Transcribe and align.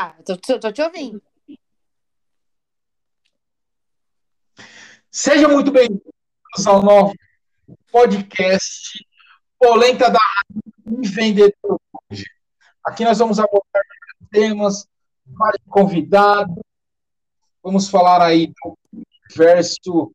Tá, 0.00 0.16
tô, 0.24 0.58
tô, 0.58 0.72
te 0.72 0.80
ouvindo. 0.80 1.22
Seja 5.10 5.46
muito 5.46 5.70
bem-vindos 5.70 6.66
ao 6.66 6.82
nosso 6.82 7.14
podcast 7.92 9.06
Polenta 9.58 10.08
da 10.08 10.18
Vendedor. 10.86 11.78
Aqui 12.82 13.04
nós 13.04 13.18
vamos 13.18 13.38
abordar 13.38 13.82
temas, 14.30 14.88
vários 15.26 15.62
convidados, 15.68 16.56
vamos 17.62 17.90
falar 17.90 18.22
aí 18.22 18.46
do 18.46 18.78
universo, 18.90 20.14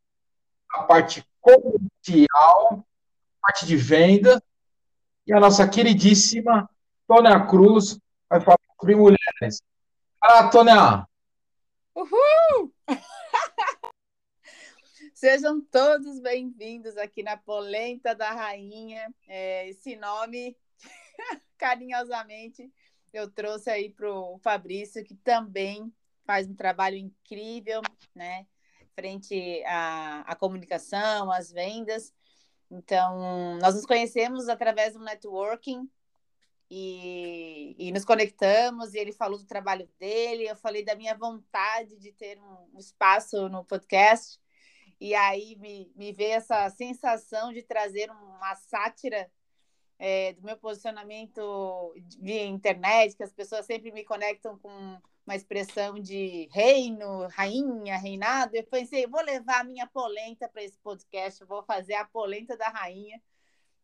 a 0.72 0.82
parte 0.82 1.24
comercial, 1.40 2.84
a 3.40 3.48
parte 3.48 3.68
de 3.68 3.78
venda, 3.78 4.42
e 5.28 5.32
a 5.32 5.40
nossa 5.40 5.70
queridíssima 5.70 6.68
Tônia 7.08 7.40
Cruz 7.46 8.00
vai 8.28 8.42
falar 8.42 8.58
sobre 8.80 8.96
mulheres. 8.96 9.62
Tônia! 10.52 11.08
Uhul! 11.94 12.74
Sejam 15.14 15.62
todos 15.62 16.20
bem-vindos 16.20 16.98
aqui 16.98 17.22
na 17.22 17.38
Polenta 17.38 18.16
da 18.16 18.32
Rainha. 18.32 19.14
É, 19.28 19.70
esse 19.70 19.96
nome, 19.96 20.58
carinhosamente, 21.60 22.74
eu 23.14 23.30
trouxe 23.30 23.70
aí 23.70 23.92
para 23.92 24.12
o 24.12 24.40
Fabrício, 24.40 25.04
que 25.04 25.14
também 25.14 25.94
faz 26.26 26.50
um 26.50 26.56
trabalho 26.56 26.98
incrível, 26.98 27.82
né? 28.16 28.48
Frente 28.96 29.64
à, 29.66 30.22
à 30.22 30.36
comunicação, 30.36 31.32
às 31.32 31.52
vendas. 31.52 32.12
Então, 32.72 33.60
nós 33.62 33.76
nos 33.76 33.86
conhecemos 33.86 34.50
através 34.50 34.94
do 34.94 35.00
networking 35.02 35.88
e, 36.70 37.76
e, 37.78 37.92
nos 37.92 38.06
conectamos. 38.06 38.94
E 38.94 38.98
ele 38.98 39.12
falou 39.12 39.38
do 39.38 39.46
trabalho 39.46 39.90
dele, 40.00 40.50
eu 40.50 40.56
falei 40.56 40.84
da 40.84 40.96
minha 40.96 41.16
vontade 41.16 41.98
de 41.98 42.12
ter 42.12 42.40
um, 42.40 42.80
espaço 42.80 43.50
no 43.50 43.64
podcast. 43.64 44.40
E 45.00 45.14
aí 45.14 45.56
me, 45.58 45.92
me 45.96 46.12
veio 46.12 46.34
essa 46.34 46.70
sensação 46.70 47.52
de 47.52 47.62
trazer 47.62 48.10
uma 48.10 48.56
sátira 48.56 49.30
é, 50.00 50.34
do 50.34 50.44
meu 50.44 50.58
posicionamento 50.58 51.94
via 52.20 52.46
internet, 52.46 53.16
que 53.16 53.24
as 53.24 53.34
pessoas 53.34 53.66
sempre 53.66 53.92
me 53.92 54.04
conectam 54.04 54.58
com 54.58 55.00
uma 55.26 55.36
expressão 55.36 56.00
de 56.00 56.48
reino, 56.52 57.28
rainha, 57.28 57.98
reinado. 57.98 58.56
Eu 58.56 58.64
pensei, 58.64 59.08
vou 59.08 59.22
levar 59.22 59.62
a 59.62 59.64
minha 59.64 59.88
polenta 59.88 60.48
para 60.48 60.64
esse 60.64 60.78
podcast, 60.80 61.44
vou 61.46 61.64
fazer 61.64 61.96
a 61.96 62.06
polenta 62.06 62.56
da 62.56 62.70
rainha, 62.70 63.22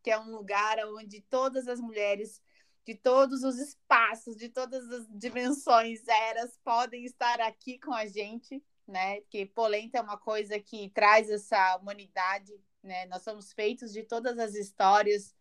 que 0.04 0.12
é 0.12 0.20
um 0.20 0.32
lugar 0.32 0.78
onde 0.88 1.22
todas 1.22 1.68
as 1.68 1.80
mulheres 1.80 2.42
de 2.86 2.96
todos 2.96 3.44
os 3.44 3.58
espaços, 3.60 4.36
de 4.36 4.50
todas 4.50 4.90
as 4.90 5.08
dimensões, 5.10 6.08
eras, 6.08 6.58
podem 6.64 7.06
estar 7.06 7.40
aqui 7.40 7.78
com 7.80 7.94
a 7.94 8.08
gente, 8.08 8.64
né? 8.88 9.22
Porque 9.22 9.46
polenta 9.46 10.00
é 10.00 10.02
uma 10.02 10.18
coisa 10.18 10.60
que 10.60 10.90
traz 10.90 11.30
essa 11.30 11.78
humanidade, 11.78 12.52
né? 12.82 13.06
Nós 13.06 13.22
somos 13.22 13.54
feitos 13.54 13.92
de 13.92 14.04
todas 14.04 14.40
as 14.40 14.56
histórias, 14.56 15.36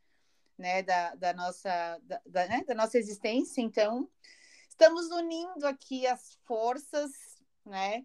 né? 0.59 0.83
Da, 0.83 1.15
da 1.15 1.33
nossa, 1.33 1.99
da, 2.03 2.21
da, 2.27 2.47
né? 2.47 2.65
da 2.67 2.75
nossa 2.75 2.99
existência, 2.99 3.63
então 3.63 4.09
estamos 4.69 5.11
unindo 5.11 5.67
aqui 5.67 6.07
as 6.07 6.39
forças, 6.45 7.11
né? 7.65 8.05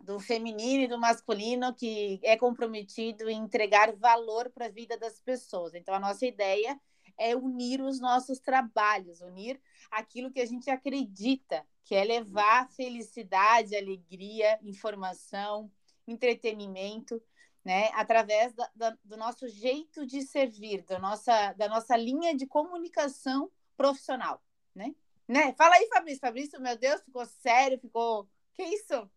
Do 0.00 0.18
feminino 0.18 0.84
e 0.84 0.88
do 0.88 0.98
masculino 0.98 1.74
que 1.74 2.18
é 2.22 2.34
comprometido 2.34 3.28
em 3.28 3.36
entregar 3.36 3.94
valor 3.96 4.48
para 4.48 4.64
a 4.64 4.70
vida 4.70 4.96
das 4.96 5.20
pessoas. 5.20 5.74
Então, 5.74 5.94
a 5.94 6.00
nossa 6.00 6.24
ideia 6.24 6.80
é 7.20 7.36
unir 7.36 7.82
os 7.82 8.00
nossos 8.00 8.40
trabalhos, 8.40 9.20
unir 9.20 9.60
aquilo 9.90 10.30
que 10.30 10.40
a 10.40 10.46
gente 10.46 10.70
acredita, 10.70 11.64
que 11.84 11.94
é 11.94 12.02
levar 12.02 12.68
felicidade, 12.70 13.76
alegria, 13.76 14.58
informação, 14.62 15.70
entretenimento, 16.08 17.22
né, 17.62 17.90
através 17.92 18.54
da, 18.54 18.70
da, 18.74 18.98
do 19.04 19.18
nosso 19.18 19.46
jeito 19.46 20.06
de 20.06 20.22
servir, 20.22 20.82
da 20.84 20.98
nossa, 20.98 21.52
da 21.52 21.68
nossa 21.68 21.94
linha 21.94 22.34
de 22.34 22.46
comunicação 22.46 23.50
profissional, 23.76 24.42
né? 24.74 24.94
né? 25.28 25.54
Fala 25.58 25.76
aí, 25.76 25.86
Fabrício. 25.88 26.20
Fabrício, 26.20 26.60
meu 26.60 26.76
Deus, 26.76 27.02
ficou 27.02 27.24
sério, 27.24 27.78
ficou... 27.78 28.28
Que 28.54 28.62
isso? 28.64 29.08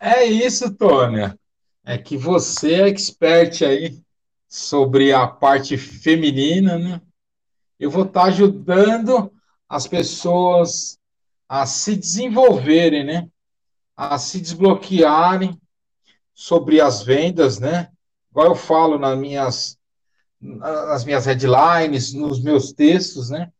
É 0.00 0.24
isso, 0.24 0.74
Tônia. 0.74 1.38
É 1.84 1.98
que 1.98 2.16
você 2.16 2.82
é 2.82 2.88
expert 2.88 3.62
aí 3.62 4.02
sobre 4.54 5.12
a 5.12 5.26
parte 5.26 5.76
feminina, 5.76 6.78
né? 6.78 7.02
Eu 7.76 7.90
vou 7.90 8.04
estar 8.04 8.26
ajudando 8.26 9.32
as 9.68 9.88
pessoas 9.88 10.96
a 11.48 11.66
se 11.66 11.96
desenvolverem, 11.96 13.02
né? 13.02 13.28
A 13.96 14.16
se 14.16 14.40
desbloquearem 14.40 15.60
sobre 16.32 16.80
as 16.80 17.02
vendas, 17.02 17.58
né? 17.58 17.90
Igual 18.30 18.46
eu 18.46 18.54
falo 18.54 18.96
nas 18.96 19.18
minhas, 19.18 19.76
nas 20.40 21.04
minhas 21.04 21.26
headlines, 21.26 22.12
nos 22.12 22.40
meus 22.40 22.72
textos, 22.72 23.30
né? 23.30 23.50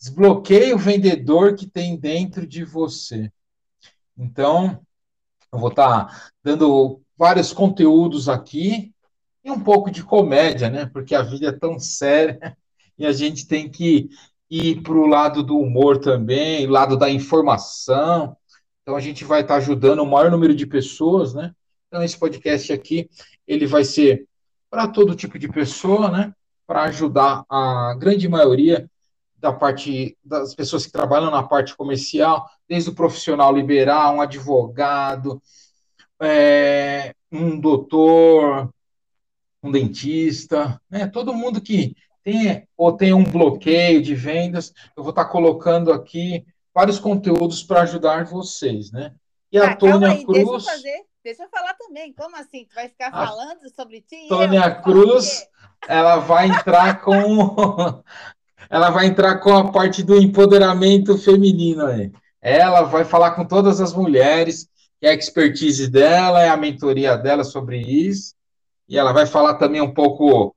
Desbloqueie 0.00 0.74
o 0.74 0.78
vendedor 0.78 1.54
que 1.54 1.68
tem 1.68 1.96
dentro 1.96 2.44
de 2.44 2.64
você. 2.64 3.30
Então, 4.18 4.84
eu 5.52 5.60
vou 5.60 5.70
estar 5.70 6.32
dando 6.42 7.00
vários 7.16 7.52
conteúdos 7.52 8.28
aqui 8.28 8.92
e 9.44 9.50
um 9.50 9.60
pouco 9.60 9.90
de 9.90 10.02
comédia, 10.02 10.68
né? 10.68 10.86
Porque 10.86 11.14
a 11.14 11.22
vida 11.22 11.48
é 11.48 11.52
tão 11.52 11.78
séria 11.78 12.56
e 12.98 13.06
a 13.06 13.12
gente 13.12 13.46
tem 13.46 13.70
que 13.70 14.08
ir 14.50 14.82
para 14.82 14.92
o 14.92 15.06
lado 15.06 15.42
do 15.42 15.58
humor 15.58 15.98
também, 15.98 16.66
lado 16.66 16.96
da 16.96 17.08
informação. 17.08 18.36
Então 18.82 18.96
a 18.96 19.00
gente 19.00 19.24
vai 19.24 19.42
estar 19.42 19.56
ajudando 19.56 20.00
o 20.00 20.06
maior 20.06 20.30
número 20.30 20.54
de 20.54 20.66
pessoas, 20.66 21.34
né? 21.34 21.52
Então 21.88 22.02
esse 22.02 22.18
podcast 22.18 22.72
aqui 22.72 23.08
ele 23.46 23.66
vai 23.66 23.84
ser 23.84 24.26
para 24.68 24.86
todo 24.88 25.14
tipo 25.14 25.38
de 25.38 25.48
pessoa, 25.48 26.10
né? 26.10 26.32
Para 26.66 26.84
ajudar 26.84 27.44
a 27.48 27.94
grande 27.98 28.28
maioria 28.28 28.88
da 29.36 29.52
parte 29.52 30.16
das 30.22 30.54
pessoas 30.54 30.84
que 30.84 30.92
trabalham 30.92 31.30
na 31.30 31.42
parte 31.42 31.74
comercial, 31.74 32.48
desde 32.68 32.90
o 32.90 32.94
profissional 32.94 33.54
liberal, 33.54 34.16
um 34.16 34.20
advogado, 34.20 35.42
é, 36.20 37.14
um 37.32 37.58
doutor, 37.58 38.70
um 39.62 39.70
dentista, 39.70 40.80
né? 40.90 41.06
Todo 41.06 41.34
mundo 41.34 41.60
que 41.60 41.94
tem 42.22 42.66
ou 42.76 42.92
tem 42.92 43.12
um 43.12 43.24
bloqueio 43.24 44.02
de 44.02 44.14
vendas, 44.14 44.72
eu 44.96 45.02
vou 45.02 45.10
estar 45.10 45.26
colocando 45.26 45.92
aqui 45.92 46.44
vários 46.74 46.98
conteúdos 46.98 47.62
para 47.62 47.82
ajudar 47.82 48.24
vocês, 48.24 48.90
né? 48.90 49.12
E 49.52 49.58
a 49.58 49.70
ah, 49.70 49.76
Tônia 49.76 50.12
aí, 50.12 50.24
Cruz. 50.24 50.38
Deixa 50.38 50.52
eu, 50.52 50.60
fazer, 50.60 51.04
deixa 51.24 51.42
eu 51.44 51.48
falar 51.48 51.74
também. 51.74 52.12
Como 52.12 52.36
assim? 52.36 52.66
Tu 52.66 52.74
vai 52.74 52.88
ficar 52.88 53.10
falando 53.10 53.68
sobre 53.74 54.00
ti? 54.00 54.28
Tônia 54.28 54.70
Cruz, 54.76 55.46
ela 55.88 56.16
vai 56.18 56.48
entrar 56.48 57.00
com. 57.02 58.02
ela 58.70 58.90
vai 58.90 59.06
entrar 59.06 59.38
com 59.40 59.56
a 59.56 59.72
parte 59.72 60.02
do 60.02 60.16
empoderamento 60.16 61.18
feminino 61.18 61.86
aí. 61.86 62.12
Ela 62.40 62.82
vai 62.82 63.04
falar 63.04 63.32
com 63.32 63.44
todas 63.44 63.80
as 63.80 63.92
mulheres, 63.92 64.68
que 65.00 65.06
é 65.06 65.10
a 65.10 65.14
expertise 65.14 65.90
dela, 65.90 66.42
é 66.42 66.48
a 66.48 66.56
mentoria 66.56 67.16
dela 67.16 67.44
sobre 67.44 67.78
isso 67.80 68.34
e 68.90 68.98
ela 68.98 69.12
vai 69.12 69.24
falar 69.24 69.54
também 69.54 69.80
um 69.80 69.94
pouco 69.94 70.54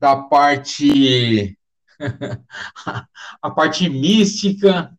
da 0.00 0.16
parte 0.16 1.56
a 3.40 3.50
parte 3.50 3.88
mística, 3.88 4.92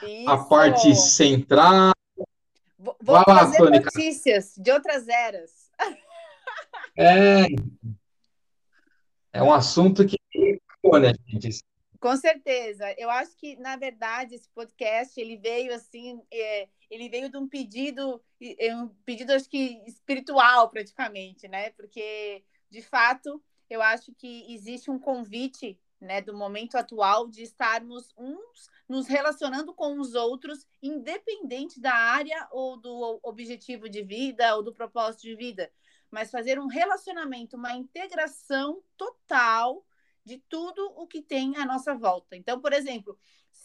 Isso. 0.00 0.30
a 0.30 0.44
parte 0.44 0.94
central. 0.94 1.92
Vou, 2.78 2.96
vou 3.02 3.24
trazer 3.24 3.58
Tônica. 3.58 3.90
notícias 3.92 4.54
de 4.56 4.70
outras 4.70 5.08
eras. 5.08 5.50
É, 6.96 7.46
é 9.32 9.42
um 9.42 9.52
assunto 9.52 10.06
que 10.06 10.16
né, 11.00 11.12
gente? 11.26 11.64
Com 12.00 12.16
certeza. 12.16 12.94
Eu 12.96 13.10
acho 13.10 13.36
que, 13.36 13.56
na 13.56 13.76
verdade, 13.76 14.36
esse 14.36 14.48
podcast 14.54 15.20
ele 15.20 15.36
veio 15.36 15.74
assim, 15.74 16.22
é, 16.32 16.68
ele 16.90 17.08
veio 17.08 17.30
de 17.30 17.36
um 17.36 17.48
pedido, 17.48 18.20
é, 18.58 18.74
um 18.74 18.88
pedido 19.04 19.32
acho 19.32 19.48
que 19.48 19.82
espiritual 19.86 20.68
praticamente, 20.68 21.46
né? 21.46 21.70
Porque, 21.70 22.44
de 22.68 22.82
fato, 22.82 23.42
eu 23.68 23.80
acho 23.80 24.12
que 24.14 24.52
existe 24.52 24.90
um 24.90 24.98
convite, 24.98 25.78
né, 26.00 26.20
do 26.22 26.34
momento 26.34 26.76
atual 26.76 27.28
de 27.28 27.42
estarmos 27.42 28.12
uns 28.16 28.70
nos 28.88 29.06
relacionando 29.06 29.72
com 29.72 30.00
os 30.00 30.14
outros, 30.14 30.66
independente 30.82 31.78
da 31.78 31.94
área 31.94 32.48
ou 32.50 32.76
do 32.76 33.20
objetivo 33.22 33.88
de 33.88 34.02
vida 34.02 34.56
ou 34.56 34.62
do 34.62 34.72
propósito 34.72 35.22
de 35.22 35.36
vida, 35.36 35.70
mas 36.10 36.30
fazer 36.30 36.58
um 36.58 36.66
relacionamento, 36.66 37.56
uma 37.56 37.74
integração 37.74 38.82
total 38.96 39.86
de 40.24 40.38
tudo 40.48 40.84
o 40.96 41.06
que 41.06 41.22
tem 41.22 41.56
à 41.56 41.64
nossa 41.64 41.94
volta. 41.94 42.36
Então, 42.36 42.60
por 42.60 42.72
exemplo, 42.72 43.16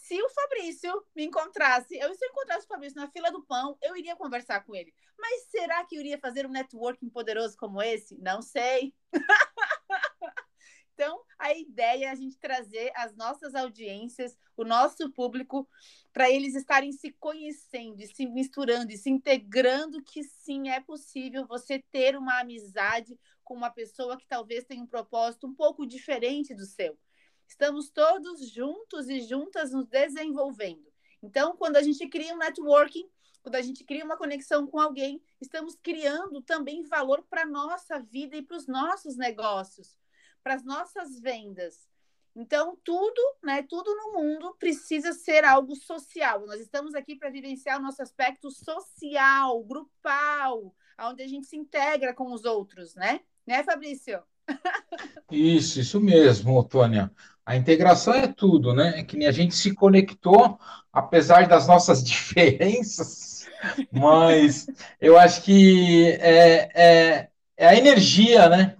se 0.06 0.22
o 0.22 0.28
Fabrício 0.28 1.04
me 1.16 1.24
encontrasse, 1.24 1.96
eu 1.96 2.14
se 2.14 2.24
eu 2.24 2.30
encontrasse 2.30 2.64
o 2.64 2.68
Fabrício 2.68 3.00
na 3.00 3.10
fila 3.10 3.28
do 3.32 3.42
pão, 3.44 3.76
eu 3.82 3.96
iria 3.96 4.14
conversar 4.14 4.64
com 4.64 4.72
ele. 4.72 4.94
Mas 5.18 5.48
será 5.50 5.84
que 5.84 5.96
eu 5.96 6.00
iria 6.00 6.16
fazer 6.18 6.46
um 6.46 6.50
networking 6.50 7.10
poderoso 7.10 7.56
como 7.56 7.82
esse? 7.82 8.16
Não 8.18 8.40
sei. 8.40 8.94
Então, 10.98 11.20
a 11.38 11.52
ideia 11.52 12.06
é 12.06 12.08
a 12.08 12.14
gente 12.14 12.38
trazer 12.38 12.90
as 12.96 13.14
nossas 13.14 13.54
audiências, 13.54 14.34
o 14.56 14.64
nosso 14.64 15.12
público, 15.12 15.68
para 16.10 16.30
eles 16.30 16.54
estarem 16.54 16.90
se 16.90 17.12
conhecendo, 17.20 18.00
e 18.00 18.06
se 18.06 18.24
misturando 18.24 18.90
e 18.90 18.96
se 18.96 19.10
integrando, 19.10 20.02
que 20.02 20.24
sim, 20.24 20.70
é 20.70 20.80
possível 20.80 21.46
você 21.46 21.84
ter 21.92 22.16
uma 22.16 22.40
amizade 22.40 23.14
com 23.44 23.52
uma 23.52 23.68
pessoa 23.68 24.16
que 24.16 24.26
talvez 24.26 24.64
tenha 24.64 24.82
um 24.82 24.86
propósito 24.86 25.46
um 25.46 25.54
pouco 25.54 25.86
diferente 25.86 26.54
do 26.54 26.64
seu. 26.64 26.98
Estamos 27.46 27.90
todos 27.90 28.50
juntos 28.50 29.08
e 29.08 29.20
juntas 29.20 29.72
nos 29.72 29.86
desenvolvendo. 29.86 30.86
Então, 31.22 31.56
quando 31.56 31.76
a 31.76 31.82
gente 31.82 32.06
cria 32.08 32.34
um 32.34 32.38
networking, 32.38 33.08
quando 33.42 33.54
a 33.54 33.62
gente 33.62 33.84
cria 33.84 34.04
uma 34.04 34.16
conexão 34.16 34.66
com 34.66 34.80
alguém, 34.80 35.22
estamos 35.40 35.76
criando 35.82 36.42
também 36.42 36.82
valor 36.82 37.22
para 37.30 37.42
a 37.42 37.46
nossa 37.46 37.98
vida 38.00 38.36
e 38.36 38.42
para 38.42 38.56
os 38.56 38.66
nossos 38.66 39.16
negócios, 39.16 39.96
para 40.42 40.54
as 40.54 40.64
nossas 40.64 41.20
vendas. 41.20 41.88
Então, 42.34 42.76
tudo, 42.84 43.20
né, 43.42 43.62
tudo 43.62 43.94
no 43.94 44.12
mundo 44.12 44.54
precisa 44.58 45.12
ser 45.12 45.42
algo 45.44 45.74
social. 45.74 46.46
Nós 46.46 46.60
estamos 46.60 46.94
aqui 46.94 47.16
para 47.16 47.30
vivenciar 47.30 47.78
o 47.78 47.82
nosso 47.82 48.02
aspecto 48.02 48.50
social, 48.50 49.64
grupal, 49.64 50.74
onde 51.00 51.22
a 51.22 51.26
gente 51.28 51.46
se 51.46 51.56
integra 51.56 52.12
com 52.12 52.32
os 52.32 52.44
outros, 52.44 52.94
né? 52.94 53.20
Né, 53.46 53.62
Fabrício? 53.62 54.22
Isso, 55.30 55.80
isso 55.80 56.00
mesmo, 56.00 56.62
Tônia. 56.62 57.12
A 57.46 57.54
integração 57.54 58.12
é 58.12 58.26
tudo, 58.26 58.74
né? 58.74 58.98
É 58.98 59.04
que 59.04 59.24
a 59.24 59.30
gente 59.30 59.54
se 59.54 59.72
conectou, 59.72 60.58
apesar 60.92 61.46
das 61.46 61.68
nossas 61.68 62.02
diferenças, 62.04 63.46
mas 63.92 64.66
eu 65.00 65.16
acho 65.16 65.42
que 65.42 66.10
é, 66.20 66.68
é, 66.74 67.28
é 67.56 67.68
a 67.68 67.76
energia, 67.76 68.48
né? 68.48 68.76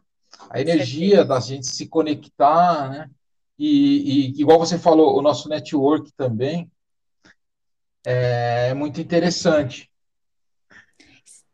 A 0.51 0.61
energia 0.61 1.25
da 1.25 1.39
gente 1.39 1.67
se 1.67 1.87
conectar, 1.87 2.91
né? 2.91 3.11
E, 3.57 4.33
e, 4.35 4.41
igual 4.41 4.59
você 4.59 4.79
falou, 4.79 5.17
o 5.17 5.23
nosso 5.23 5.49
network 5.49 6.13
também 6.13 6.71
é 8.05 8.75
muito 8.75 9.01
interessante. 9.01 9.89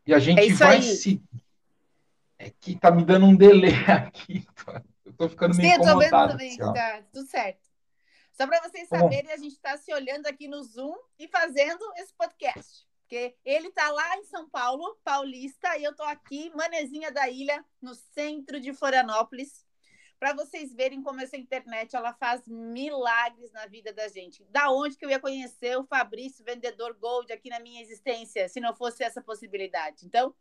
E 0.06 0.15
a 0.15 0.19
gente 0.19 0.41
é 0.41 0.55
vai 0.55 0.76
aí. 0.76 0.82
se. 0.82 1.23
É 2.38 2.50
que 2.50 2.75
tá 2.75 2.91
me 2.91 3.05
dando 3.05 3.26
um 3.26 3.37
delay 3.37 3.73
aqui. 3.87 4.44
Tô 5.23 5.29
ficando 5.29 5.57
meio. 5.57 5.69
Sim, 5.69 5.77
eu 5.77 5.83
tô 5.83 5.99
vendo 5.99 6.29
também, 6.29 6.57
tá 6.57 7.03
tudo 7.13 7.27
certo. 7.27 7.71
Só 8.33 8.47
para 8.47 8.61
vocês 8.63 8.89
tá 8.89 8.99
saberem, 8.99 9.31
a 9.31 9.37
gente 9.37 9.53
está 9.53 9.77
se 9.77 9.93
olhando 9.93 10.27
aqui 10.27 10.49
no 10.49 10.63
Zoom 10.63 10.97
e 11.19 11.29
fazendo 11.29 11.85
esse 11.97 12.13
podcast. 12.15 12.87
Porque 13.03 13.37
ele 13.45 13.69
está 13.69 13.91
lá 13.91 14.17
em 14.17 14.25
São 14.25 14.49
Paulo, 14.49 14.99
paulista, 15.05 15.77
e 15.77 15.85
eu 15.85 15.91
estou 15.91 16.07
aqui, 16.07 16.51
manezinha 16.57 17.13
da 17.13 17.29
ilha, 17.29 17.63
no 17.81 17.95
centro 17.95 18.59
de 18.59 18.73
Florianópolis 18.73 19.65
para 20.23 20.35
vocês 20.35 20.73
verem 20.73 21.03
como 21.03 21.21
essa 21.21 21.37
internet 21.37 21.97
ela 21.97 22.15
faz 22.15 22.47
milagres 22.47 23.51
na 23.51 23.67
vida 23.67 23.93
da 23.93 24.07
gente. 24.07 24.45
Da 24.51 24.71
onde 24.71 24.97
que 24.97 25.05
eu 25.05 25.11
ia 25.11 25.19
conhecer 25.19 25.77
o 25.77 25.83
Fabrício, 25.83 26.45
vendedor 26.45 26.95
Gold, 26.95 27.33
aqui 27.33 27.51
na 27.51 27.59
minha 27.59 27.83
existência, 27.83 28.49
se 28.49 28.61
não 28.61 28.73
fosse 28.73 29.03
essa 29.03 29.21
possibilidade? 29.21 30.07
Então, 30.07 30.33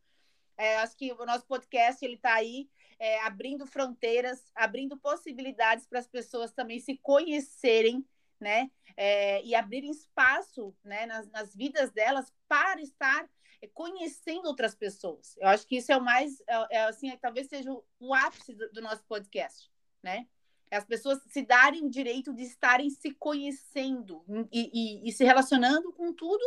é, 0.62 0.78
acho 0.78 0.96
que 0.96 1.12
o 1.12 1.26
nosso 1.26 1.46
podcast 1.48 2.06
ele 2.06 2.16
está 2.16 2.36
aí 2.36 2.70
é, 3.00 3.20
abrindo 3.22 3.66
fronteiras, 3.66 4.52
abrindo 4.54 4.96
possibilidades 4.96 5.88
para 5.88 5.98
as 5.98 6.08
pessoas 6.08 6.52
também 6.52 6.80
se 6.80 6.98
conhecerem, 6.98 8.06
né? 8.40 8.70
É, 8.96 9.44
e 9.44 9.56
abrirem 9.56 9.90
espaço, 9.90 10.76
né, 10.84 11.06
nas, 11.08 11.28
nas 11.32 11.56
vidas 11.56 11.92
delas 11.92 12.32
para 12.48 12.80
estar 12.82 13.28
conhecendo 13.74 14.48
outras 14.48 14.76
pessoas. 14.76 15.36
Eu 15.38 15.48
acho 15.48 15.66
que 15.66 15.78
isso 15.78 15.92
é 15.92 15.98
o 15.98 16.04
mais, 16.04 16.40
é, 16.48 16.78
é 16.78 16.84
assim, 16.84 17.10
é, 17.10 17.18
talvez 17.18 17.48
seja 17.48 17.72
o, 18.00 18.14
ápice 18.14 18.54
do, 18.54 18.72
do, 18.72 18.82
nosso 18.82 19.04
podcast, 19.06 19.72
né? 20.04 20.28
As 20.70 20.86
pessoas 20.86 21.20
se 21.28 21.42
darem 21.42 21.86
o 21.86 21.90
direito 21.90 22.34
de 22.34 22.44
estarem 22.44 22.90
se 22.90 23.12
conhecendo 23.12 24.24
e, 24.52 24.70
e, 25.04 25.10
e 25.10 25.12
se 25.12 25.24
relacionando 25.24 25.92
com 25.92 26.14
tudo 26.14 26.44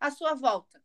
à 0.00 0.10
sua 0.10 0.34
volta. 0.34 0.81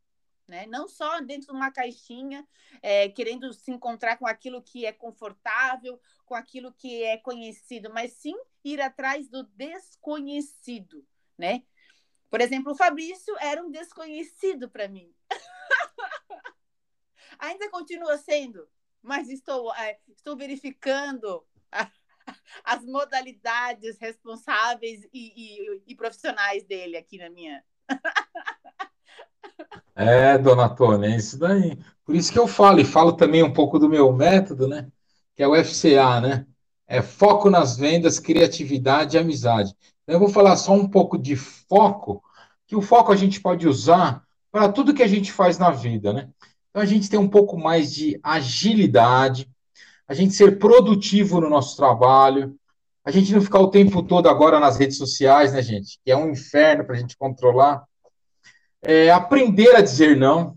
Né? 0.47 0.65
Não 0.65 0.87
só 0.87 1.19
dentro 1.19 1.47
de 1.47 1.53
uma 1.53 1.71
caixinha, 1.71 2.47
é, 2.81 3.09
querendo 3.09 3.51
se 3.51 3.69
encontrar 3.69 4.17
com 4.17 4.25
aquilo 4.25 4.61
que 4.61 4.85
é 4.85 4.93
confortável, 4.93 5.99
com 6.25 6.35
aquilo 6.35 6.71
que 6.71 7.03
é 7.03 7.17
conhecido, 7.17 7.91
mas 7.93 8.13
sim 8.13 8.35
ir 8.63 8.79
atrás 8.79 9.27
do 9.27 9.43
desconhecido, 9.43 11.05
né? 11.37 11.63
Por 12.29 12.41
exemplo, 12.41 12.71
o 12.71 12.75
Fabrício 12.75 13.35
era 13.39 13.63
um 13.63 13.71
desconhecido 13.71 14.69
para 14.69 14.87
mim. 14.87 15.13
Ainda 17.39 17.69
continua 17.69 18.17
sendo, 18.17 18.67
mas 19.01 19.29
estou, 19.29 19.73
é, 19.75 19.99
estou 20.09 20.35
verificando 20.35 21.45
as 22.63 22.85
modalidades 22.85 23.97
responsáveis 23.97 25.03
e, 25.13 25.13
e, 25.13 25.83
e, 25.87 25.95
profissionais 25.95 26.63
dele 26.63 26.97
aqui 26.97 27.17
na 27.17 27.29
minha. 27.29 27.63
É, 29.97 30.37
dona 30.37 30.69
Tônia, 30.69 31.07
é 31.07 31.17
isso 31.17 31.39
daí. 31.39 31.77
Por 32.05 32.15
isso 32.15 32.31
que 32.31 32.37
eu 32.37 32.47
falo, 32.47 32.79
e 32.79 32.85
falo 32.85 33.13
também 33.13 33.41
um 33.41 33.51
pouco 33.51 33.79
do 33.79 33.89
meu 33.89 34.13
método, 34.13 34.67
né? 34.67 34.87
Que 35.35 35.41
é 35.41 35.47
o 35.47 35.55
FCA, 35.55 36.21
né? 36.21 36.45
É 36.87 37.01
foco 37.01 37.49
nas 37.49 37.75
vendas, 37.75 38.19
criatividade 38.19 39.17
e 39.17 39.19
amizade. 39.19 39.75
Então, 40.03 40.15
eu 40.15 40.19
vou 40.19 40.29
falar 40.29 40.55
só 40.55 40.71
um 40.71 40.87
pouco 40.87 41.17
de 41.17 41.35
foco, 41.35 42.23
que 42.67 42.75
o 42.75 42.81
foco 42.81 43.11
a 43.11 43.15
gente 43.15 43.41
pode 43.41 43.67
usar 43.67 44.23
para 44.51 44.71
tudo 44.71 44.93
que 44.93 45.03
a 45.03 45.07
gente 45.07 45.31
faz 45.31 45.57
na 45.57 45.71
vida, 45.71 46.13
né? 46.13 46.29
Então 46.69 46.81
a 46.81 46.85
gente 46.85 47.09
tem 47.09 47.19
um 47.19 47.27
pouco 47.27 47.57
mais 47.57 47.91
de 47.91 48.19
agilidade, 48.21 49.49
a 50.07 50.13
gente 50.13 50.35
ser 50.35 50.59
produtivo 50.59 51.41
no 51.41 51.49
nosso 51.49 51.75
trabalho, 51.75 52.55
a 53.03 53.09
gente 53.09 53.33
não 53.33 53.41
ficar 53.41 53.59
o 53.59 53.71
tempo 53.71 54.03
todo 54.03 54.29
agora 54.29 54.59
nas 54.59 54.77
redes 54.77 54.97
sociais, 54.97 55.53
né, 55.53 55.61
gente? 55.61 55.99
Que 56.05 56.11
é 56.11 56.15
um 56.15 56.29
inferno 56.29 56.85
para 56.85 56.95
a 56.95 56.99
gente 56.99 57.17
controlar. 57.17 57.83
É, 58.81 59.09
aprender 59.09 59.75
a 59.75 59.81
dizer 59.81 60.15
não, 60.15 60.55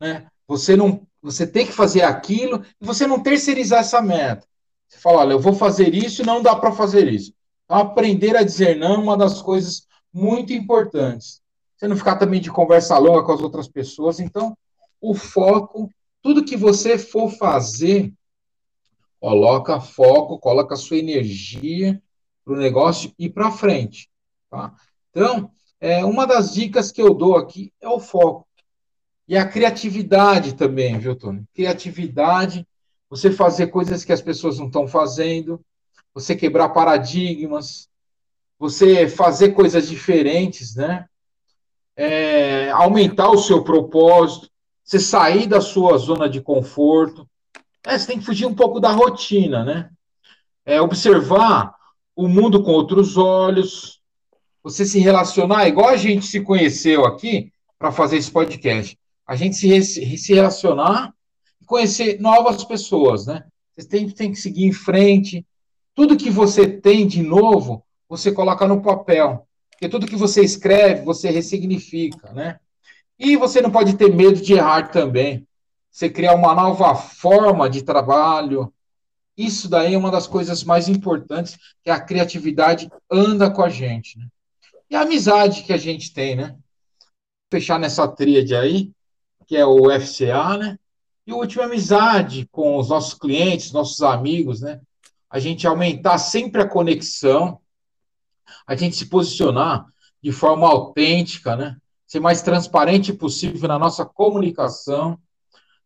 né? 0.00 0.26
Você 0.46 0.76
não, 0.76 1.06
você 1.22 1.46
tem 1.46 1.66
que 1.66 1.72
fazer 1.72 2.02
aquilo 2.02 2.64
e 2.80 2.84
você 2.84 3.06
não 3.06 3.22
terceirizar 3.22 3.80
essa 3.80 4.00
meta. 4.00 4.46
Você 4.88 4.98
fala, 4.98 5.18
olha, 5.18 5.32
eu 5.32 5.40
vou 5.40 5.54
fazer 5.54 5.94
isso 5.94 6.22
e 6.22 6.26
não 6.26 6.42
dá 6.42 6.54
para 6.54 6.72
fazer 6.72 7.08
isso. 7.08 7.32
Então, 7.64 7.78
aprender 7.78 8.36
a 8.36 8.42
dizer 8.42 8.76
não 8.76 8.94
é 8.94 8.98
uma 8.98 9.16
das 9.16 9.40
coisas 9.40 9.86
muito 10.12 10.52
importantes. 10.52 11.42
Você 11.76 11.88
não 11.88 11.96
ficar 11.96 12.16
também 12.16 12.40
de 12.40 12.50
conversa 12.50 12.96
longa 12.98 13.24
com 13.24 13.32
as 13.32 13.40
outras 13.40 13.66
pessoas. 13.66 14.20
Então, 14.20 14.56
o 15.00 15.14
foco, 15.14 15.90
tudo 16.22 16.44
que 16.44 16.56
você 16.56 16.96
for 16.96 17.30
fazer, 17.30 18.12
coloca 19.18 19.80
foco, 19.80 20.38
coloca 20.38 20.76
sua 20.76 20.98
energia 20.98 22.00
para 22.44 22.54
o 22.54 22.58
negócio 22.58 23.12
ir 23.18 23.30
para 23.30 23.50
frente. 23.50 24.08
Tá? 24.50 24.74
Então, 25.10 25.50
é, 25.84 26.02
uma 26.02 26.26
das 26.26 26.54
dicas 26.54 26.90
que 26.90 27.02
eu 27.02 27.12
dou 27.12 27.36
aqui 27.36 27.70
é 27.78 27.86
o 27.86 28.00
foco. 28.00 28.48
E 29.28 29.36
a 29.36 29.46
criatividade 29.46 30.54
também, 30.54 30.98
viu, 30.98 31.14
Tony? 31.14 31.44
Criatividade, 31.54 32.66
você 33.10 33.30
fazer 33.30 33.66
coisas 33.66 34.02
que 34.02 34.10
as 34.10 34.22
pessoas 34.22 34.58
não 34.58 34.68
estão 34.68 34.88
fazendo, 34.88 35.60
você 36.14 36.34
quebrar 36.34 36.70
paradigmas, 36.70 37.86
você 38.58 39.06
fazer 39.06 39.50
coisas 39.50 39.86
diferentes, 39.86 40.74
né? 40.74 41.04
É, 41.94 42.70
aumentar 42.70 43.28
o 43.28 43.36
seu 43.36 43.62
propósito, 43.62 44.48
você 44.82 44.98
sair 44.98 45.46
da 45.46 45.60
sua 45.60 45.98
zona 45.98 46.30
de 46.30 46.40
conforto. 46.40 47.28
É, 47.86 47.98
você 47.98 48.06
tem 48.06 48.18
que 48.18 48.24
fugir 48.24 48.46
um 48.46 48.54
pouco 48.54 48.80
da 48.80 48.90
rotina, 48.90 49.62
né? 49.62 49.90
É, 50.64 50.80
observar 50.80 51.74
o 52.16 52.26
mundo 52.26 52.62
com 52.62 52.70
outros 52.70 53.18
olhos, 53.18 53.93
você 54.64 54.86
se 54.86 54.98
relacionar, 54.98 55.68
igual 55.68 55.90
a 55.90 55.96
gente 55.96 56.26
se 56.26 56.40
conheceu 56.40 57.04
aqui 57.04 57.52
para 57.78 57.92
fazer 57.92 58.16
esse 58.16 58.30
podcast. 58.30 58.98
A 59.26 59.36
gente 59.36 59.56
se, 59.56 60.16
se 60.16 60.34
relacionar 60.34 61.12
e 61.60 61.66
conhecer 61.66 62.18
novas 62.18 62.64
pessoas, 62.64 63.26
né? 63.26 63.44
Você 63.76 63.86
tem, 63.86 64.08
tem 64.08 64.32
que 64.32 64.38
seguir 64.38 64.64
em 64.64 64.72
frente. 64.72 65.46
Tudo 65.94 66.16
que 66.16 66.30
você 66.30 66.66
tem 66.66 67.06
de 67.06 67.22
novo, 67.22 67.84
você 68.08 68.32
coloca 68.32 68.66
no 68.66 68.80
papel. 68.80 69.46
Porque 69.70 69.88
tudo 69.88 70.06
que 70.06 70.16
você 70.16 70.42
escreve, 70.42 71.04
você 71.04 71.30
ressignifica, 71.30 72.32
né? 72.32 72.58
E 73.18 73.36
você 73.36 73.60
não 73.60 73.70
pode 73.70 73.96
ter 73.96 74.14
medo 74.14 74.40
de 74.40 74.54
errar 74.54 74.90
também. 74.90 75.46
Você 75.90 76.08
criar 76.08 76.34
uma 76.34 76.54
nova 76.54 76.94
forma 76.94 77.68
de 77.68 77.82
trabalho. 77.82 78.72
Isso 79.36 79.68
daí 79.68 79.92
é 79.92 79.98
uma 79.98 80.10
das 80.10 80.26
coisas 80.26 80.64
mais 80.64 80.88
importantes, 80.88 81.58
que 81.82 81.90
a 81.90 82.00
criatividade 82.00 82.88
anda 83.10 83.50
com 83.50 83.62
a 83.62 83.68
gente, 83.68 84.18
né? 84.18 84.26
E 84.94 84.96
a 84.96 85.00
amizade 85.00 85.64
que 85.64 85.72
a 85.72 85.76
gente 85.76 86.14
tem, 86.14 86.36
né? 86.36 86.56
Fechar 87.50 87.80
nessa 87.80 88.06
tríade 88.06 88.54
aí, 88.54 88.92
que 89.44 89.56
é 89.56 89.66
o 89.66 89.90
FCA, 89.90 90.56
né? 90.56 90.78
E 91.26 91.32
o 91.32 91.38
último, 91.38 91.64
amizade 91.64 92.48
com 92.52 92.76
os 92.76 92.90
nossos 92.90 93.12
clientes, 93.12 93.72
nossos 93.72 94.00
amigos, 94.02 94.60
né? 94.60 94.80
A 95.28 95.40
gente 95.40 95.66
aumentar 95.66 96.18
sempre 96.18 96.62
a 96.62 96.68
conexão, 96.68 97.60
a 98.64 98.76
gente 98.76 98.94
se 98.94 99.06
posicionar 99.06 99.84
de 100.22 100.30
forma 100.30 100.68
autêntica, 100.68 101.56
né? 101.56 101.76
Ser 102.06 102.20
mais 102.20 102.40
transparente 102.40 103.12
possível 103.12 103.66
na 103.66 103.80
nossa 103.80 104.04
comunicação, 104.04 105.18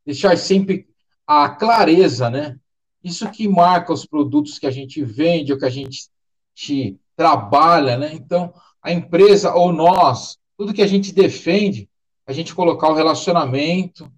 deixar 0.04 0.36
sempre 0.36 0.86
a 1.26 1.48
clareza, 1.48 2.28
né? 2.28 2.58
Isso 3.02 3.26
que 3.30 3.48
marca 3.48 3.90
os 3.90 4.04
produtos 4.04 4.58
que 4.58 4.66
a 4.66 4.70
gente 4.70 5.02
vende, 5.02 5.50
ou 5.50 5.58
que 5.58 5.64
a 5.64 5.70
gente 5.70 6.10
trabalha, 7.16 7.96
né? 7.96 8.12
Então, 8.12 8.52
a 8.88 8.92
empresa 8.92 9.54
ou 9.54 9.70
nós, 9.70 10.38
tudo 10.56 10.72
que 10.72 10.80
a 10.80 10.86
gente 10.86 11.12
defende, 11.12 11.90
a 12.26 12.32
gente 12.32 12.54
colocar 12.54 12.88
o 12.88 12.94
relacionamento, 12.94 14.10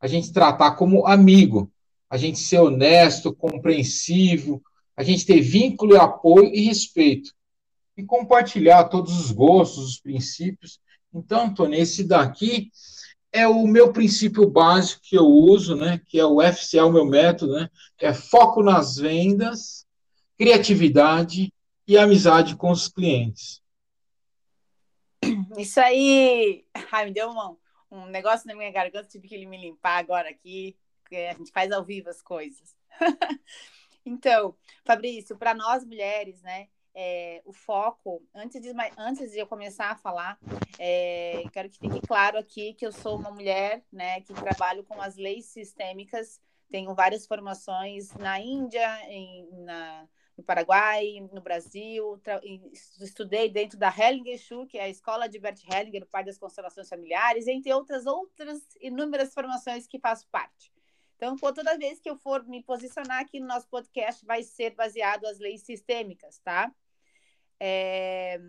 a 0.00 0.06
gente 0.06 0.32
tratar 0.32 0.76
como 0.76 1.06
amigo, 1.06 1.70
a 2.08 2.16
gente 2.16 2.38
ser 2.38 2.58
honesto, 2.58 3.34
compreensivo, 3.34 4.62
a 4.96 5.02
gente 5.02 5.26
ter 5.26 5.42
vínculo, 5.42 6.00
apoio 6.00 6.46
e 6.54 6.62
respeito. 6.62 7.34
E 7.98 8.02
compartilhar 8.02 8.84
todos 8.84 9.20
os 9.20 9.30
gostos, 9.30 9.84
os 9.84 10.00
princípios. 10.00 10.80
Então, 11.12 11.44
Antônio, 11.44 11.78
esse 11.78 12.02
daqui 12.02 12.70
é 13.30 13.46
o 13.46 13.66
meu 13.66 13.92
princípio 13.92 14.48
básico 14.48 15.02
que 15.04 15.18
eu 15.18 15.26
uso, 15.26 15.76
né? 15.76 16.00
Que 16.06 16.18
é 16.18 16.24
o 16.24 16.40
FCA, 16.40 16.86
o 16.86 16.92
meu 16.92 17.04
método, 17.04 17.52
né? 17.52 17.68
É 18.00 18.14
foco 18.14 18.62
nas 18.62 18.96
vendas, 18.96 19.84
criatividade 20.38 21.52
e 21.86 21.98
amizade 21.98 22.56
com 22.56 22.70
os 22.70 22.88
clientes. 22.88 23.62
Isso 25.56 25.80
aí, 25.80 26.64
ai, 26.90 27.06
me 27.06 27.12
deu 27.12 27.30
um, 27.30 27.56
um 27.90 28.06
negócio 28.06 28.46
na 28.46 28.54
minha 28.54 28.70
garganta, 28.70 29.08
tive 29.08 29.28
que 29.28 29.46
me 29.46 29.56
limpar 29.56 29.98
agora 29.98 30.28
aqui, 30.28 30.76
porque 31.02 31.16
a 31.16 31.34
gente 31.34 31.52
faz 31.52 31.70
ao 31.70 31.84
vivo 31.84 32.08
as 32.08 32.22
coisas. 32.22 32.76
então, 34.04 34.56
Fabrício, 34.84 35.36
para 35.36 35.54
nós 35.54 35.84
mulheres, 35.84 36.42
né, 36.42 36.68
é, 36.94 37.42
o 37.44 37.52
foco, 37.52 38.22
antes 38.34 38.60
de, 38.60 38.72
antes 38.96 39.32
de 39.32 39.38
eu 39.38 39.46
começar 39.46 39.90
a 39.90 39.96
falar, 39.96 40.38
é, 40.78 41.42
quero 41.52 41.68
que 41.68 41.78
fique 41.78 42.00
claro 42.06 42.38
aqui 42.38 42.74
que 42.74 42.86
eu 42.86 42.92
sou 42.92 43.16
uma 43.18 43.30
mulher, 43.30 43.82
né, 43.92 44.20
que 44.20 44.32
trabalho 44.32 44.84
com 44.84 45.00
as 45.00 45.16
leis 45.16 45.46
sistêmicas, 45.46 46.40
tenho 46.70 46.94
várias 46.94 47.26
formações 47.26 48.12
na 48.14 48.40
Índia, 48.40 48.88
em, 49.08 49.48
na, 49.64 50.08
no 50.36 50.42
Paraguai, 50.42 51.20
no 51.32 51.40
Brasil, 51.40 52.20
estudei 53.00 53.48
dentro 53.48 53.78
da 53.78 53.88
Hellinger 53.88 54.38
Schuh, 54.38 54.66
que 54.66 54.78
é 54.78 54.84
a 54.84 54.88
escola 54.88 55.28
de 55.28 55.38
Bert 55.38 55.60
Hellinger, 55.70 56.02
o 56.02 56.06
pai 56.06 56.24
das 56.24 56.38
constelações 56.38 56.88
familiares, 56.88 57.46
entre 57.46 57.72
outras 57.72 58.04
outras 58.06 58.60
inúmeras 58.80 59.32
formações 59.32 59.86
que 59.86 59.98
faço 59.98 60.26
parte. 60.28 60.72
Então, 61.16 61.36
toda 61.36 61.78
vez 61.78 62.00
que 62.00 62.10
eu 62.10 62.16
for 62.16 62.44
me 62.44 62.62
posicionar 62.62 63.20
aqui 63.20 63.38
no 63.38 63.46
nosso 63.46 63.68
podcast, 63.68 64.24
vai 64.26 64.42
ser 64.42 64.74
baseado 64.74 65.24
as 65.26 65.38
leis 65.38 65.62
sistêmicas, 65.62 66.38
tá? 66.38 66.70
É... 67.60 68.40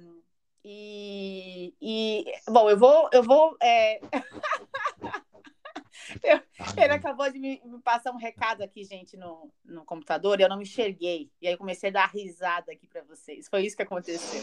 E, 0.68 1.76
e, 1.80 2.26
bom, 2.50 2.68
eu 2.68 2.78
vou, 2.78 3.08
eu 3.14 3.22
vou 3.22 3.56
é... 3.62 4.00
Eu, 6.26 6.42
ele 6.82 6.94
acabou 6.94 7.32
de 7.32 7.38
me, 7.38 7.62
me, 7.64 7.80
passar 7.82 8.12
um 8.12 8.18
recado 8.18 8.64
aqui, 8.64 8.84
gente, 8.84 9.16
no, 9.16 9.52
no 9.64 9.86
computador, 9.86 10.40
e 10.40 10.44
eu 10.44 10.50
não 10.50 10.58
me 10.58 10.64
enxerguei. 10.64 11.32
E 11.40 11.48
aí 11.48 11.56
comecei 11.56 11.90
a 11.90 11.94
dar 11.94 12.08
risada 12.08 12.72
aqui 12.72 12.88
para 12.88 13.04
vocês. 13.04 13.48
Foi 13.48 13.64
isso 13.64 13.76
que 13.76 13.84
aconteceu. 13.84 14.42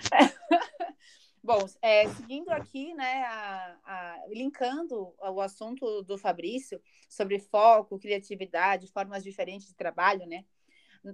Bom, 1.42 1.64
é, 1.80 2.08
seguindo 2.08 2.50
aqui, 2.50 2.92
né, 2.92 3.22
a, 3.22 3.78
a, 3.84 4.24
linkando 4.28 5.14
o 5.20 5.40
assunto 5.40 6.02
do 6.02 6.18
Fabrício 6.18 6.82
sobre 7.08 7.38
foco, 7.38 7.98
criatividade, 7.98 8.90
formas 8.90 9.22
diferentes 9.22 9.68
de 9.68 9.74
trabalho, 9.74 10.26
né? 10.26 10.44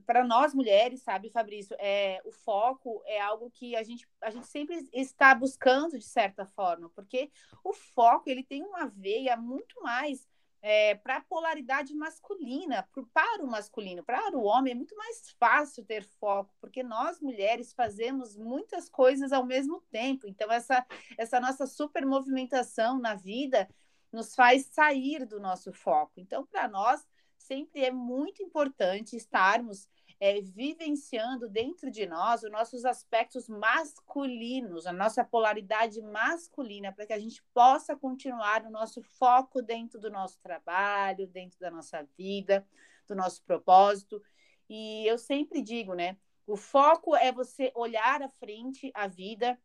Para 0.01 0.25
nós 0.25 0.55
mulheres, 0.55 1.03
sabe, 1.03 1.31
Fabrício, 1.31 1.77
é, 1.79 2.21
o 2.25 2.33
foco 2.33 3.03
é 3.07 3.21
algo 3.21 3.51
que 3.51 3.77
a 3.77 3.83
gente, 3.83 4.07
a 4.21 4.31
gente 4.31 4.47
sempre 4.47 4.89
está 4.93 5.35
buscando 5.35 5.99
de 5.99 6.05
certa 6.05 6.47
forma, 6.47 6.89
porque 6.91 7.31
o 7.65 7.73
foco 7.73 8.29
ele 8.29 8.43
tem 8.43 8.63
uma 8.63 8.87
veia 8.87 9.37
muito 9.37 9.81
mais 9.83 10.27
é, 10.63 10.95
para 10.95 11.17
a 11.17 11.21
polaridade 11.21 11.93
masculina, 11.93 12.89
pro, 12.93 13.05
para 13.09 13.43
o 13.45 13.51
masculino, 13.51 14.05
para 14.05 14.37
o 14.37 14.45
homem 14.45 14.73
é 14.73 14.77
muito 14.77 14.97
mais 14.97 15.31
fácil 15.39 15.85
ter 15.85 16.05
foco, 16.05 16.55
porque 16.61 16.85
nós 16.85 17.21
mulheres 17.21 17.73
fazemos 17.73 18.37
muitas 18.37 18.89
coisas 18.89 19.33
ao 19.33 19.45
mesmo 19.45 19.81
tempo. 19.91 20.29
Então 20.29 20.51
essa 20.53 20.87
essa 21.19 21.41
nossa 21.41 21.67
super 21.67 22.07
movimentação 22.07 22.99
na 22.99 23.15
vida 23.15 23.69
nos 24.13 24.35
faz 24.37 24.67
sair 24.67 25.27
do 25.27 25.41
nosso 25.41 25.73
foco. 25.73 26.13
Então 26.17 26.47
para 26.47 26.69
nós 26.69 27.05
sempre 27.53 27.85
é 27.85 27.91
muito 27.91 28.43
importante 28.43 29.15
estarmos 29.15 29.87
é, 30.19 30.41
vivenciando 30.41 31.51
dentro 31.51 31.91
de 31.91 32.07
nós 32.07 32.43
os 32.43 32.51
nossos 32.51 32.87
aspectos 32.87 33.47
masculinos, 33.47 34.87
a 34.87 34.93
nossa 34.93 35.23
polaridade 35.23 36.01
masculina, 36.01 36.93
para 36.93 37.07
que 37.07 37.13
a 37.13 37.19
gente 37.19 37.45
possa 37.53 37.95
continuar 37.95 38.65
o 38.65 38.71
nosso 38.71 39.03
foco 39.03 39.61
dentro 39.61 40.01
do 40.01 40.11
nosso 40.11 40.41
trabalho, 40.41 41.27
dentro 41.27 41.61
da 41.61 41.71
nossa 41.71 42.03
vida, 42.17 42.67
do 43.07 43.15
nosso 43.15 43.43
propósito. 43.43 44.23
E 44.67 45.07
eu 45.07 45.19
sempre 45.19 45.61
digo, 45.61 45.93
né? 45.93 46.17
O 46.47 46.57
foco 46.57 47.15
é 47.15 47.31
você 47.31 47.71
olhar 47.75 48.23
à 48.23 48.31
frente 48.31 48.91
a 48.95 49.07
vida 49.07 49.61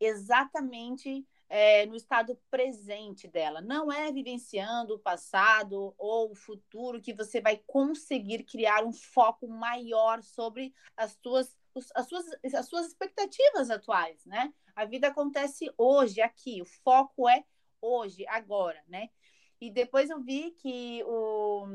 exatamente 0.00 1.26
é, 1.48 1.86
no 1.86 1.94
estado 1.94 2.38
presente 2.50 3.28
dela. 3.28 3.60
Não 3.60 3.90
é 3.90 4.10
vivenciando 4.10 4.94
o 4.94 4.98
passado 4.98 5.94
ou 5.96 6.32
o 6.32 6.34
futuro 6.34 7.00
que 7.00 7.12
você 7.12 7.40
vai 7.40 7.60
conseguir 7.66 8.44
criar 8.44 8.84
um 8.84 8.92
foco 8.92 9.48
maior 9.48 10.22
sobre 10.22 10.74
as 10.96 11.18
suas, 11.22 11.56
as 11.94 12.08
suas, 12.08 12.26
as 12.54 12.68
suas 12.68 12.86
expectativas 12.86 13.70
atuais, 13.70 14.24
né? 14.24 14.52
A 14.74 14.84
vida 14.84 15.08
acontece 15.08 15.72
hoje, 15.78 16.20
aqui. 16.20 16.60
O 16.60 16.66
foco 16.66 17.28
é 17.28 17.44
hoje, 17.80 18.26
agora, 18.28 18.82
né? 18.88 19.08
E 19.58 19.70
depois 19.70 20.10
eu 20.10 20.20
vi 20.20 20.50
que 20.50 21.02
o. 21.04 21.66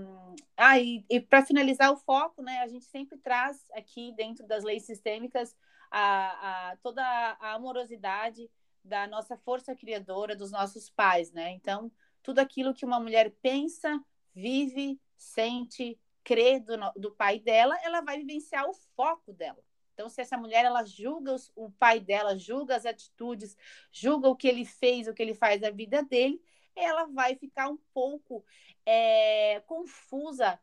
Ah, 0.56 0.80
e, 0.80 1.04
e 1.10 1.20
para 1.20 1.44
finalizar 1.44 1.92
o 1.92 1.98
foco, 1.98 2.44
né? 2.44 2.60
A 2.60 2.68
gente 2.68 2.86
sempre 2.86 3.18
traz 3.18 3.58
aqui 3.74 4.14
dentro 4.16 4.46
das 4.46 4.64
leis 4.64 4.86
sistêmicas 4.86 5.56
a, 5.90 6.70
a 6.72 6.78
toda 6.78 7.04
a 7.04 7.54
amorosidade 7.54 8.50
da 8.84 9.08
nossa 9.08 9.38
força 9.38 9.76
criadora, 9.76 10.36
dos 10.36 10.52
nossos 10.52 10.90
pais, 10.90 11.32
né? 11.32 11.52
Então, 11.52 11.92
tudo 12.24 12.40
aquilo 12.40 12.74
que 12.74 12.86
uma 12.86 13.00
mulher 13.00 13.32
pensa, 13.42 14.04
vive, 14.34 15.00
sente, 15.18 16.00
crê 16.24 16.60
do, 16.60 16.78
do 16.96 17.12
pai 17.12 17.40
dela, 17.40 17.78
ela 17.84 18.02
vai 18.02 18.18
vivenciar 18.18 18.68
o 18.70 18.74
foco 18.96 19.34
dela. 19.34 19.64
Então, 19.94 20.10
se 20.10 20.22
essa 20.22 20.38
mulher 20.38 20.66
ela 20.66 20.84
julga 20.84 21.34
os, 21.34 21.52
o 21.56 21.70
pai 21.72 22.00
dela, 22.00 22.38
julga 22.38 22.76
as 22.76 22.86
atitudes, 22.86 23.56
julga 23.92 24.30
o 24.30 24.36
que 24.36 24.48
ele 24.48 24.66
fez, 24.66 25.08
o 25.08 25.14
que 25.14 25.22
ele 25.22 25.34
faz 25.34 25.62
da 25.62 25.70
vida 25.70 26.02
dele, 26.02 26.42
ela 26.76 27.06
vai 27.06 27.36
ficar 27.36 27.70
um 27.70 27.78
pouco 27.94 28.44
é, 28.86 29.60
confusa 29.62 30.60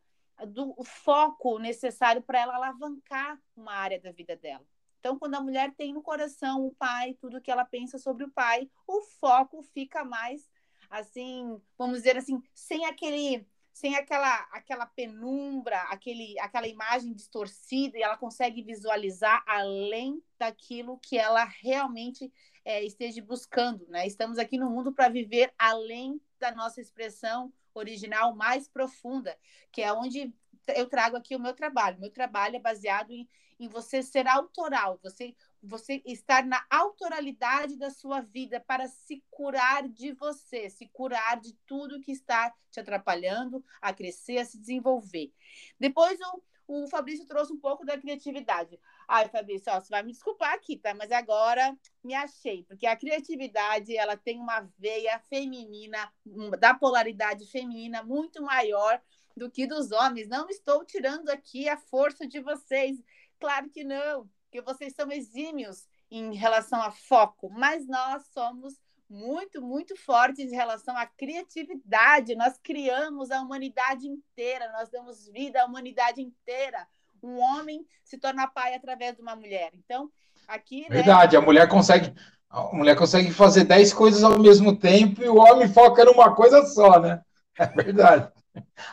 do 0.47 0.75
foco 0.83 1.59
necessário 1.59 2.21
para 2.21 2.39
ela 2.39 2.55
alavancar 2.55 3.39
uma 3.55 3.73
área 3.73 3.99
da 3.99 4.11
vida 4.11 4.35
dela. 4.35 4.65
Então, 4.99 5.17
quando 5.17 5.35
a 5.35 5.41
mulher 5.41 5.73
tem 5.75 5.93
no 5.93 6.01
coração 6.01 6.65
o 6.65 6.75
pai, 6.75 7.15
tudo 7.19 7.41
que 7.41 7.51
ela 7.51 7.65
pensa 7.65 7.97
sobre 7.97 8.25
o 8.25 8.31
pai, 8.31 8.69
o 8.87 9.01
foco 9.19 9.63
fica 9.63 10.03
mais 10.03 10.49
assim, 10.89 11.61
vamos 11.77 11.97
dizer 11.99 12.17
assim, 12.17 12.41
sem 12.53 12.85
aquele 12.85 13.47
sem 13.71 13.95
aquela 13.95 14.35
aquela 14.51 14.85
penumbra, 14.85 15.79
aquele 15.83 16.37
aquela 16.39 16.67
imagem 16.67 17.13
distorcida 17.13 17.97
e 17.97 18.01
ela 18.01 18.17
consegue 18.17 18.61
visualizar 18.61 19.41
além 19.47 20.21
daquilo 20.37 20.97
que 20.97 21.17
ela 21.17 21.45
realmente 21.45 22.31
é, 22.65 22.83
esteja 22.83 23.21
buscando, 23.21 23.87
né? 23.87 24.05
Estamos 24.05 24.37
aqui 24.37 24.57
no 24.57 24.69
mundo 24.69 24.91
para 24.93 25.07
viver 25.07 25.53
além 25.57 26.19
da 26.39 26.51
nossa 26.51 26.81
expressão 26.81 27.53
original 27.73 28.35
mais 28.35 28.67
profunda, 28.67 29.37
que 29.71 29.81
é 29.81 29.93
onde 29.93 30.33
eu 30.75 30.87
trago 30.87 31.15
aqui 31.15 31.35
o 31.35 31.39
meu 31.39 31.53
trabalho. 31.53 31.99
Meu 31.99 32.11
trabalho 32.11 32.57
é 32.57 32.59
baseado 32.59 33.11
em, 33.11 33.27
em 33.59 33.67
você 33.67 34.01
ser 34.01 34.27
autoral, 34.27 34.99
você, 35.03 35.35
você 35.61 36.01
estar 36.05 36.45
na 36.45 36.65
autoralidade 36.69 37.77
da 37.77 37.89
sua 37.89 38.21
vida 38.21 38.59
para 38.59 38.87
se 38.87 39.23
curar 39.29 39.87
de 39.87 40.13
você, 40.13 40.69
se 40.69 40.87
curar 40.87 41.39
de 41.39 41.53
tudo 41.67 41.99
que 41.99 42.11
está 42.11 42.53
te 42.71 42.79
atrapalhando 42.79 43.63
a 43.81 43.93
crescer, 43.93 44.37
a 44.37 44.45
se 44.45 44.57
desenvolver. 44.57 45.33
Depois 45.79 46.17
o, 46.21 46.83
o 46.83 46.87
Fabrício 46.87 47.25
trouxe 47.25 47.51
um 47.51 47.59
pouco 47.59 47.85
da 47.85 47.97
criatividade. 47.97 48.79
Ai, 49.07 49.27
Fabrício, 49.27 49.73
ó, 49.73 49.79
você 49.79 49.89
vai 49.89 50.03
me 50.03 50.11
desculpar 50.11 50.53
aqui, 50.53 50.77
tá? 50.77 50.93
Mas 50.93 51.11
agora 51.11 51.75
me 52.03 52.13
achei, 52.13 52.63
porque 52.63 52.85
a 52.85 52.95
criatividade 52.95 53.97
ela 53.97 54.15
tem 54.15 54.39
uma 54.39 54.61
veia 54.77 55.19
feminina, 55.27 56.13
da 56.59 56.73
polaridade 56.73 57.45
feminina 57.47 58.03
muito 58.03 58.41
maior 58.41 59.01
do 59.35 59.49
que 59.49 59.65
dos 59.65 59.91
homens. 59.91 60.27
Não 60.27 60.47
estou 60.49 60.85
tirando 60.85 61.29
aqui 61.29 61.67
a 61.67 61.77
força 61.77 62.27
de 62.27 62.39
vocês. 62.39 63.01
Claro 63.39 63.69
que 63.69 63.83
não, 63.83 64.27
que 64.51 64.61
vocês 64.61 64.93
são 64.93 65.11
exímios 65.11 65.87
em 66.11 66.33
relação 66.35 66.81
a 66.81 66.91
foco, 66.91 67.49
mas 67.49 67.87
nós 67.87 68.25
somos 68.33 68.73
muito, 69.09 69.61
muito 69.61 69.95
fortes 69.95 70.51
em 70.51 70.55
relação 70.55 70.95
à 70.95 71.05
criatividade. 71.05 72.35
Nós 72.35 72.59
criamos 72.61 73.31
a 73.31 73.41
humanidade 73.41 74.07
inteira, 74.07 74.71
nós 74.71 74.89
damos 74.89 75.27
vida 75.27 75.61
à 75.61 75.65
humanidade 75.65 76.21
inteira. 76.21 76.87
Um 77.21 77.39
homem 77.39 77.85
se 78.03 78.17
torna 78.17 78.47
pai 78.47 78.75
através 78.75 79.15
de 79.15 79.21
uma 79.21 79.35
mulher. 79.35 79.71
Então, 79.73 80.09
aqui. 80.47 80.81
Né, 80.81 80.97
Verdade, 80.97 81.35
né, 81.35 81.41
a 81.41 81.45
mulher 81.45 81.67
consegue. 81.67 82.13
A 82.49 82.75
mulher 82.75 82.95
consegue 82.95 83.31
fazer 83.31 83.63
dez 83.63 83.93
coisas 83.93 84.23
ao 84.23 84.39
mesmo 84.39 84.75
tempo 84.75 85.21
e 85.21 85.29
o 85.29 85.37
homem 85.37 85.71
foca 85.71 86.03
numa 86.03 86.33
coisa 86.33 86.65
só, 86.65 86.99
né? 86.99 87.21
É 87.59 87.65
verdade. 87.67 88.31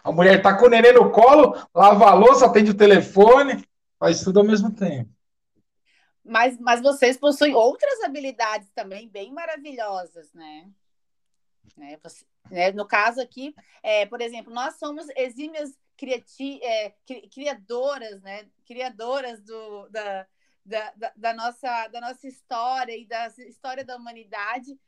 A 0.05 0.13
mulher 0.13 0.43
tá 0.43 0.55
com 0.55 0.67
o 0.67 0.69
neném 0.69 0.93
no 0.93 1.11
colo, 1.11 1.57
lava 1.75 2.11
a 2.11 2.15
louça, 2.15 2.45
atende 2.45 2.73
o 2.73 2.77
telefone, 2.77 3.65
faz 3.99 4.23
tudo 4.23 4.41
ao 4.41 4.47
mesmo 4.47 4.75
tempo. 4.75 5.11
Mas, 6.25 6.59
mas 6.59 6.83
vocês 6.83 7.17
possuem 7.17 7.55
outras 7.55 8.03
habilidades 8.03 8.69
também 8.75 9.09
bem 9.09 9.33
maravilhosas, 9.33 10.33
né? 10.33 10.69
né? 11.77 11.99
Você, 12.03 12.25
né? 12.51 12.73
No 12.73 12.87
caso 12.87 13.21
aqui, 13.21 13.55
é, 13.83 14.07
por 14.07 14.21
exemplo, 14.21 14.53
nós 14.53 14.75
somos 14.75 15.07
exímias 15.17 15.79
criati 15.97 16.61
é, 16.63 16.95
criadoras, 17.33 18.21
né? 18.23 18.49
Criadoras 18.67 19.41
do, 19.43 19.89
da, 19.89 20.27
da, 20.65 20.93
da, 20.97 21.13
da, 21.17 21.35
nossa, 21.35 21.89
da 21.89 22.01
nossa 22.01 22.27
história 22.27 22.97
e 22.97 23.07
da 23.07 23.29
história 23.29 23.85
da 23.85 23.97
humanidade, 23.97 24.79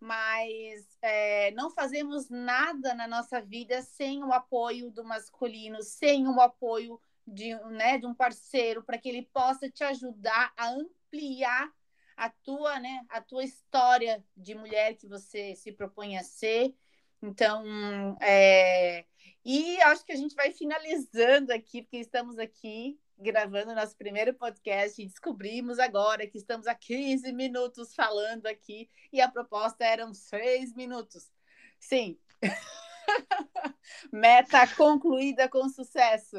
mas 0.00 0.98
é, 1.02 1.50
não 1.52 1.70
fazemos 1.70 2.28
nada 2.28 2.94
na 2.94 3.06
nossa 3.06 3.40
vida 3.40 3.82
sem 3.82 4.24
o 4.24 4.32
apoio 4.32 4.90
do 4.90 5.04
masculino, 5.04 5.82
sem 5.82 6.26
o 6.26 6.40
apoio 6.40 7.00
de, 7.26 7.54
né, 7.70 7.98
de 7.98 8.06
um 8.06 8.14
parceiro 8.14 8.82
para 8.82 8.98
que 8.98 9.08
ele 9.08 9.28
possa 9.32 9.68
te 9.68 9.82
ajudar 9.82 10.52
a 10.56 10.68
ampliar 10.68 11.72
a 12.16 12.30
tua, 12.30 12.78
né, 12.78 13.04
a 13.08 13.20
tua 13.20 13.44
história 13.44 14.24
de 14.36 14.54
mulher 14.54 14.94
que 14.94 15.06
você 15.06 15.54
se 15.54 15.72
propõe 15.72 16.16
a 16.16 16.22
ser. 16.22 16.74
Então, 17.22 18.16
é... 18.20 19.04
e 19.44 19.80
acho 19.82 20.04
que 20.04 20.12
a 20.12 20.16
gente 20.16 20.34
vai 20.34 20.52
finalizando 20.52 21.52
aqui, 21.52 21.82
porque 21.82 21.98
estamos 21.98 22.38
aqui 22.38 22.98
gravando 23.18 23.74
nosso 23.74 23.96
primeiro 23.96 24.34
podcast 24.34 25.00
e 25.00 25.06
descobrimos 25.06 25.78
agora 25.78 26.26
que 26.26 26.36
estamos 26.36 26.66
há 26.66 26.74
15 26.74 27.32
minutos 27.32 27.94
falando 27.94 28.46
aqui 28.46 28.90
e 29.12 29.20
a 29.20 29.30
proposta 29.30 29.84
eram 29.84 30.12
seis 30.12 30.74
minutos. 30.74 31.30
Sim. 31.78 32.18
Meta 34.12 34.66
concluída 34.76 35.48
com 35.48 35.68
sucesso. 35.68 36.36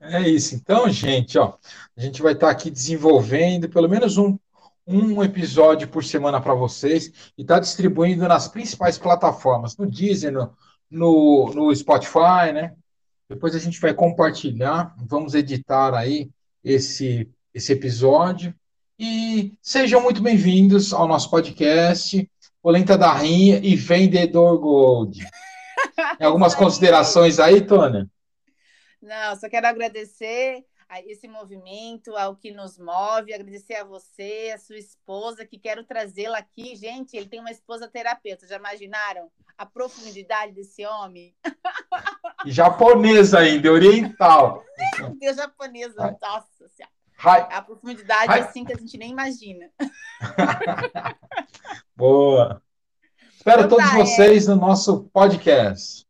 É 0.00 0.20
isso. 0.28 0.54
Então, 0.54 0.88
gente, 0.88 1.38
ó, 1.38 1.54
a 1.96 2.00
gente 2.00 2.22
vai 2.22 2.32
estar 2.32 2.50
aqui 2.50 2.70
desenvolvendo 2.70 3.68
pelo 3.68 3.88
menos 3.88 4.16
um, 4.18 4.38
um 4.86 5.22
episódio 5.22 5.88
por 5.88 6.04
semana 6.04 6.40
para 6.40 6.54
vocês 6.54 7.32
e 7.36 7.42
está 7.42 7.58
distribuindo 7.58 8.26
nas 8.26 8.48
principais 8.48 8.98
plataformas, 8.98 9.76
no 9.76 9.86
Deezer, 9.86 10.32
no, 10.32 10.52
no, 10.90 11.52
no 11.54 11.74
Spotify, 11.74 12.52
né? 12.52 12.74
Depois 13.28 13.54
a 13.54 13.58
gente 13.58 13.80
vai 13.80 13.94
compartilhar, 13.94 14.94
vamos 14.98 15.34
editar 15.34 15.94
aí 15.94 16.28
esse, 16.64 17.30
esse 17.54 17.72
episódio. 17.72 18.54
E 18.98 19.54
sejam 19.62 20.02
muito 20.02 20.20
bem-vindos 20.20 20.92
ao 20.92 21.06
nosso 21.06 21.30
podcast, 21.30 22.28
Polenta 22.60 22.98
da 22.98 23.12
Rainha 23.12 23.60
e 23.62 23.76
Vendedor 23.76 24.58
Gold. 24.58 25.24
Tem 26.18 26.26
algumas 26.26 26.54
considerações 26.54 27.38
aí, 27.38 27.60
Tônia? 27.60 28.08
Não, 29.00 29.36
só 29.36 29.48
quero 29.48 29.66
agradecer 29.66 30.64
a 30.88 31.00
esse 31.00 31.28
movimento, 31.28 32.16
ao 32.16 32.34
que 32.34 32.50
nos 32.50 32.76
move, 32.76 33.32
agradecer 33.32 33.76
a 33.76 33.84
você, 33.84 34.52
a 34.52 34.58
sua 34.58 34.76
esposa, 34.76 35.46
que 35.46 35.56
quero 35.56 35.84
trazê-la 35.84 36.38
aqui. 36.38 36.74
Gente, 36.74 37.16
ele 37.16 37.28
tem 37.28 37.38
uma 37.38 37.52
esposa 37.52 37.86
terapeuta, 37.86 38.46
já 38.46 38.56
imaginaram 38.56 39.30
a 39.56 39.64
profundidade 39.64 40.52
desse 40.52 40.84
homem? 40.84 41.32
Japonesa 42.44 43.38
ainda, 43.38 43.70
oriental. 43.70 44.64
Meu 44.98 45.16
Deus, 45.16 45.36
japonesa, 45.36 46.18
nossa 46.20 46.68
senhora. 46.68 47.46
A 47.50 47.62
profundidade 47.62 48.32
Hi. 48.32 48.40
assim 48.40 48.64
que 48.64 48.72
a 48.72 48.76
gente 48.76 48.98
nem 48.98 49.12
imagina. 49.12 49.70
Boa. 51.94 52.60
Espero 53.36 53.64
então, 53.64 53.76
todos 53.76 53.90
tá, 53.90 53.96
vocês 53.96 54.48
é... 54.48 54.50
no 54.50 54.56
nosso 54.56 55.04
podcast. 55.12 56.06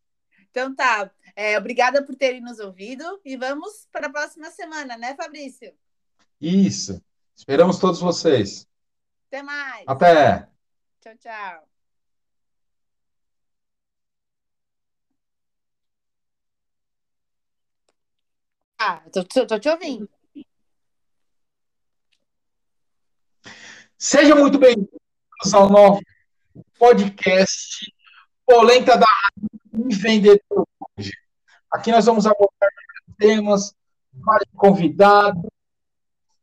Então 0.50 0.74
tá. 0.74 1.10
É, 1.42 1.56
obrigada 1.56 2.04
por 2.04 2.14
terem 2.16 2.42
nos 2.42 2.58
ouvido 2.58 3.02
e 3.24 3.34
vamos 3.34 3.88
para 3.90 4.08
a 4.08 4.12
próxima 4.12 4.50
semana, 4.50 4.98
né, 4.98 5.16
Fabrício? 5.16 5.72
Isso. 6.38 7.02
Esperamos 7.34 7.78
todos 7.78 7.98
vocês. 7.98 8.68
Até 9.28 9.42
mais. 9.42 9.84
Até. 9.86 10.46
Tchau, 11.00 11.16
tchau. 11.16 11.68
Ah, 18.78 19.02
tô, 19.10 19.24
tô, 19.24 19.46
tô 19.46 19.58
te 19.58 19.70
ouvindo. 19.70 20.10
Seja 23.96 24.34
muito 24.34 24.58
bem-vindos 24.58 25.54
ao 25.54 25.70
nosso 25.70 26.02
podcast 26.78 27.94
Polenta 28.44 28.98
da 28.98 29.06
Vendedor 29.72 30.68
hoje. 30.98 31.29
Aqui 31.70 31.92
nós 31.92 32.04
vamos 32.04 32.26
abordar 32.26 32.68
temas, 33.16 33.72
vários 34.12 34.50
convidados, 34.56 35.48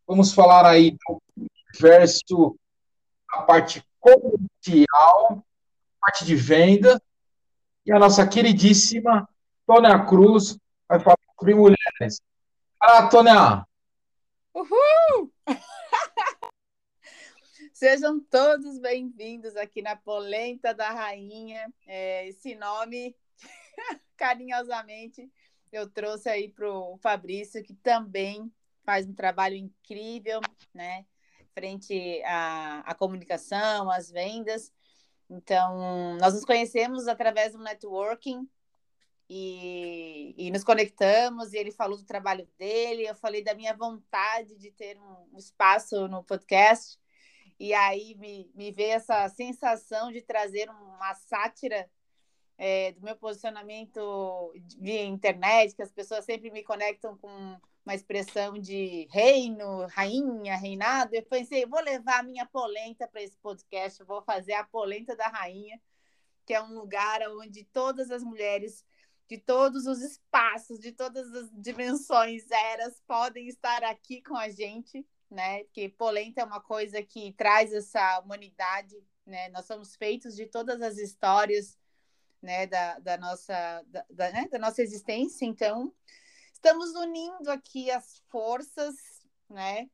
vamos 0.08 0.34
falar 0.34 0.66
aí 0.66 0.92
do 0.92 1.22
universo, 1.36 2.58
a 3.30 3.42
parte 3.42 3.84
comercial, 4.00 5.44
parte 6.00 6.24
de 6.24 6.34
venda, 6.34 7.02
e 7.86 7.92
a 7.92 8.00
nossa 8.00 8.26
queridíssima 8.26 9.28
Tônia 9.66 10.06
Cruz 10.06 10.58
vai 10.88 11.00
falar 11.02 11.18
sobre 11.38 11.54
mulheres. 11.56 12.22
Fala, 12.80 13.10
Tônia! 13.10 13.68
Uhul! 14.54 15.32
Sejam 17.74 18.20
todos 18.20 18.80
bem-vindos 18.80 19.58
aqui 19.58 19.82
na 19.82 19.96
Polenta 19.96 20.74
da 20.74 20.90
Rainha. 20.90 21.72
É, 21.86 22.30
esse 22.30 22.56
nome 22.56 23.14
carinhosamente 24.18 25.32
eu 25.72 25.90
trouxe 25.90 26.30
aí 26.30 26.50
para 26.50 26.70
o 26.70 26.98
Fabrício, 26.98 27.64
que 27.64 27.74
também 27.74 28.52
faz 28.84 29.06
um 29.06 29.14
trabalho 29.14 29.56
incrível, 29.56 30.40
né? 30.74 31.06
Frente 31.54 32.22
à, 32.24 32.80
à 32.80 32.96
comunicação, 32.96 33.90
às 33.90 34.10
vendas. 34.10 34.72
Então, 35.30 36.16
nós 36.20 36.34
nos 36.34 36.46
conhecemos 36.46 37.08
através 37.08 37.52
do 37.52 37.60
networking 37.60 38.48
e, 39.30 40.34
e, 40.38 40.52
nos 40.52 40.64
conectamos. 40.64 41.52
E 41.52 41.58
ele 41.58 41.72
falou 41.72 41.98
do 41.98 42.06
trabalho 42.06 42.48
dele, 42.58 43.08
eu 43.08 43.16
falei 43.16 43.44
da 43.44 43.54
minha 43.54 43.76
vontade 43.76 44.56
de 44.56 44.72
ter 44.72 44.98
um, 44.98 45.38
espaço 45.38 46.08
no 46.08 46.24
podcast. 46.24 46.98
E 47.60 47.74
aí 47.74 48.16
me, 48.16 48.50
me 48.56 48.72
veio 48.72 48.94
essa 48.94 49.28
sensação 49.30 50.12
de 50.12 50.22
trazer 50.22 50.70
uma 50.70 51.14
sátira 51.16 51.90
é, 52.58 52.92
do 52.94 53.02
meu 53.02 53.16
posicionamento 53.16 54.52
via 54.80 55.04
internet, 55.04 55.76
que 55.76 55.82
as 55.82 55.92
pessoas 55.92 56.26
sempre 56.26 56.50
me 56.50 56.64
conectam 56.64 57.18
com 57.18 57.60
uma 57.86 57.96
expressão 57.96 58.58
de 58.58 59.08
reino, 59.12 59.86
rainha, 59.88 60.58
reinado. 60.58 61.16
Eu 61.16 61.24
pensei, 61.24 61.66
vou 61.66 61.82
levar 61.82 62.20
a 62.20 62.24
minha 62.24 62.46
polenta 62.46 63.08
para 63.08 63.22
esse 63.22 63.38
podcast, 63.38 64.04
vou 64.04 64.22
fazer 64.24 64.54
a 64.54 64.64
polenta 64.64 65.16
da 65.16 65.28
rainha, 65.28 65.80
que 66.46 66.54
é 66.54 66.62
um 66.62 66.74
lugar 66.74 67.22
onde 67.30 67.64
todas 67.66 68.12
as 68.12 68.24
mulheres 68.24 68.84
de 69.30 69.38
todos 69.38 69.86
os 69.86 70.02
espaços, 70.02 70.80
de 70.80 70.92
todas 70.92 71.32
as 71.34 71.50
dimensões, 71.54 72.50
eras, 72.50 73.02
podem 73.06 73.48
estar 73.48 73.84
aqui 73.84 74.22
com 74.22 74.36
a 74.36 74.50
gente, 74.50 75.06
né? 75.30 75.64
Porque 75.66 75.90
polenta 75.90 76.42
é 76.42 76.46
uma 76.46 76.62
coisa 76.62 77.04
que 77.04 77.34
traz 77.34 77.74
essa 77.74 78.20
humanidade, 78.20 78.96
né? 79.26 79.50
Nós 79.50 79.66
somos 79.66 79.96
feitos 79.96 80.36
de 80.36 80.46
todas 80.46 80.82
as 80.82 80.98
histórias 80.98 81.77
né, 82.42 82.68
da, 82.68 83.00
da, 83.00 83.18
nossa, 83.18 83.84
da, 83.88 84.06
da, 84.10 84.32
né, 84.32 84.48
da 84.52 84.60
nossa 84.60 84.82
existência. 84.82 85.46
Então, 85.46 85.94
estamos 86.54 86.96
unindo 86.96 87.50
aqui 87.50 87.90
as 87.92 88.22
forças 88.30 88.96
né, 89.50 89.90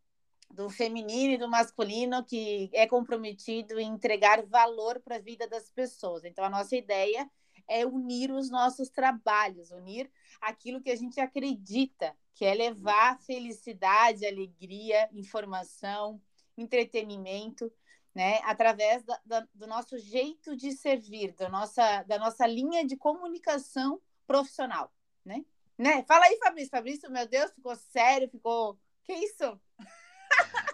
do 0.52 0.70
feminino 0.70 1.34
e 1.34 1.38
do 1.38 1.50
masculino 1.50 2.24
que 2.24 2.70
é 2.74 2.88
comprometido 2.88 3.80
em 3.80 3.90
entregar 3.90 4.46
valor 4.46 5.00
para 5.02 5.16
a 5.16 5.20
vida 5.20 5.48
das 5.48 5.70
pessoas. 5.70 6.24
Então, 6.24 6.44
a 6.44 6.50
nossa 6.50 6.76
ideia 6.76 7.30
é 7.68 7.86
unir 7.86 8.32
os 8.32 8.50
nossos 8.50 8.90
trabalhos, 8.90 9.72
unir 9.72 10.12
aquilo 10.42 10.82
que 10.82 10.92
a 10.92 10.96
gente 10.96 11.20
acredita, 11.20 12.16
que 12.34 12.46
é 12.46 12.54
levar 12.54 13.20
felicidade, 13.22 14.26
alegria, 14.26 15.10
informação, 15.14 16.22
entretenimento 16.58 17.72
né, 18.14 18.40
através 18.44 19.04
da, 19.04 19.20
da, 19.26 19.48
do 19.54 19.66
nosso 19.68 19.98
jeito 19.98 20.56
de 20.56 20.72
servir, 20.72 21.34
da 21.34 21.50
nossa, 21.50 22.04
da 22.04 22.20
nossa 22.20 22.46
linha 22.46 22.86
de 22.86 22.96
comunicação 22.96 24.00
profissional, 24.28 24.92
né? 25.26 25.44
né? 25.78 26.04
Fala 26.08 26.26
aí, 26.26 26.38
Fabrício. 26.38 26.70
Fabrício, 26.70 27.12
meu 27.12 27.28
Deus, 27.28 27.52
ficou 27.52 27.76
sério, 27.76 28.30
ficou... 28.30 28.78
Que 29.04 29.14
isso? 29.14 29.60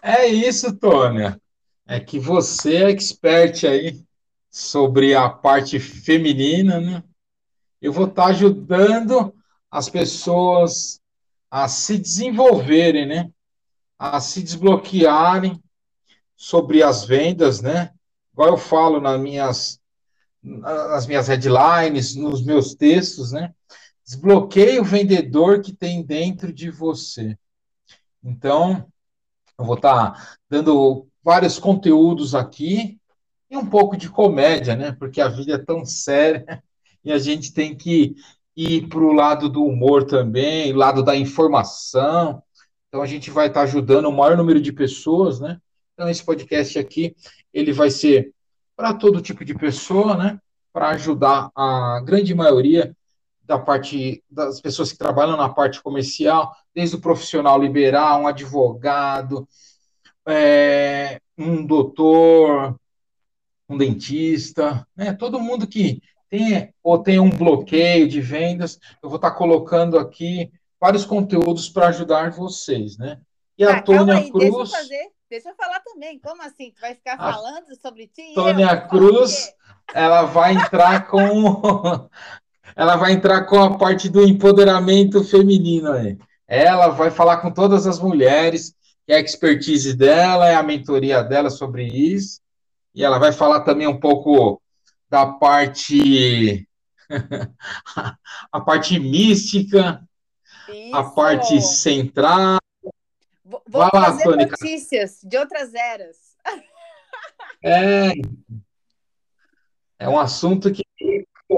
É 0.02 0.28
isso, 0.28 0.76
Tônia. 0.78 1.42
É 1.88 2.00
que 2.00 2.20
você 2.20 2.84
é 2.84 2.90
expert 2.90 3.66
aí 3.66 4.06
sobre 4.50 5.16
a 5.16 5.30
parte 5.30 5.80
feminina, 5.80 6.80
né? 6.80 7.04
Eu 7.82 7.92
vou 7.92 8.06
estar 8.06 8.28
ajudando 8.28 9.34
as 9.72 9.90
pessoas 9.90 11.02
a 11.50 11.68
se 11.68 11.98
desenvolverem, 11.98 13.08
né? 13.08 13.32
A 13.98 14.20
se 14.20 14.44
desbloquearem 14.44 15.62
sobre 16.40 16.82
as 16.82 17.04
vendas, 17.04 17.60
né? 17.60 17.92
Igual 18.32 18.52
eu 18.52 18.58
falo 18.58 19.02
nas 19.02 19.20
minhas, 19.20 19.82
nas 20.42 21.06
minhas 21.06 21.28
headlines, 21.28 22.16
nos 22.16 22.42
meus 22.42 22.74
textos, 22.74 23.34
né? 23.34 23.54
Desbloqueie 24.06 24.80
o 24.80 24.86
vendedor 24.86 25.62
que 25.62 25.74
tem 25.74 26.02
dentro 26.02 26.54
de 26.54 26.72
você. 26.72 27.38
Então, 28.24 28.88
eu 29.60 29.66
vou 29.66 29.76
estar 29.76 30.14
tá 30.14 30.38
dando 30.50 31.06
vários 31.22 31.60
conteúdos 31.60 32.34
aqui 32.34 32.98
e 33.52 33.58
um 33.58 33.66
pouco 33.66 33.98
de 33.98 34.10
comédia, 34.10 34.78
né? 34.78 34.94
Porque 34.94 35.20
a 35.20 35.28
vida 35.28 35.56
é 35.56 35.58
tão 35.58 35.84
séria 35.84 36.64
e 37.04 37.12
a 37.12 37.18
gente 37.18 37.54
tem 37.54 37.76
que 37.76 38.16
ir 38.56 38.88
para 38.88 39.00
o 39.00 39.12
lado 39.12 39.50
do 39.50 39.66
humor 39.66 40.06
também, 40.06 40.72
lado 40.72 41.04
da 41.04 41.18
informação. 41.18 42.42
Então 42.88 43.02
a 43.02 43.06
gente 43.06 43.30
vai 43.30 43.48
estar 43.48 43.60
tá 43.60 43.64
ajudando 43.66 44.06
o 44.06 44.12
maior 44.14 44.38
número 44.38 44.62
de 44.62 44.72
pessoas, 44.72 45.42
né? 45.42 45.60
Então 46.00 46.10
esse 46.10 46.24
podcast 46.24 46.80
aqui 46.80 47.14
ele 47.54 47.74
vai 47.74 47.92
ser 47.92 48.32
para 48.74 48.94
todo 48.94 49.22
tipo 49.22 49.44
de 49.44 49.54
pessoa, 49.54 50.16
né? 50.16 50.40
Para 50.72 50.92
ajudar 50.92 51.52
a 51.54 52.02
grande 52.06 52.34
maioria 52.34 52.96
da 53.44 53.60
parte 53.60 54.24
das 54.32 54.62
pessoas 54.62 54.94
que 54.94 54.98
trabalham 54.98 55.36
na 55.36 55.50
parte 55.50 55.84
comercial, 55.84 56.56
desde 56.74 56.96
o 56.96 57.02
profissional 57.02 57.62
liberal, 57.62 58.22
um 58.22 58.28
advogado, 58.28 59.46
é, 60.26 61.20
um 61.38 61.66
doutor, 61.66 62.80
um 63.68 63.78
dentista, 63.78 64.88
né? 64.96 65.12
Todo 65.12 65.38
mundo 65.42 65.68
que 65.68 66.02
tem 66.30 66.74
ou 66.82 66.98
tem 67.00 67.20
um 67.20 67.30
bloqueio 67.30 68.08
de 68.08 68.22
vendas, 68.22 68.80
eu 69.04 69.10
vou 69.10 69.18
estar 69.18 69.32
colocando 69.32 70.00
aqui 70.00 70.50
vários 70.80 71.04
conteúdos 71.04 71.68
para 71.68 71.90
ajudar 71.90 72.32
vocês, 72.32 72.98
né? 72.98 73.20
E 73.58 73.66
a 73.66 73.80
ah, 73.80 73.82
Tônia 73.82 74.14
aí, 74.14 74.32
Cruz. 74.32 74.46
Deixa 74.46 74.62
eu, 74.62 74.66
fazer, 74.66 75.19
deixa 75.30 75.50
eu 75.50 75.56
falar 75.56 75.80
também. 75.82 76.20
Como 76.20 76.42
assim? 76.42 76.72
Tu 76.72 76.82
vai 76.82 76.96
ficar 76.96 77.18
falando 77.18 77.76
sobre 77.82 78.08
ti? 78.08 78.34
Tônia 78.34 78.76
Cruz, 78.88 79.54
ela 79.94 80.24
vai 80.24 80.56
entrar 80.56 81.08
com. 81.08 82.10
ela 82.76 82.96
vai 82.96 83.14
entrar 83.14 83.46
com 83.46 83.62
a 83.62 83.78
parte 83.78 84.10
do 84.10 84.24
empoderamento 84.24 85.24
feminino 85.24 85.92
aí. 85.92 86.18
Ela 86.48 86.88
vai 86.90 87.12
falar 87.12 87.38
com 87.38 87.52
todas 87.52 87.86
as 87.86 88.00
mulheres, 88.00 88.74
é 89.08 89.16
a 89.16 89.20
expertise 89.20 89.96
dela, 89.96 90.48
é 90.48 90.56
a 90.56 90.64
mentoria 90.64 91.24
dela 91.24 91.50
sobre 91.50 91.86
isso. 91.86 92.42
E 92.94 93.04
ela 93.04 93.20
vai 93.20 93.32
falar 93.32 93.62
também 93.62 93.88
um 93.88 94.00
pouco 94.00 94.62
da 95.10 95.26
parte 95.26 96.68
a 98.52 98.62
parte 98.62 99.00
mística, 99.00 100.02
Isso. 100.68 100.96
a 100.96 101.04
parte 101.04 101.62
central. 101.62 102.60
Vou, 103.50 103.64
vou 103.68 103.90
trazer 103.90 104.28
lá, 104.28 104.36
notícias 104.38 105.22
de 105.24 105.36
outras 105.36 105.74
eras. 105.74 106.38
É, 107.62 108.12
é 109.98 110.08
um 110.08 110.20
assunto 110.20 110.72
que 110.72 110.84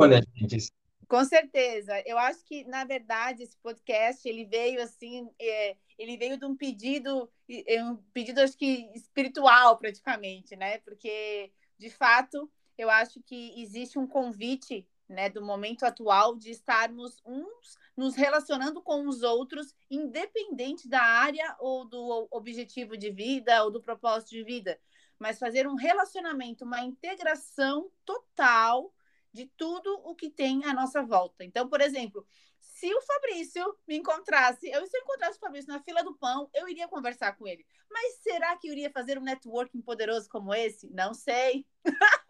né, 0.08 0.22
gente? 0.34 0.72
Com 1.06 1.26
certeza. 1.26 2.02
Eu 2.06 2.18
acho 2.18 2.46
que, 2.46 2.64
na 2.64 2.86
verdade, 2.86 3.44
esse 3.44 3.58
podcast 3.58 4.28
ele 4.28 4.46
veio 4.46 4.82
assim, 4.82 5.30
é, 5.40 5.76
ele 6.00 6.16
veio 6.16 6.38
de 6.38 6.46
um 6.46 6.56
pedido, 6.56 7.30
é, 7.68 7.84
um 7.84 7.98
pedido 8.14 8.40
acho 8.40 8.58
que 8.58 8.90
espiritual 8.96 9.78
praticamente, 9.78 10.56
né? 10.56 10.78
Porque 10.80 11.52
de 11.78 11.90
fato 11.90 12.50
eu 12.78 12.90
acho 12.90 13.22
que 13.22 13.62
existe 13.62 14.00
um 14.00 14.08
convite 14.08 14.88
né, 15.12 15.30
do 15.30 15.44
momento 15.44 15.84
atual 15.84 16.36
de 16.36 16.50
estarmos 16.50 17.22
uns 17.26 17.78
nos 17.96 18.16
relacionando 18.16 18.82
com 18.82 19.08
os 19.08 19.22
outros, 19.22 19.76
independente 19.90 20.88
da 20.88 21.02
área 21.02 21.56
ou 21.60 21.86
do 21.86 22.28
objetivo 22.32 22.98
de 22.98 23.12
vida 23.12 23.64
ou 23.64 23.70
do 23.70 23.82
propósito 23.82 24.30
de 24.30 24.44
vida, 24.44 24.80
mas 25.20 25.38
fazer 25.38 25.68
um 25.68 25.76
relacionamento, 25.76 26.64
uma 26.64 26.82
integração 26.82 27.92
total 28.06 28.94
de 29.32 29.46
tudo 29.58 29.94
o 30.04 30.16
que 30.16 30.30
tem 30.30 30.66
à 30.66 30.74
nossa 30.74 31.04
volta. 31.04 31.44
Então, 31.44 31.68
por 31.68 31.82
exemplo, 31.82 32.26
se 32.60 32.94
o 32.94 33.02
Fabrício 33.02 33.78
me 33.88 33.98
encontrasse, 33.98 34.70
eu 34.70 34.86
se 34.88 34.98
eu 34.98 35.02
encontrasse 35.02 35.38
o 35.38 35.40
Fabrício 35.40 35.72
na 35.72 35.82
fila 35.84 36.04
do 36.04 36.16
pão, 36.16 36.50
eu 36.54 36.68
iria 36.68 36.88
conversar 36.88 37.34
com 37.34 37.48
ele. 37.48 37.66
Mas 37.90 38.16
será 38.22 38.58
que 38.58 38.68
eu 38.68 38.72
iria 38.72 38.90
fazer 38.90 39.18
um 39.18 39.24
networking 39.24 39.82
poderoso 39.82 40.30
como 40.30 40.54
esse? 40.54 40.90
Não 40.90 41.14
sei. 41.14 41.66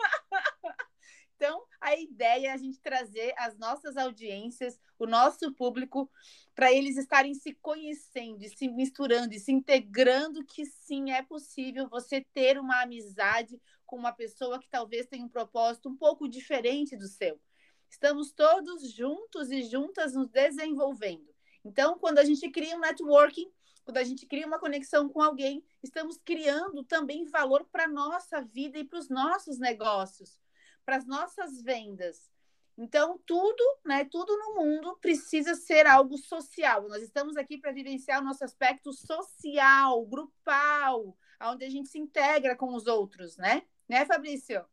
Então, 1.41 1.63
a 1.81 1.95
ideia 1.95 2.49
é 2.49 2.51
a 2.51 2.57
gente 2.57 2.79
trazer 2.79 3.33
as 3.35 3.57
nossas 3.57 3.97
audiências, 3.97 4.79
o 4.99 5.07
nosso 5.07 5.51
público, 5.55 6.07
para 6.53 6.71
eles 6.71 6.97
estarem 6.97 7.33
se 7.33 7.55
conhecendo, 7.55 8.47
se 8.47 8.69
misturando 8.69 9.33
e 9.33 9.39
se 9.39 9.51
integrando, 9.51 10.45
que 10.45 10.67
sim, 10.67 11.11
é 11.11 11.23
possível 11.23 11.89
você 11.89 12.23
ter 12.31 12.59
uma 12.59 12.83
amizade 12.83 13.59
com 13.87 13.95
uma 13.95 14.11
pessoa 14.11 14.59
que 14.59 14.69
talvez 14.69 15.07
tenha 15.07 15.25
um 15.25 15.29
propósito 15.29 15.89
um 15.89 15.97
pouco 15.97 16.29
diferente 16.29 16.95
do 16.95 17.07
seu. 17.07 17.41
Estamos 17.89 18.31
todos 18.31 18.91
juntos 18.93 19.49
e 19.49 19.63
juntas 19.63 20.13
nos 20.13 20.29
desenvolvendo. 20.29 21.33
Então, 21.65 21.97
quando 21.97 22.19
a 22.19 22.23
gente 22.23 22.51
cria 22.51 22.77
um 22.77 22.81
networking, 22.81 23.51
quando 23.83 23.97
a 23.97 24.03
gente 24.03 24.27
cria 24.27 24.45
uma 24.45 24.59
conexão 24.59 25.09
com 25.09 25.23
alguém, 25.23 25.65
estamos 25.81 26.19
criando 26.23 26.83
também 26.83 27.25
valor 27.25 27.67
para 27.71 27.85
a 27.85 27.91
nossa 27.91 28.41
vida 28.41 28.77
e 28.77 28.83
para 28.83 28.99
os 28.99 29.09
nossos 29.09 29.57
negócios 29.57 30.39
para 30.85 30.97
as 30.97 31.05
nossas 31.05 31.61
vendas. 31.61 32.31
Então, 32.77 33.19
tudo, 33.25 33.63
né, 33.85 34.05
tudo 34.05 34.35
no 34.37 34.55
mundo 34.55 34.97
precisa 35.01 35.55
ser 35.55 35.85
algo 35.85 36.17
social. 36.17 36.87
Nós 36.87 37.03
estamos 37.03 37.37
aqui 37.37 37.57
para 37.57 37.71
vivenciar 37.71 38.21
o 38.21 38.25
nosso 38.25 38.43
aspecto 38.43 38.91
social, 38.93 40.05
grupal, 40.05 41.15
onde 41.43 41.65
a 41.65 41.69
gente 41.69 41.89
se 41.89 41.99
integra 41.99 42.55
com 42.55 42.73
os 42.73 42.87
outros, 42.87 43.37
né? 43.37 43.63
Né, 43.87 44.05
Fabrício? 44.05 44.63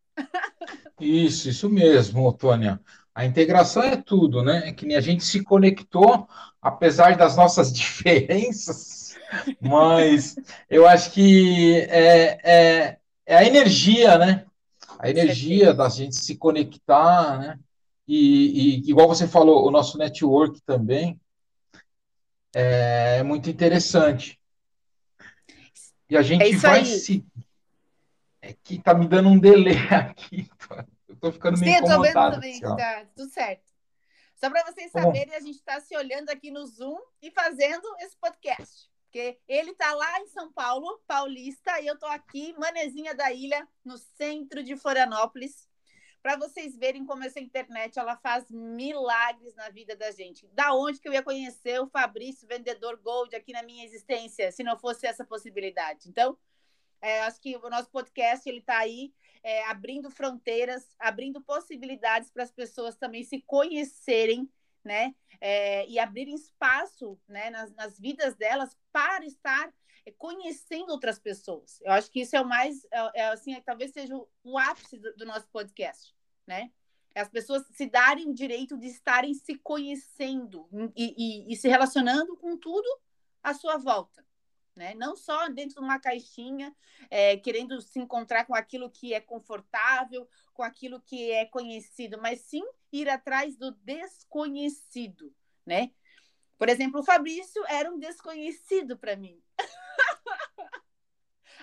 Isso, 1.01 1.49
isso 1.49 1.69
mesmo, 1.69 2.33
Tônia. 2.33 2.81
A 3.15 3.25
integração 3.25 3.83
é 3.83 3.97
tudo, 3.97 4.43
né? 4.43 4.69
É 4.69 4.73
que 4.73 4.95
a 4.95 5.01
gente 5.01 5.25
se 5.25 5.43
conectou, 5.43 6.29
apesar 6.63 7.17
das 7.17 7.37
nossas 7.37 7.73
diferenças, 7.75 9.17
mas 9.61 10.37
eu 10.71 10.87
acho 10.87 11.13
que 11.13 11.81
é, 11.89 12.39
é, 12.43 12.99
é 13.27 13.37
a 13.37 13.45
energia, 13.45 14.17
né? 14.19 14.47
A 14.99 15.09
energia 15.09 15.73
da 15.73 15.89
gente 15.89 16.17
se 16.17 16.37
conectar, 16.37 17.39
né? 17.39 17.59
E, 18.07 18.81
e, 18.85 18.91
igual 18.91 19.07
você 19.07 19.29
falou, 19.29 19.67
o 19.67 19.71
nosso 19.71 19.97
network 19.97 20.61
também 20.63 21.21
é 22.55 23.23
muito 23.23 23.49
interessante. 23.49 24.41
E 26.11 26.17
a 26.17 26.23
gente 26.23 26.43
é 26.43 26.57
vai 26.57 26.81
aí. 26.81 26.87
se. 26.87 27.25
É 28.41 28.55
que 28.55 28.81
tá 28.81 28.95
me 28.95 29.07
dando 29.07 29.29
um 29.29 29.39
delay 29.39 29.77
aqui. 29.93 30.49
Eu 31.07 31.17
tô 31.17 31.33
ficando 31.33 31.59
meio 31.59 31.73
Sim, 31.73 31.79
incomodado. 31.79 32.07
Sim, 32.07 32.13
tô 32.13 32.21
vendo 32.21 32.35
também, 32.35 32.53
assim, 32.53 32.77
tá 32.77 33.07
tudo 33.15 33.31
certo. 33.31 33.69
Só 34.35 34.49
para 34.49 34.65
vocês 34.65 34.91
saberem, 34.91 35.35
a 35.35 35.41
gente 35.41 35.57
está 35.57 35.81
se 35.81 35.97
olhando 35.97 36.31
aqui 36.31 36.51
no 36.51 36.65
Zoom 36.65 36.99
e 37.21 37.31
fazendo 37.31 37.87
esse 38.01 38.17
podcast. 38.17 38.89
Porque 39.09 39.39
ele 39.49 39.71
está 39.71 39.95
lá 39.95 40.21
em 40.21 40.27
São 40.27 40.53
Paulo, 40.53 41.01
paulista, 41.07 41.81
e 41.81 41.87
eu 41.87 41.95
estou 41.95 42.11
aqui, 42.11 42.53
manezinha 42.59 43.15
da 43.15 43.33
ilha, 43.33 43.67
no 43.83 43.97
centro 43.97 44.63
de 44.63 44.77
Florianópolis, 44.77 45.67
para 46.23 46.37
vocês 46.37 46.77
verem 46.77 47.07
como 47.07 47.25
essa 47.25 47.41
internet 47.41 47.99
ela 47.99 48.17
faz 48.19 48.51
milagres 48.51 49.55
na 49.55 49.71
vida 49.71 49.97
da 49.97 50.11
gente. 50.11 50.47
Da 50.49 50.75
onde 50.75 51.01
que 51.01 51.09
eu 51.09 51.13
ia 51.15 51.23
conhecer 51.23 51.81
o 51.81 51.89
Fabrício, 51.89 52.47
vendedor 52.47 53.01
Gold, 53.01 53.35
aqui 53.35 53.51
na 53.53 53.63
minha 53.63 53.83
existência, 53.83 54.53
se 54.53 54.63
não 54.63 54.79
fosse 54.79 55.07
essa 55.07 55.25
possibilidade? 55.25 56.07
Então, 56.07 56.37
é, 57.01 57.21
acho 57.21 57.41
que 57.41 57.57
o 57.57 57.71
nosso 57.71 57.91
podcast 57.91 58.47
ele 58.47 58.59
está 58.59 58.77
aí 58.77 59.15
é, 59.43 59.65
abrindo 59.65 60.11
fronteiras, 60.11 60.85
abrindo 60.99 61.41
possibilidades 61.41 62.31
para 62.31 62.43
as 62.43 62.53
pessoas 62.53 62.95
também 62.95 63.25
se 63.25 63.41
conhecerem 63.47 64.51
né? 64.89 65.15
É, 65.41 65.87
e 65.87 65.99
abrirem 65.99 66.35
espaço 66.35 67.21
né, 67.29 67.51
nas, 67.51 67.73
nas 67.75 68.01
vidas 68.01 68.35
delas 68.35 68.75
para 68.91 69.25
estar 69.27 69.73
é, 70.07 70.11
conhecendo 70.13 70.91
outras 70.91 71.19
pessoas. 71.19 71.79
Eu 71.83 71.93
acho 71.93 72.11
que 72.11 72.23
isso 72.23 72.35
é 72.35 72.41
o 72.41 72.49
mais, 72.49 72.85
é, 72.91 73.21
é 73.21 73.29
assim, 73.29 73.55
é, 73.55 73.61
talvez 73.61 73.93
seja 73.93 74.17
o, 74.43 74.59
ápice 74.59 74.99
do, 74.99 75.15
do, 75.15 75.27
nosso 75.27 75.47
podcast, 75.49 76.17
né? 76.47 76.73
As 77.15 77.29
pessoas 77.29 77.65
se 77.73 77.87
darem 77.87 78.29
o 78.29 78.35
direito 78.35 78.79
de 78.79 78.87
estarem 78.87 79.35
se 79.35 79.57
conhecendo 79.57 80.69
e, 80.97 81.15
e, 81.49 81.53
e 81.53 81.57
se 81.57 81.69
relacionando 81.69 82.37
com 82.37 82.57
tudo 82.57 82.89
à 83.43 83.53
sua 83.53 83.77
volta 83.77 84.25
né? 84.79 84.95
Não 84.95 85.17
só 85.17 85.49
dentro 85.49 85.81
de 85.81 85.85
uma 85.85 85.99
caixinha, 85.99 86.75
é, 87.11 87.37
querendo 87.37 87.81
se 87.83 87.99
encontrar 87.99 88.47
com 88.47 88.55
aquilo 88.55 88.89
que 88.89 89.13
é 89.13 89.21
confortável, 89.21 90.27
com 90.55 90.63
aquilo 90.63 91.01
que 91.01 91.31
é 91.33 91.45
conhecido, 91.45 92.19
mas 92.23 92.41
sim 92.41 92.65
ir 92.93 93.09
atrás 93.09 93.57
do 93.57 93.73
desconhecido, 93.73 95.35
né? 95.67 95.91
Por 96.57 96.69
exemplo, 96.69 97.01
o 97.01 97.05
Fabrício 97.05 97.63
era 97.69 97.91
um 97.91 97.99
desconhecido 97.99 98.97
para 98.97 99.17
mim. 99.17 99.43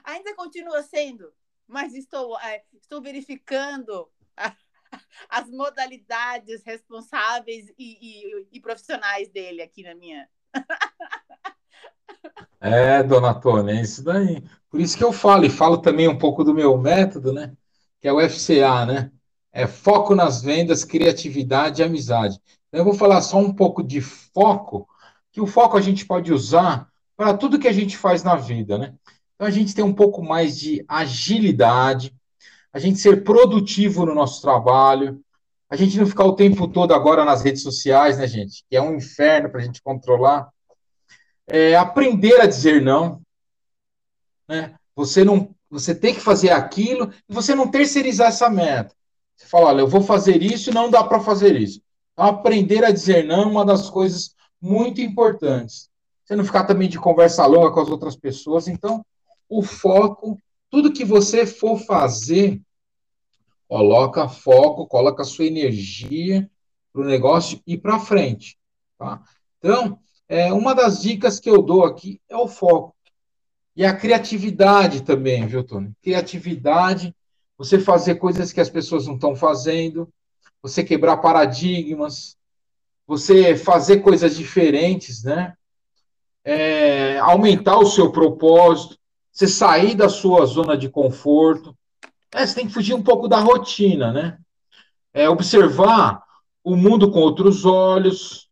Ainda 0.03 0.35
continua 0.35 0.83
sendo, 0.83 1.33
mas 1.65 1.93
estou, 1.93 2.39
é, 2.39 2.63
estou 2.73 3.01
verificando 3.01 4.11
as 5.29 5.49
modalidades 5.49 6.63
responsáveis 6.63 7.69
e, 7.77 7.97
e, 8.01 8.47
e 8.51 8.59
profissionais 8.59 9.29
dele 9.29 9.61
aqui 9.61 9.83
na 9.83 9.95
minha. 9.95 10.29
É, 12.67 13.03
dona 13.03 13.33
Tônia, 13.33 13.73
é 13.73 13.81
isso 13.81 14.03
daí. 14.03 14.43
Por 14.69 14.81
isso 14.81 14.97
que 14.97 15.03
eu 15.03 15.13
falo, 15.13 15.45
e 15.45 15.49
falo 15.49 15.77
também 15.77 16.07
um 16.07 16.17
pouco 16.17 16.43
do 16.43 16.53
meu 16.53 16.77
método, 16.77 17.31
né? 17.31 17.53
Que 18.01 18.07
é 18.07 18.13
o 18.13 18.19
FCA, 18.19 18.85
né? 18.85 19.11
é 19.55 19.65
foco 19.65 20.13
nas 20.13 20.41
vendas, 20.41 20.83
criatividade 20.83 21.81
e 21.81 21.85
amizade. 21.85 22.37
Então, 22.67 22.81
eu 22.81 22.83
vou 22.83 22.93
falar 22.93 23.21
só 23.21 23.37
um 23.37 23.53
pouco 23.53 23.81
de 23.81 24.01
foco, 24.01 24.85
que 25.31 25.39
o 25.39 25.47
foco 25.47 25.77
a 25.77 25.81
gente 25.81 26.05
pode 26.05 26.33
usar 26.33 26.89
para 27.15 27.33
tudo 27.33 27.57
que 27.57 27.67
a 27.69 27.71
gente 27.71 27.95
faz 27.95 28.21
na 28.21 28.35
vida, 28.35 28.77
né? 28.77 28.93
Então, 29.33 29.47
a 29.47 29.51
gente 29.51 29.73
tem 29.73 29.83
um 29.83 29.93
pouco 29.93 30.21
mais 30.21 30.59
de 30.59 30.83
agilidade, 30.89 32.13
a 32.73 32.79
gente 32.79 32.99
ser 32.99 33.23
produtivo 33.23 34.05
no 34.05 34.13
nosso 34.13 34.41
trabalho, 34.41 35.21
a 35.69 35.77
gente 35.77 35.97
não 35.97 36.05
ficar 36.05 36.25
o 36.25 36.35
tempo 36.35 36.67
todo 36.67 36.93
agora 36.93 37.23
nas 37.23 37.41
redes 37.41 37.63
sociais, 37.63 38.17
né, 38.17 38.27
gente? 38.27 38.65
Que 38.69 38.75
é 38.75 38.81
um 38.81 38.95
inferno 38.95 39.49
para 39.49 39.61
a 39.61 39.63
gente 39.63 39.81
controlar. 39.81 40.49
É, 41.47 41.75
aprender 41.75 42.41
a 42.41 42.45
dizer 42.45 42.81
não, 42.81 43.21
né? 44.47 44.75
Você 44.95 45.23
não, 45.23 45.53
você 45.69 45.93
tem 45.93 46.13
que 46.13 46.21
fazer 46.21 46.51
aquilo 46.51 47.11
e 47.29 47.33
você 47.33 47.53
não 47.53 47.69
terceirizar 47.69 48.29
essa 48.29 48.49
meta. 48.49 48.95
Você 49.35 49.45
fala, 49.47 49.67
olha, 49.67 49.81
eu 49.81 49.87
vou 49.87 50.01
fazer 50.01 50.41
isso 50.41 50.69
e 50.69 50.73
não 50.73 50.89
dá 50.89 51.03
para 51.03 51.19
fazer 51.19 51.59
isso. 51.59 51.81
Então, 52.13 52.25
aprender 52.25 52.83
a 52.85 52.91
dizer 52.91 53.25
não 53.25 53.43
é 53.43 53.45
uma 53.45 53.65
das 53.65 53.89
coisas 53.89 54.33
muito 54.61 55.01
importantes. 55.01 55.89
Você 56.23 56.35
não 56.35 56.45
ficar 56.45 56.63
também 56.63 56.87
de 56.87 56.97
conversa 56.97 57.45
longa 57.45 57.71
com 57.71 57.81
as 57.81 57.89
outras 57.89 58.15
pessoas. 58.15 58.67
Então, 58.67 59.05
o 59.49 59.61
foco, 59.61 60.39
tudo 60.71 60.93
que 60.93 61.05
você 61.05 61.45
for 61.45 61.77
fazer, 61.77 62.61
coloca 63.67 64.27
foco, 64.27 64.87
coloca 64.87 65.23
sua 65.23 65.45
energia 65.45 66.49
para 66.93 67.01
o 67.01 67.05
negócio 67.05 67.61
ir 67.67 67.77
para 67.77 67.99
frente. 67.99 68.57
Tá? 68.97 69.21
Então, 69.59 69.99
é, 70.27 70.51
uma 70.51 70.73
das 70.73 71.01
dicas 71.01 71.39
que 71.39 71.49
eu 71.49 71.61
dou 71.61 71.85
aqui 71.85 72.19
é 72.29 72.35
o 72.35 72.47
foco. 72.47 72.95
E 73.75 73.85
a 73.85 73.95
criatividade 73.95 75.03
também, 75.03 75.45
viu, 75.45 75.63
Tony? 75.63 75.91
Criatividade 76.01 77.13
você 77.57 77.79
fazer 77.79 78.15
coisas 78.15 78.51
que 78.51 78.59
as 78.59 78.69
pessoas 78.69 79.07
não 79.07 79.15
estão 79.15 79.35
fazendo, 79.35 80.09
você 80.61 80.83
quebrar 80.83 81.17
paradigmas, 81.17 82.35
você 83.07 83.55
fazer 83.55 83.99
coisas 83.99 84.35
diferentes, 84.35 85.23
né? 85.23 85.53
É, 86.43 87.17
aumentar 87.19 87.77
o 87.77 87.85
seu 87.85 88.11
propósito, 88.11 88.97
você 89.31 89.47
sair 89.47 89.95
da 89.95 90.09
sua 90.09 90.45
zona 90.45 90.77
de 90.77 90.89
conforto. 90.89 91.75
É, 92.33 92.45
você 92.45 92.55
tem 92.55 92.67
que 92.67 92.73
fugir 92.73 92.93
um 92.93 93.03
pouco 93.03 93.27
da 93.27 93.39
rotina, 93.39 94.11
né? 94.11 94.37
É, 95.13 95.29
observar 95.29 96.23
o 96.63 96.75
mundo 96.75 97.11
com 97.11 97.19
outros 97.19 97.63
olhos, 97.65 98.44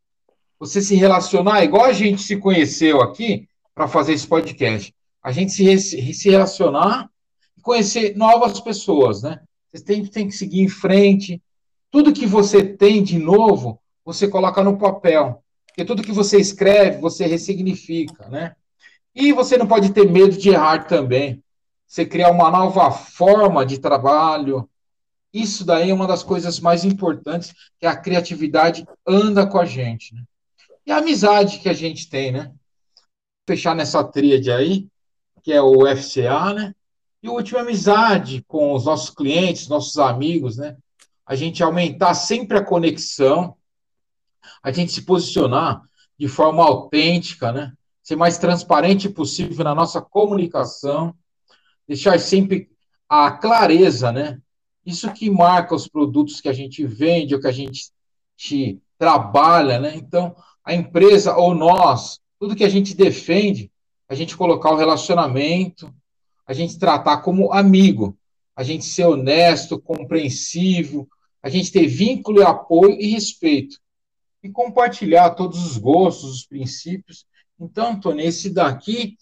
você 0.65 0.81
se 0.81 0.95
relacionar, 0.95 1.61
igual 1.61 1.83
a 1.83 1.91
gente 1.91 2.21
se 2.21 2.37
conheceu 2.37 3.01
aqui 3.01 3.49
para 3.75 3.85
fazer 3.85 4.13
esse 4.13 4.25
podcast. 4.25 4.95
A 5.21 5.29
gente 5.29 5.51
se, 5.51 6.13
se 6.13 6.29
relacionar 6.29 7.09
conhecer 7.61 8.15
novas 8.15 8.61
pessoas, 8.61 9.23
né? 9.23 9.41
Você 9.73 9.83
tem, 9.83 10.05
tem 10.05 10.27
que 10.27 10.35
seguir 10.35 10.61
em 10.61 10.69
frente. 10.69 11.41
Tudo 11.91 12.13
que 12.13 12.25
você 12.25 12.63
tem 12.63 13.03
de 13.03 13.19
novo, 13.19 13.79
você 14.05 14.27
coloca 14.27 14.63
no 14.63 14.77
papel. 14.77 15.43
Porque 15.67 15.83
tudo 15.83 16.03
que 16.03 16.11
você 16.13 16.39
escreve, 16.39 16.99
você 16.99 17.25
ressignifica, 17.25 18.29
né? 18.29 18.55
E 19.13 19.33
você 19.33 19.57
não 19.57 19.67
pode 19.67 19.91
ter 19.91 20.09
medo 20.09 20.37
de 20.37 20.49
errar 20.49 20.85
também. 20.87 21.43
Você 21.85 22.05
criar 22.05 22.31
uma 22.31 22.49
nova 22.49 22.89
forma 22.89 23.65
de 23.65 23.79
trabalho. 23.79 24.69
Isso 25.33 25.65
daí 25.65 25.89
é 25.89 25.93
uma 25.93 26.07
das 26.07 26.23
coisas 26.23 26.59
mais 26.59 26.85
importantes, 26.85 27.53
que 27.79 27.85
a 27.85 27.95
criatividade 27.95 28.85
anda 29.05 29.45
com 29.45 29.57
a 29.57 29.65
gente, 29.65 30.13
né? 30.15 30.21
E 30.85 30.91
a 30.91 30.97
amizade 30.97 31.59
que 31.59 31.69
a 31.69 31.73
gente 31.73 32.09
tem, 32.09 32.31
né? 32.31 32.51
Fechar 33.47 33.75
nessa 33.75 34.03
tríade 34.03 34.51
aí, 34.51 34.87
que 35.41 35.51
é 35.51 35.61
o 35.61 35.85
FCA, 35.95 36.53
né? 36.53 36.75
E 37.21 37.29
o 37.29 37.33
último, 37.33 37.59
amizade 37.59 38.43
com 38.47 38.73
os 38.73 38.85
nossos 38.85 39.09
clientes, 39.09 39.67
nossos 39.67 39.97
amigos, 39.97 40.57
né? 40.57 40.75
A 41.25 41.35
gente 41.35 41.63
aumentar 41.63 42.13
sempre 42.13 42.57
a 42.57 42.65
conexão, 42.65 43.55
a 44.61 44.71
gente 44.71 44.91
se 44.91 45.03
posicionar 45.03 45.81
de 46.17 46.27
forma 46.27 46.63
autêntica, 46.63 47.51
né? 47.51 47.73
Ser 48.01 48.17
mais 48.17 48.37
transparente 48.37 49.07
possível 49.07 49.63
na 49.63 49.73
nossa 49.73 50.01
comunicação, 50.01 51.15
deixar 51.87 52.19
sempre 52.19 52.69
a 53.07 53.31
clareza, 53.31 54.11
né? 54.11 54.39
Isso 54.85 55.11
que 55.13 55.29
marca 55.29 55.73
os 55.73 55.87
produtos 55.87 56.41
que 56.41 56.49
a 56.49 56.53
gente 56.53 56.85
vende, 56.85 57.33
ou 57.33 57.39
que 57.39 57.47
a 57.47 57.51
gente 57.51 57.91
trabalha, 58.97 59.79
né? 59.79 59.95
Então, 59.95 60.35
a 60.63 60.73
empresa 60.73 61.35
ou 61.35 61.53
nós, 61.53 62.19
tudo 62.39 62.55
que 62.55 62.63
a 62.63 62.69
gente 62.69 62.95
defende, 62.95 63.71
a 64.07 64.15
gente 64.15 64.37
colocar 64.37 64.71
o 64.71 64.77
relacionamento, 64.77 65.93
a 66.45 66.53
gente 66.53 66.77
tratar 66.77 67.17
como 67.17 67.51
amigo, 67.51 68.17
a 68.55 68.63
gente 68.63 68.85
ser 68.85 69.05
honesto, 69.05 69.79
compreensivo, 69.79 71.07
a 71.41 71.49
gente 71.49 71.71
ter 71.71 71.87
vínculo, 71.87 72.45
apoio 72.45 72.99
e 72.99 73.07
respeito. 73.07 73.77
E 74.43 74.49
compartilhar 74.49 75.31
todos 75.31 75.65
os 75.65 75.77
gostos, 75.77 76.29
os 76.29 76.45
princípios. 76.45 77.25
Então, 77.59 77.93
Antônio, 77.93 78.25
esse 78.25 78.49
daqui 78.49 79.15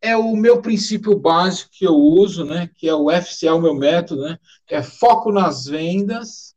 é 0.00 0.16
o 0.16 0.36
meu 0.36 0.60
princípio 0.60 1.18
básico 1.18 1.70
que 1.72 1.86
eu 1.86 1.94
uso, 1.94 2.44
né? 2.44 2.68
Que 2.76 2.88
é 2.88 2.94
o 2.94 3.10
FCA, 3.10 3.54
o 3.54 3.60
meu 3.60 3.74
método, 3.74 4.22
né? 4.22 4.38
Que 4.66 4.74
é 4.74 4.82
foco 4.82 5.32
nas 5.32 5.66
vendas, 5.66 6.54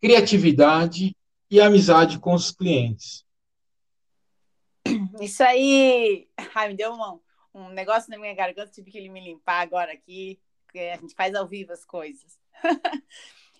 criatividade 0.00 1.14
e 1.50 1.60
amizade 1.60 2.18
com 2.18 2.34
os 2.34 2.50
clientes. 2.50 3.24
Isso 5.20 5.42
aí, 5.42 6.28
ai, 6.54 6.68
me 6.68 6.74
deu 6.74 6.92
uma, 6.92 7.20
um 7.54 7.68
negócio 7.70 8.10
na 8.10 8.18
minha 8.18 8.34
garganta, 8.34 8.70
tive 8.70 8.90
que 8.90 9.08
me 9.08 9.20
limpar 9.20 9.60
agora 9.60 9.92
aqui, 9.92 10.40
a 10.74 10.96
gente 10.96 11.14
faz 11.14 11.34
ao 11.34 11.46
vivo 11.46 11.72
as 11.72 11.84
coisas. 11.84 12.38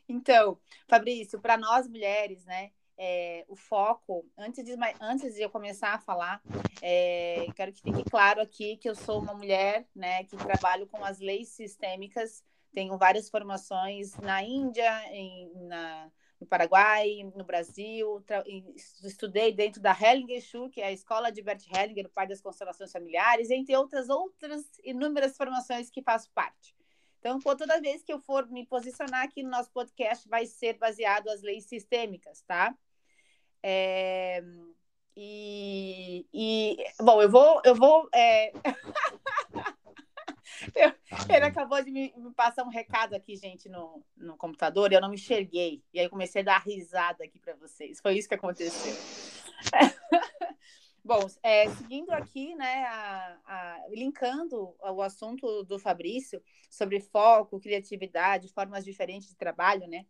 então, 0.08 0.58
Fabrício, 0.88 1.40
para 1.40 1.56
nós 1.56 1.88
mulheres, 1.88 2.44
né, 2.44 2.70
é, 2.96 3.44
o 3.48 3.56
foco, 3.56 4.26
antes 4.36 4.62
de, 4.64 4.76
antes 5.00 5.34
de 5.34 5.42
eu 5.42 5.50
começar 5.50 5.94
a 5.94 5.98
falar, 5.98 6.42
é, 6.82 7.46
quero 7.56 7.72
que 7.72 7.82
fique 7.82 8.04
claro 8.10 8.40
aqui 8.40 8.76
que 8.76 8.88
eu 8.88 8.94
sou 8.94 9.20
uma 9.20 9.32
mulher 9.32 9.86
né, 9.94 10.24
que 10.24 10.36
trabalho 10.36 10.86
com 10.86 11.02
as 11.04 11.18
leis 11.18 11.48
sistêmicas, 11.48 12.44
tenho 12.74 12.96
várias 12.98 13.30
formações 13.30 14.14
na 14.18 14.42
Índia, 14.42 15.02
em, 15.12 15.50
na, 15.66 16.10
no 16.40 16.46
Paraguai, 16.46 17.30
no 17.36 17.44
Brasil, 17.44 18.24
estudei 19.04 19.52
dentro 19.52 19.80
da 19.80 19.92
Hellinger 19.92 20.40
Schule, 20.40 20.70
que 20.70 20.80
é 20.80 20.86
a 20.86 20.92
escola 20.92 21.30
de 21.30 21.42
Bert 21.42 21.62
Hellinger, 21.70 22.06
o 22.06 22.10
pai 22.10 22.26
das 22.26 22.40
constelações 22.40 22.90
familiares, 22.90 23.50
entre 23.50 23.76
outras 23.76 24.08
outras 24.08 24.64
inúmeras 24.82 25.36
formações 25.36 25.90
que 25.90 26.02
faço 26.02 26.30
parte. 26.32 26.74
Então, 27.18 27.38
toda 27.38 27.80
vez 27.80 28.02
que 28.02 28.12
eu 28.12 28.18
for 28.18 28.48
me 28.48 28.64
posicionar 28.64 29.24
aqui 29.24 29.42
no 29.42 29.50
nosso 29.50 29.70
podcast, 29.70 30.26
vai 30.26 30.46
ser 30.46 30.78
baseado 30.78 31.28
as 31.28 31.42
leis 31.42 31.66
sistêmicas, 31.66 32.40
tá? 32.42 32.74
É... 33.62 34.42
E, 35.14 36.26
e, 36.32 36.76
bom, 36.98 37.20
eu 37.20 37.28
vou, 37.28 37.60
eu 37.62 37.74
vou 37.74 38.08
é... 38.14 38.52
Eu, 40.74 40.92
ele 41.34 41.44
acabou 41.44 41.82
de 41.82 41.90
me, 41.90 42.12
me, 42.16 42.32
passar 42.32 42.64
um 42.64 42.68
recado 42.68 43.14
aqui, 43.14 43.36
gente, 43.36 43.68
no, 43.68 44.04
no 44.16 44.36
computador, 44.36 44.90
e 44.90 44.94
eu 44.94 45.00
não 45.00 45.08
me 45.08 45.16
enxerguei. 45.16 45.82
E 45.92 46.00
aí 46.00 46.08
comecei 46.08 46.42
a 46.42 46.44
dar 46.44 46.62
risada 46.62 47.24
aqui 47.24 47.38
para 47.38 47.54
vocês. 47.56 48.00
Foi 48.00 48.16
isso 48.16 48.28
que 48.28 48.34
aconteceu. 48.34 48.94
Bom, 51.02 51.26
é, 51.42 51.68
seguindo 51.70 52.10
aqui, 52.10 52.54
né, 52.54 52.84
a, 52.84 53.38
a, 53.46 53.86
linkando 53.88 54.76
o 54.80 55.02
assunto 55.02 55.64
do 55.64 55.78
Fabrício 55.78 56.42
sobre 56.68 57.00
foco, 57.00 57.58
criatividade, 57.58 58.52
formas 58.52 58.84
diferentes 58.84 59.28
de 59.28 59.34
trabalho, 59.34 59.88
né? 59.88 60.04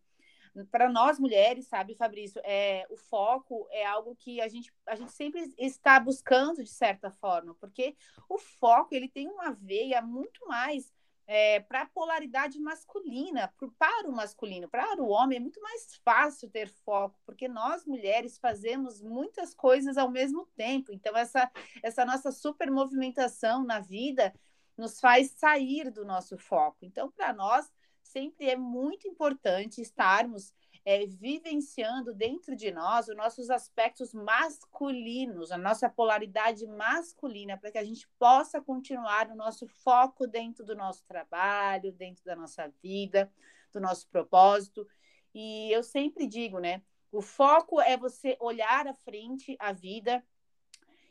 Para 0.71 0.89
nós 0.89 1.19
mulheres, 1.19 1.67
sabe, 1.67 1.95
Fabrício, 1.95 2.41
é, 2.45 2.87
o 2.91 2.97
foco 2.97 3.67
é 3.71 3.85
algo 3.87 4.17
que 4.17 4.41
a 4.41 4.49
gente, 4.49 4.73
a 4.87 4.95
gente 4.95 5.13
sempre 5.13 5.53
está 5.57 5.99
buscando 6.01 6.63
de 6.63 6.71
certa 6.71 7.11
forma, 7.11 7.55
porque 7.61 7.97
o 8.29 8.39
foco 8.39 8.95
ele 8.95 9.09
tem 9.09 9.29
uma 9.29 9.53
veia 9.53 10.03
muito 10.03 10.47
mais 10.47 10.93
é, 11.33 11.61
para 11.61 11.83
a 11.83 11.87
polaridade 11.87 12.59
masculina, 12.59 13.47
pro, 13.57 13.71
para 13.79 14.09
o 14.09 14.13
masculino, 14.13 14.69
para 14.69 15.01
o 15.01 15.09
homem 15.09 15.37
é 15.37 15.41
muito 15.41 15.63
mais 15.63 15.95
fácil 16.05 16.51
ter 16.51 16.69
foco, 16.69 17.17
porque 17.25 17.47
nós 17.47 17.87
mulheres 17.87 18.37
fazemos 18.37 19.01
muitas 19.01 19.55
coisas 19.55 19.97
ao 19.97 20.11
mesmo 20.11 20.45
tempo. 20.57 20.93
Então, 20.93 21.17
essa, 21.17 21.49
essa 21.85 22.05
nossa 22.05 22.33
super 22.33 22.69
movimentação 22.69 23.63
na 23.63 23.79
vida 23.79 24.35
nos 24.77 24.99
faz 24.99 25.31
sair 25.37 25.89
do 25.93 26.05
nosso 26.05 26.37
foco. 26.37 26.79
Então, 26.83 27.09
para 27.13 27.33
nós, 27.33 27.71
sempre 28.11 28.51
é 28.51 28.57
muito 28.57 29.07
importante 29.09 29.81
estarmos 29.81 30.53
é, 30.85 31.07
vivenciando 31.07 32.15
dentro 32.15 32.57
de 32.57 32.71
nós 32.73 33.09
os 33.09 33.17
nossos 33.17 33.51
aspectos 33.51 34.13
masculinos, 34.13 35.53
a 35.53 35.59
nossa 35.59 35.89
polaridade 35.89 36.67
masculina, 36.67 37.57
para 37.57 37.71
que 37.71 37.79
a 37.79 37.85
gente 37.85 38.09
possa 38.19 38.61
continuar 38.61 39.31
o 39.31 39.37
nosso 39.37 39.67
foco 39.69 40.27
dentro 40.27 40.65
do 40.65 40.75
nosso 40.75 41.05
trabalho, 41.07 41.93
dentro 41.93 42.25
da 42.25 42.35
nossa 42.35 42.73
vida, 42.83 43.33
do 43.73 43.81
nosso 43.81 44.09
propósito. 44.09 44.87
E 45.35 45.71
eu 45.71 45.83
sempre 45.83 46.27
digo, 46.27 46.59
né? 46.59 46.83
O 47.13 47.21
foco 47.21 47.81
é 47.81 47.97
você 47.97 48.37
olhar 48.41 48.87
à 48.87 48.95
frente 48.95 49.57
a 49.59 49.73
vida 49.73 50.25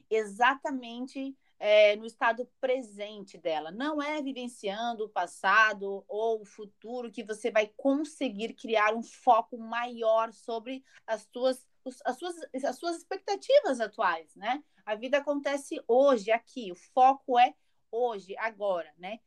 exatamente 0.10 1.38
é, 1.60 1.96
no 1.98 2.06
estado 2.06 2.50
presente 2.62 3.38
dela. 3.38 3.70
Não 3.70 4.02
é 4.02 4.22
vivenciando 4.22 5.06
o 5.06 5.10
passado 5.10 6.06
ou 6.08 6.42
o 6.42 6.46
futuro 6.46 7.12
que 7.12 7.24
você 7.24 7.52
vai 7.52 7.68
conseguir 7.76 8.54
criar 8.54 8.96
um 8.96 9.04
foco 9.04 9.58
maior 9.58 10.32
sobre 10.32 10.84
as 11.06 11.28
suas, 11.34 11.68
as 12.06 12.18
suas, 12.18 12.36
as 12.64 12.78
suas 12.78 12.98
expectativas 12.98 13.82
atuais, 13.82 14.34
né? 14.36 14.64
A 14.86 14.96
vida 14.96 15.18
acontece 15.18 15.82
hoje, 15.88 16.32
aqui. 16.32 16.72
O 16.72 16.76
foco 16.76 17.38
é 17.38 17.54
hoje, 17.92 18.36
agora, 18.38 18.92
né? 18.98 19.20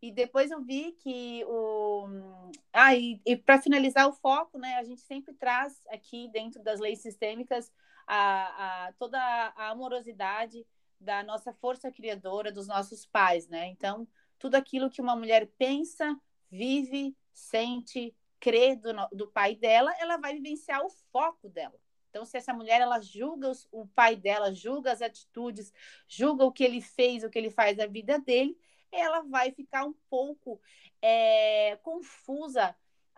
E 0.00 0.10
depois 0.10 0.50
eu 0.50 0.62
vi 0.62 0.92
que 0.92 1.44
o. 1.46 2.06
Ah, 2.72 2.94
e, 2.94 3.20
e 3.26 3.36
para 3.36 3.60
finalizar 3.60 4.08
o 4.08 4.14
foco, 4.14 4.58
né, 4.58 4.76
a 4.76 4.82
gente 4.82 5.02
sempre 5.02 5.34
traz 5.34 5.78
aqui 5.88 6.30
dentro 6.32 6.62
das 6.62 6.80
leis 6.80 7.00
sistêmicas 7.00 7.70
a, 8.06 8.86
a, 8.86 8.92
toda 8.94 9.18
a 9.18 9.68
amorosidade 9.68 10.66
da 11.00 11.22
nossa 11.22 11.52
força 11.54 11.90
criadora, 11.90 12.52
dos 12.52 12.66
nossos 12.66 13.06
pais, 13.06 13.48
né? 13.48 13.66
Então, 13.68 14.06
tudo 14.38 14.54
aquilo 14.54 14.90
que 14.90 15.00
uma 15.00 15.16
mulher 15.16 15.50
pensa, 15.58 16.14
vive, 16.50 17.16
sente, 17.32 18.14
crê 18.38 18.76
do, 18.76 18.92
do 19.12 19.28
pai 19.28 19.54
dela, 19.54 19.92
ela 19.98 20.16
vai 20.16 20.34
vivenciar 20.34 20.84
o 20.84 20.90
foco 21.12 21.48
dela. 21.48 21.78
Então, 22.10 22.24
se 22.24 22.36
essa 22.36 22.52
mulher 22.52 22.80
ela 22.80 23.00
julga 23.00 23.48
os, 23.48 23.68
o 23.70 23.86
pai 23.86 24.16
dela, 24.16 24.52
julga 24.52 24.92
as 24.92 25.00
atitudes, 25.00 25.72
julga 26.08 26.44
o 26.44 26.52
que 26.52 26.64
ele 26.64 26.80
fez, 26.80 27.22
o 27.22 27.30
que 27.30 27.38
ele 27.38 27.50
faz 27.50 27.76
da 27.76 27.86
vida 27.86 28.18
dele, 28.18 28.58
ela 28.90 29.22
vai 29.22 29.52
ficar 29.52 29.84
um 29.84 29.94
pouco 30.08 30.60
é, 31.00 31.76
confusa 31.82 32.74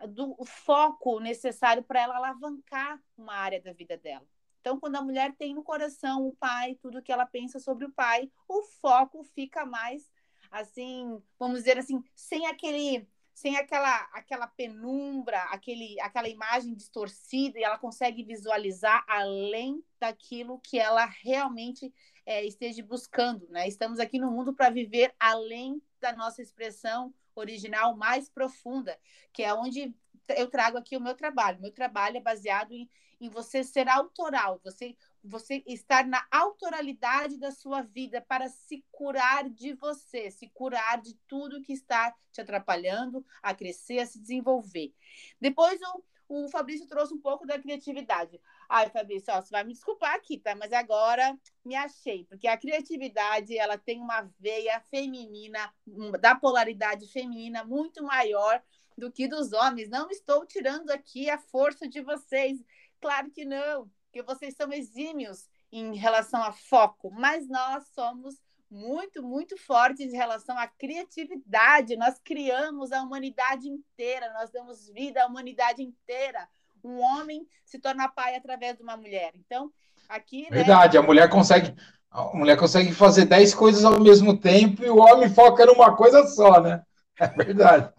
do 0.07 0.35
foco 0.45 1.19
necessário 1.19 1.83
para 1.83 2.01
ela 2.01 2.17
alavancar 2.17 3.01
uma 3.17 3.33
área 3.33 3.61
da 3.61 3.73
vida 3.73 3.97
dela. 3.97 4.27
Então, 4.63 4.79
quando 4.79 4.95
a 4.95 5.01
mulher 5.01 5.35
tem 5.35 5.53
no 5.53 5.61
coração 5.61 6.25
o 6.25 6.33
pai, 6.37 6.75
tudo 6.81 7.01
que 7.01 7.11
ela 7.11 7.25
pensa 7.25 7.59
sobre 7.59 7.83
o 7.83 7.91
pai, 7.91 8.31
o 8.47 8.63
foco 8.63 9.21
fica 9.21 9.65
mais 9.65 10.09
assim, 10.49 11.21
vamos 11.37 11.59
dizer 11.59 11.77
assim, 11.77 12.01
sem 12.15 12.47
aquele 12.47 13.05
sem 13.33 13.57
aquela 13.57 14.07
aquela 14.13 14.47
penumbra, 14.47 15.37
aquele 15.49 15.99
aquela 15.99 16.29
imagem 16.29 16.73
distorcida 16.73 17.59
e 17.59 17.63
ela 17.63 17.77
consegue 17.77 18.23
visualizar 18.23 19.03
além 19.05 19.83
daquilo 19.99 20.59
que 20.59 20.79
ela 20.79 21.03
realmente 21.07 21.93
é, 22.25 22.45
esteja 22.45 22.81
buscando, 22.83 23.45
né? 23.49 23.67
Estamos 23.67 23.99
aqui 23.99 24.17
no 24.17 24.31
mundo 24.31 24.53
para 24.53 24.69
viver 24.69 25.13
além 25.19 25.81
da 25.99 26.13
nossa 26.13 26.41
expressão 26.41 27.13
original 27.35 27.97
mais 27.97 28.29
profunda, 28.29 28.97
que 29.33 29.43
é 29.43 29.53
onde 29.53 29.93
eu 30.37 30.49
trago 30.49 30.77
aqui 30.77 30.95
o 30.95 31.01
meu 31.01 31.15
trabalho. 31.15 31.59
Meu 31.59 31.71
trabalho 31.73 32.15
é 32.15 32.21
baseado 32.21 32.71
em 32.71 32.89
em 33.19 33.29
você 33.29 33.63
ser 33.63 33.87
autoral, 33.87 34.59
você 34.63 34.95
você 35.23 35.63
estar 35.65 36.05
na 36.05 36.25
autoralidade 36.29 37.37
da 37.37 37.49
sua 37.49 37.81
vida 37.81 38.19
para 38.19 38.49
se 38.49 38.83
curar 38.91 39.49
de 39.49 39.73
você, 39.73 40.29
se 40.29 40.49
curar 40.49 41.01
de 41.01 41.15
tudo 41.27 41.61
que 41.61 41.71
está 41.71 42.13
te 42.31 42.41
atrapalhando 42.41 43.25
a 43.41 43.53
crescer, 43.53 43.99
a 43.99 44.05
se 44.05 44.19
desenvolver. 44.19 44.93
Depois 45.39 45.79
o, 45.81 46.03
o 46.27 46.49
Fabrício 46.49 46.87
trouxe 46.87 47.13
um 47.13 47.21
pouco 47.21 47.47
da 47.47 47.57
criatividade. 47.57 48.39
Ai, 48.67 48.89
Fabrício, 48.89 49.33
ó, 49.33 49.41
você 49.41 49.49
vai 49.49 49.63
me 49.63 49.71
desculpar 49.71 50.13
aqui, 50.15 50.37
tá? 50.37 50.55
Mas 50.55 50.73
agora 50.73 51.39
me 51.63 51.75
achei, 51.75 52.25
porque 52.25 52.47
a 52.47 52.57
criatividade 52.57 53.57
ela 53.57 53.77
tem 53.77 54.01
uma 54.01 54.29
veia 54.39 54.81
feminina, 54.91 55.73
da 56.19 56.35
polaridade 56.35 57.07
feminina 57.07 57.63
muito 57.63 58.03
maior 58.03 58.61
do 58.97 59.11
que 59.11 59.27
dos 59.27 59.53
homens. 59.53 59.89
Não 59.89 60.09
estou 60.09 60.45
tirando 60.45 60.89
aqui 60.89 61.29
a 61.29 61.37
força 61.37 61.87
de 61.87 62.01
vocês 62.01 62.63
Claro 63.03 63.29
que 63.31 63.43
não, 63.43 63.89
porque 64.05 64.23
vocês 64.23 64.55
são 64.55 64.71
exímios 64.71 65.49
em 65.69 65.93
relação 65.93 66.41
a 66.41 66.53
foco, 66.53 67.11
mas 67.11 67.49
nós 67.49 67.83
somos 67.93 68.35
muito, 68.71 69.21
muito 69.21 69.57
fortes 69.57 70.13
em 70.13 70.15
relação 70.15 70.57
à 70.57 70.67
criatividade. 70.67 71.97
Nós 71.97 72.17
criamos 72.23 72.93
a 72.93 73.01
humanidade 73.01 73.67
inteira, 73.67 74.31
nós 74.33 74.49
damos 74.51 74.87
vida 74.87 75.21
à 75.21 75.27
humanidade 75.27 75.83
inteira. 75.83 76.47
Um 76.81 76.97
homem 77.01 77.45
se 77.65 77.77
torna 77.77 78.07
pai 78.07 78.37
através 78.37 78.77
de 78.77 78.83
uma 78.83 78.95
mulher. 78.95 79.33
Então, 79.35 79.69
aqui. 80.07 80.43
Né, 80.43 80.59
Verdade, 80.59 80.97
né, 80.97 81.03
a 81.03 81.05
mulher 81.05 81.29
consegue. 81.29 81.75
A 82.09 82.33
mulher 82.33 82.57
consegue 82.57 82.93
fazer 82.93 83.25
dez 83.25 83.53
coisas 83.53 83.83
ao 83.83 83.99
mesmo 83.99 84.37
tempo 84.39 84.81
e 84.81 84.89
o 84.89 84.99
homem 84.99 85.27
foca 85.27 85.65
numa 85.65 85.93
coisa 85.93 86.25
só, 86.27 86.61
né? 86.61 86.81
É 87.19 87.27
verdade. 87.27 87.93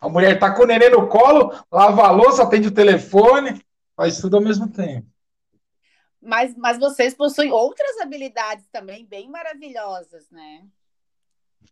A 0.00 0.08
mulher 0.08 0.34
está 0.34 0.50
com 0.54 0.62
o 0.62 0.66
neném 0.66 0.90
no 0.90 1.08
colo, 1.08 1.52
lava 1.70 2.06
a 2.06 2.10
louça, 2.10 2.42
atende 2.42 2.68
o 2.68 2.74
telefone, 2.74 3.60
faz 3.96 4.20
tudo 4.20 4.36
ao 4.36 4.42
mesmo 4.42 4.70
tempo. 4.70 5.10
Mas, 6.20 6.54
mas 6.56 6.78
vocês 6.78 7.14
possuem 7.14 7.50
outras 7.50 7.98
habilidades 7.98 8.66
também 8.68 9.06
bem 9.06 9.30
maravilhosas, 9.30 10.28
né? 10.30 10.66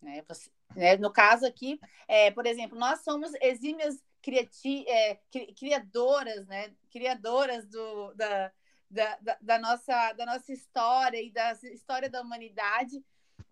né? 0.01 0.23
Você, 0.29 0.51
né? 0.75 0.97
No 0.97 1.13
caso 1.13 1.47
aqui, 1.47 1.79
é, 2.09 2.31
por 2.31 2.47
exemplo, 2.47 2.79
nós 2.79 3.01
somos 3.01 3.33
exímias 3.41 4.03
criati 4.23 4.89
é, 4.89 5.19
criadoras, 5.59 6.47
né? 6.47 6.73
Criadoras 6.91 7.67
do, 7.67 8.15
da, 8.15 8.53
da, 8.91 9.19
da, 9.21 9.39
da, 9.41 9.59
nossa, 9.59 10.13
da 10.13 10.25
nossa 10.25 10.53
história 10.53 11.21
e 11.21 11.31
da 11.31 11.53
história 11.65 12.09
da 12.09 12.23
humanidade, 12.23 13.05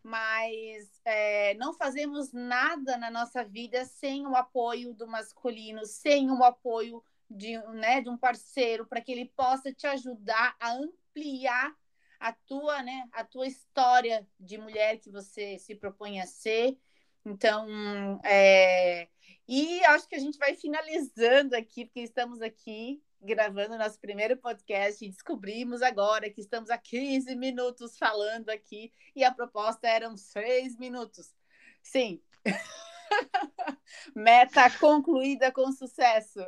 mas 0.03 1.01
é, 1.05 1.55
não 1.55 1.75
fazemos 1.75 2.33
nada 2.33 2.97
na 2.97 3.11
nossa 3.11 3.45
vida 3.45 3.85
sem 3.85 4.27
o 4.27 4.37
apoio 4.37 4.95
do 4.95 5.07
masculino, 5.07 5.85
sem 5.85 6.31
o 6.31 6.43
apoio 6.43 7.03
de, 7.37 7.59
né, 7.75 8.01
de 8.01 8.09
um 8.09 8.17
parceiro 8.17 8.87
para 8.87 9.01
que 9.01 9.13
ele 9.13 9.33
possa 9.37 9.73
te 9.73 9.87
ajudar 9.87 10.57
a 10.61 10.73
ampliar 10.73 11.75
a 12.21 12.33
tua, 12.33 12.83
né, 12.83 13.09
a 13.13 13.25
tua 13.25 13.47
história 13.47 14.27
de 14.39 14.59
mulher 14.59 14.99
que 14.99 15.11
você 15.11 15.59
se 15.59 15.75
propõe 15.75 16.21
a 16.21 16.27
ser. 16.27 16.79
Então, 17.25 18.21
é... 18.25 19.09
e 19.47 19.85
acho 19.87 20.09
que 20.09 20.17
a 20.17 20.19
gente 20.19 20.39
vai 20.39 20.55
finalizando 20.55 21.57
aqui, 21.57 21.85
porque 21.85 22.01
estamos 22.01 22.41
aqui 22.41 23.03
gravando 23.21 23.79
nosso 23.79 24.01
primeiro 24.01 24.37
podcast 24.37 25.05
e 25.05 25.09
descobrimos 25.09 25.81
agora 25.81 26.29
que 26.29 26.41
estamos 26.41 26.71
há 26.71 26.79
15 26.79 27.37
minutos 27.37 27.97
falando 27.97 28.51
aqui 28.51 28.93
e 29.15 29.23
a 29.23 29.33
proposta 29.33 29.89
eram 29.89 30.17
seis 30.17 30.77
minutos. 30.77 31.33
Sim. 31.81 32.21
Meta 34.15 34.69
concluída 34.79 35.53
com 35.53 35.71
sucesso. 35.71 36.41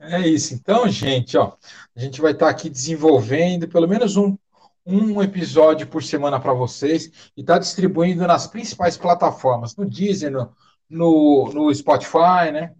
É 0.00 0.26
isso. 0.26 0.54
Então, 0.54 0.88
gente, 0.88 1.36
ó, 1.36 1.52
a 1.94 2.00
gente 2.00 2.20
vai 2.20 2.32
estar 2.32 2.48
aqui 2.48 2.68
desenvolvendo 2.68 3.68
pelo 3.68 3.88
menos 3.88 4.16
um, 4.16 4.36
um 4.84 5.22
episódio 5.22 5.86
por 5.86 6.02
semana 6.02 6.40
para 6.40 6.52
vocês 6.52 7.10
e 7.36 7.40
está 7.40 7.58
distribuindo 7.58 8.26
nas 8.26 8.46
principais 8.46 8.96
plataformas, 8.96 9.76
no 9.76 9.88
Deezer, 9.88 10.30
no, 10.30 10.50
no, 10.90 11.50
no 11.52 11.74
Spotify, 11.74 12.50
né? 12.52 12.72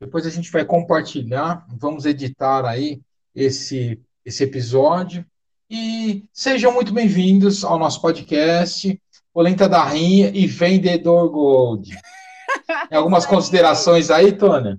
Depois 0.00 0.26
a 0.26 0.30
gente 0.30 0.50
vai 0.50 0.64
compartilhar, 0.64 1.64
vamos 1.68 2.04
editar 2.04 2.66
aí 2.66 3.00
esse, 3.34 4.00
esse 4.24 4.42
episódio. 4.42 5.24
E 5.70 6.24
sejam 6.32 6.72
muito 6.72 6.92
bem-vindos 6.92 7.64
ao 7.64 7.78
nosso 7.78 8.00
podcast, 8.00 9.00
Polenta 9.32 9.68
da 9.68 9.84
Rinha 9.84 10.30
e 10.34 10.46
Vendedor 10.46 11.30
Gold. 11.30 11.96
Tem 12.88 12.98
algumas 12.98 13.24
considerações 13.24 14.10
aí, 14.10 14.32
Tônia? 14.32 14.78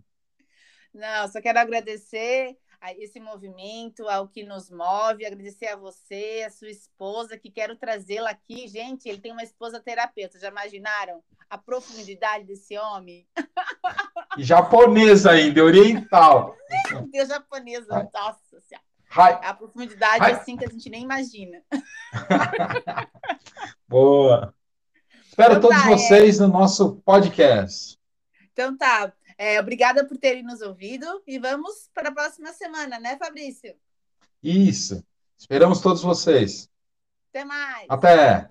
Não, 0.95 1.27
só 1.27 1.41
quero 1.41 1.59
agradecer 1.59 2.57
a 2.79 2.93
esse 2.93 3.19
movimento, 3.19 4.07
ao 4.07 4.29
que 4.29 4.43
nos 4.43 4.69
move, 4.69 5.25
agradecer 5.25 5.67
a 5.67 5.75
você, 5.75 6.45
a 6.47 6.49
sua 6.49 6.69
esposa, 6.69 7.37
que 7.37 7.51
quero 7.51 7.75
trazê-la 7.75 8.29
aqui. 8.29 8.67
Gente, 8.67 9.09
ele 9.09 9.19
tem 9.19 9.33
uma 9.33 9.43
esposa 9.43 9.79
terapeuta, 9.79 10.39
já 10.39 10.47
imaginaram 10.47 11.21
a 11.49 11.57
profundidade 11.57 12.45
desse 12.45 12.77
homem? 12.77 13.27
Japonesa 14.37 15.31
ainda, 15.31 15.63
oriental. 15.63 16.55
Meu 16.89 17.01
Deus, 17.07 17.27
japonesa, 17.29 18.09
nossa 18.13 18.59
senhora. 18.61 19.39
A 19.39 19.53
profundidade 19.53 20.25
Hi. 20.25 20.31
assim 20.31 20.57
que 20.57 20.65
a 20.65 20.69
gente 20.69 20.89
nem 20.89 21.03
imagina. 21.03 21.61
Boa. 23.87 24.53
Espero 25.25 25.55
então, 25.55 25.69
todos 25.69 25.83
tá, 25.83 25.89
vocês 25.89 26.39
é... 26.39 26.43
no 26.43 26.49
nosso 26.49 26.95
podcast. 27.05 27.97
Então 28.51 28.77
tá. 28.77 29.11
É, 29.37 29.59
obrigada 29.59 30.07
por 30.07 30.17
terem 30.17 30.43
nos 30.43 30.61
ouvido 30.61 31.05
e 31.27 31.37
vamos 31.37 31.89
para 31.93 32.09
a 32.09 32.13
próxima 32.13 32.53
semana, 32.53 32.99
né, 32.99 33.17
Fabrício? 33.17 33.75
Isso. 34.41 35.03
Esperamos 35.37 35.81
todos 35.81 36.01
vocês. 36.01 36.69
Até 37.29 37.43
mais. 37.43 37.85
Até. 37.89 38.49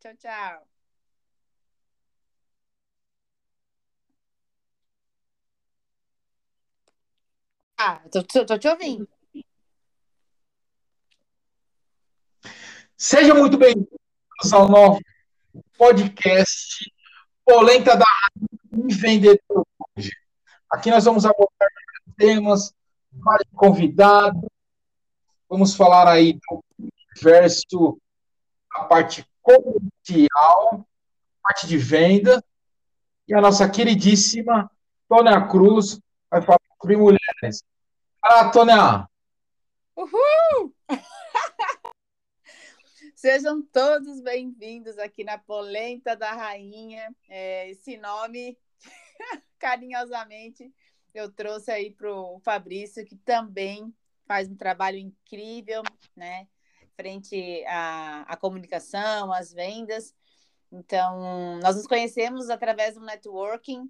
Tchau, 0.00 0.16
tchau. 0.16 0.66
Ah, 7.78 8.00
tô, 8.10 8.22
tô, 8.22 8.46
tô 8.46 8.58
te 8.58 8.68
ouvindo. 8.68 9.08
Seja 12.96 13.34
muito 13.34 13.58
bem-vindos 13.58 14.52
ao 14.52 14.68
novo 14.68 15.00
podcast 15.76 16.90
Polenta 17.44 17.96
da 17.96 18.06
Vendedor 18.70 19.66
hoje. 19.96 20.21
Aqui 20.72 20.90
nós 20.90 21.04
vamos 21.04 21.26
abordar 21.26 21.68
temas, 22.16 22.72
vários 23.12 23.48
convidados, 23.54 24.40
vamos 25.46 25.76
falar 25.76 26.08
aí 26.08 26.32
do 26.32 26.64
universo, 26.78 28.00
a 28.72 28.84
parte 28.84 29.22
comercial, 29.42 30.88
parte 31.42 31.66
de 31.66 31.76
venda, 31.76 32.42
e 33.28 33.34
a 33.34 33.40
nossa 33.42 33.68
queridíssima 33.68 34.70
Tônia 35.06 35.46
Cruz 35.46 36.00
vai 36.30 36.40
falar 36.40 36.58
sobre 36.80 36.96
mulheres. 36.96 37.62
Ah, 38.22 38.48
Tônia! 38.48 39.06
Uhul! 39.94 40.74
Sejam 43.14 43.60
todos 43.60 44.22
bem-vindos 44.22 44.98
aqui 44.98 45.22
na 45.22 45.36
Polenta 45.36 46.16
da 46.16 46.32
Rainha. 46.32 47.14
É, 47.28 47.68
esse 47.68 47.98
nome, 47.98 48.56
carinhosamente, 49.62 50.74
eu 51.14 51.30
trouxe 51.30 51.70
aí 51.70 51.92
para 51.92 52.12
o 52.12 52.40
Fabrício, 52.40 53.04
que 53.04 53.14
também 53.14 53.94
faz 54.26 54.48
um 54.48 54.56
trabalho 54.56 54.98
incrível, 54.98 55.84
né? 56.16 56.48
Frente 56.96 57.64
à, 57.66 58.22
à 58.22 58.36
comunicação, 58.36 59.32
às 59.32 59.52
vendas. 59.52 60.12
Então, 60.72 61.60
nós 61.62 61.76
nos 61.76 61.86
conhecemos 61.86 62.50
através 62.50 62.96
do 62.96 63.02
networking 63.02 63.88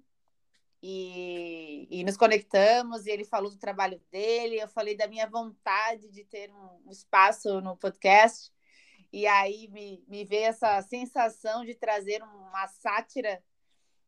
e, 0.79 1.87
e, 1.89 2.03
nos 2.03 2.17
conectamos. 2.17 3.07
E 3.07 3.09
ele 3.09 3.25
falou 3.25 3.49
do 3.49 3.57
trabalho 3.57 3.99
dele, 4.11 4.61
eu 4.61 4.67
falei 4.67 4.95
da 4.95 5.07
minha 5.07 5.27
vontade 5.27 6.07
de 6.11 6.23
ter 6.25 6.51
um, 6.51 6.91
espaço 6.91 7.61
no 7.61 7.75
podcast. 7.75 8.51
E 9.11 9.25
aí 9.25 9.67
me, 9.69 10.03
me 10.07 10.23
veio 10.23 10.45
essa 10.45 10.79
sensação 10.83 11.65
de 11.65 11.73
trazer 11.73 12.21
uma 12.21 12.67
sátira 12.67 13.41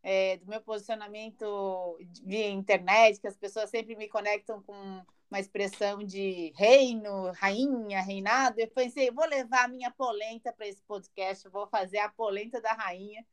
é, 0.08 0.38
do 0.38 0.46
meu 0.46 0.62
posicionamento 0.62 1.98
via 2.24 2.48
internet, 2.48 3.20
que 3.20 3.28
as 3.28 3.36
pessoas 3.36 3.72
sempre 3.72 3.96
me 3.96 4.08
conectam 4.08 4.62
com 4.62 5.04
uma 5.32 5.40
expressão 5.40 6.04
de 6.04 6.54
reino, 6.56 7.32
rainha, 7.32 8.04
reinado. 8.04 8.60
Eu 8.60 8.68
pensei, 8.68 9.10
vou 9.10 9.26
levar 9.26 9.66
a 9.66 9.68
minha 9.68 9.90
polenta 9.90 10.54
para 10.54 10.68
esse 10.68 10.84
podcast, 10.84 11.50
vou 11.50 11.66
fazer 11.66 11.98
a 11.98 12.08
polenta 12.08 12.62
da 12.62 12.72
rainha, 12.74 13.26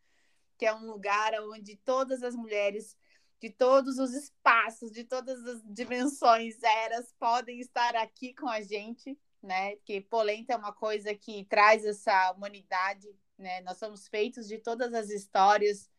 que 0.57 0.65
é 0.65 0.75
um 0.75 0.87
lugar 0.87 1.35
onde 1.43 1.77
todas 1.77 2.23
as 2.23 2.35
mulheres 2.35 2.97
de 3.39 3.51
todos 3.51 3.99
os 3.99 4.15
espaços, 4.15 4.91
de 4.91 5.05
todas 5.05 5.45
as 5.45 5.63
dimensões, 5.67 6.57
eras, 6.63 7.13
podem 7.19 7.61
estar 7.61 7.95
aqui 7.97 8.33
com 8.33 8.49
a 8.49 8.63
gente, 8.63 9.19
né? 9.43 9.77
Porque 9.77 10.01
polenta 10.01 10.55
é 10.55 10.57
uma 10.57 10.73
coisa 10.73 11.15
que 11.15 11.45
traz 11.51 11.85
essa 11.85 12.33
humanidade, 12.33 13.15
né? 13.37 13.61
Nós 13.61 13.77
somos 13.77 14.09
feitos 14.09 14.49
de 14.49 14.57
todas 14.57 14.95
as 14.95 15.11
histórias 15.11 15.93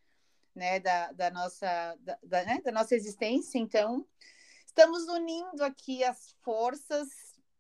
né, 0.56 0.80
da, 0.80 1.12
da, 1.12 1.32
nossa, 1.32 1.96
da, 2.00 2.18
da, 2.24 2.46
né, 2.46 2.62
da 2.64 2.72
nossa 2.72 2.96
existência. 2.96 3.58
Então, 3.58 4.06
estamos 4.66 5.08
unindo 5.08 5.64
aqui 5.64 6.04
as 6.04 6.36
forças 6.44 7.08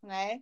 né, 0.01 0.41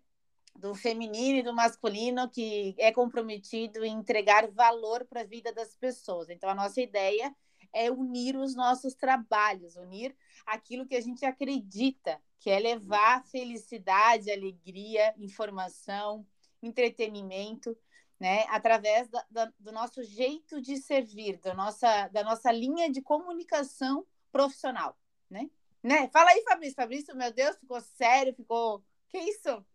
do 0.55 0.73
feminino 0.75 1.39
e 1.39 1.43
do 1.43 1.53
masculino 1.53 2.29
que 2.29 2.75
é 2.77 2.91
comprometido 2.91 3.83
em 3.85 3.93
entregar 3.93 4.49
valor 4.51 5.05
para 5.05 5.21
a 5.21 5.25
vida 5.25 5.53
das 5.53 5.75
pessoas. 5.75 6.29
Então, 6.29 6.49
a 6.49 6.55
nossa 6.55 6.81
ideia 6.81 7.33
é 7.73 7.89
unir 7.89 8.35
os 8.35 8.55
nossos 8.55 8.93
trabalhos, 8.93 9.75
unir 9.75 10.15
aquilo 10.45 10.85
que 10.85 10.95
a 10.95 11.01
gente 11.01 11.25
acredita, 11.25 12.19
que 12.39 12.49
é 12.49 12.59
levar 12.59 13.23
felicidade, 13.27 14.31
alegria, 14.31 15.13
informação, 15.17 16.25
entretenimento 16.61 17.77
né, 18.21 18.45
através 18.49 19.09
da, 19.09 19.25
da, 19.31 19.51
do 19.59 19.71
nosso 19.71 20.03
jeito 20.03 20.61
de 20.61 20.77
servir, 20.77 21.39
da 21.39 21.55
nossa, 21.55 22.07
da 22.09 22.23
nossa 22.23 22.51
linha 22.51 22.87
de 22.87 23.01
comunicação 23.01 24.05
profissional, 24.31 24.95
né? 25.27 25.49
né? 25.81 26.07
Fala 26.13 26.29
aí, 26.29 26.43
Fabrício. 26.47 26.75
Fabrício, 26.75 27.15
meu 27.15 27.33
Deus, 27.33 27.57
ficou 27.57 27.81
sério, 27.81 28.35
ficou... 28.35 28.83
Que 29.09 29.17
isso? 29.17 29.65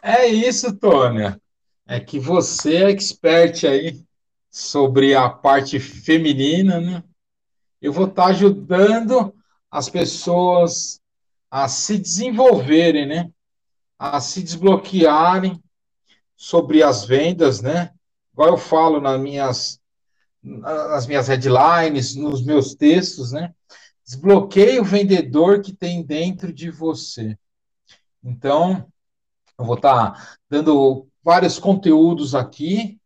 É 0.00 0.24
isso, 0.26 0.72
Tônia. 0.78 1.40
É 1.84 1.98
que 1.98 2.20
você 2.20 2.84
é 2.84 2.90
expert 2.90 3.64
aí 3.64 4.00
sobre 4.48 5.16
a 5.16 5.28
parte 5.28 5.80
feminina, 5.80 6.80
né? 6.80 7.02
Eu 7.80 7.92
vou 7.92 8.06
estar 8.06 8.26
ajudando 8.26 9.34
as 9.68 9.88
pessoas 9.88 11.00
a 11.50 11.66
se 11.66 11.98
desenvolverem, 11.98 13.04
né? 13.04 13.32
A 13.98 14.20
se 14.20 14.44
desbloquearem 14.44 15.60
sobre 16.42 16.82
as 16.82 17.04
vendas, 17.04 17.60
né? 17.62 17.92
Igual 18.32 18.48
eu 18.48 18.56
falo 18.56 19.00
nas 19.00 19.20
minhas, 19.20 19.80
nas 20.42 21.06
minhas 21.06 21.28
headlines, 21.28 22.16
nos 22.16 22.44
meus 22.44 22.74
textos, 22.74 23.30
né? 23.30 23.54
Desbloqueie 24.04 24.80
o 24.80 24.84
vendedor 24.84 25.62
que 25.62 25.72
tem 25.72 26.02
dentro 26.02 26.52
de 26.52 26.68
você. 26.68 27.38
Então, 28.24 28.84
eu 29.56 29.64
vou 29.64 29.76
estar 29.76 30.14
tá 30.14 30.36
dando 30.50 31.06
vários 31.22 31.60
conteúdos 31.60 32.34
aqui 32.34 32.98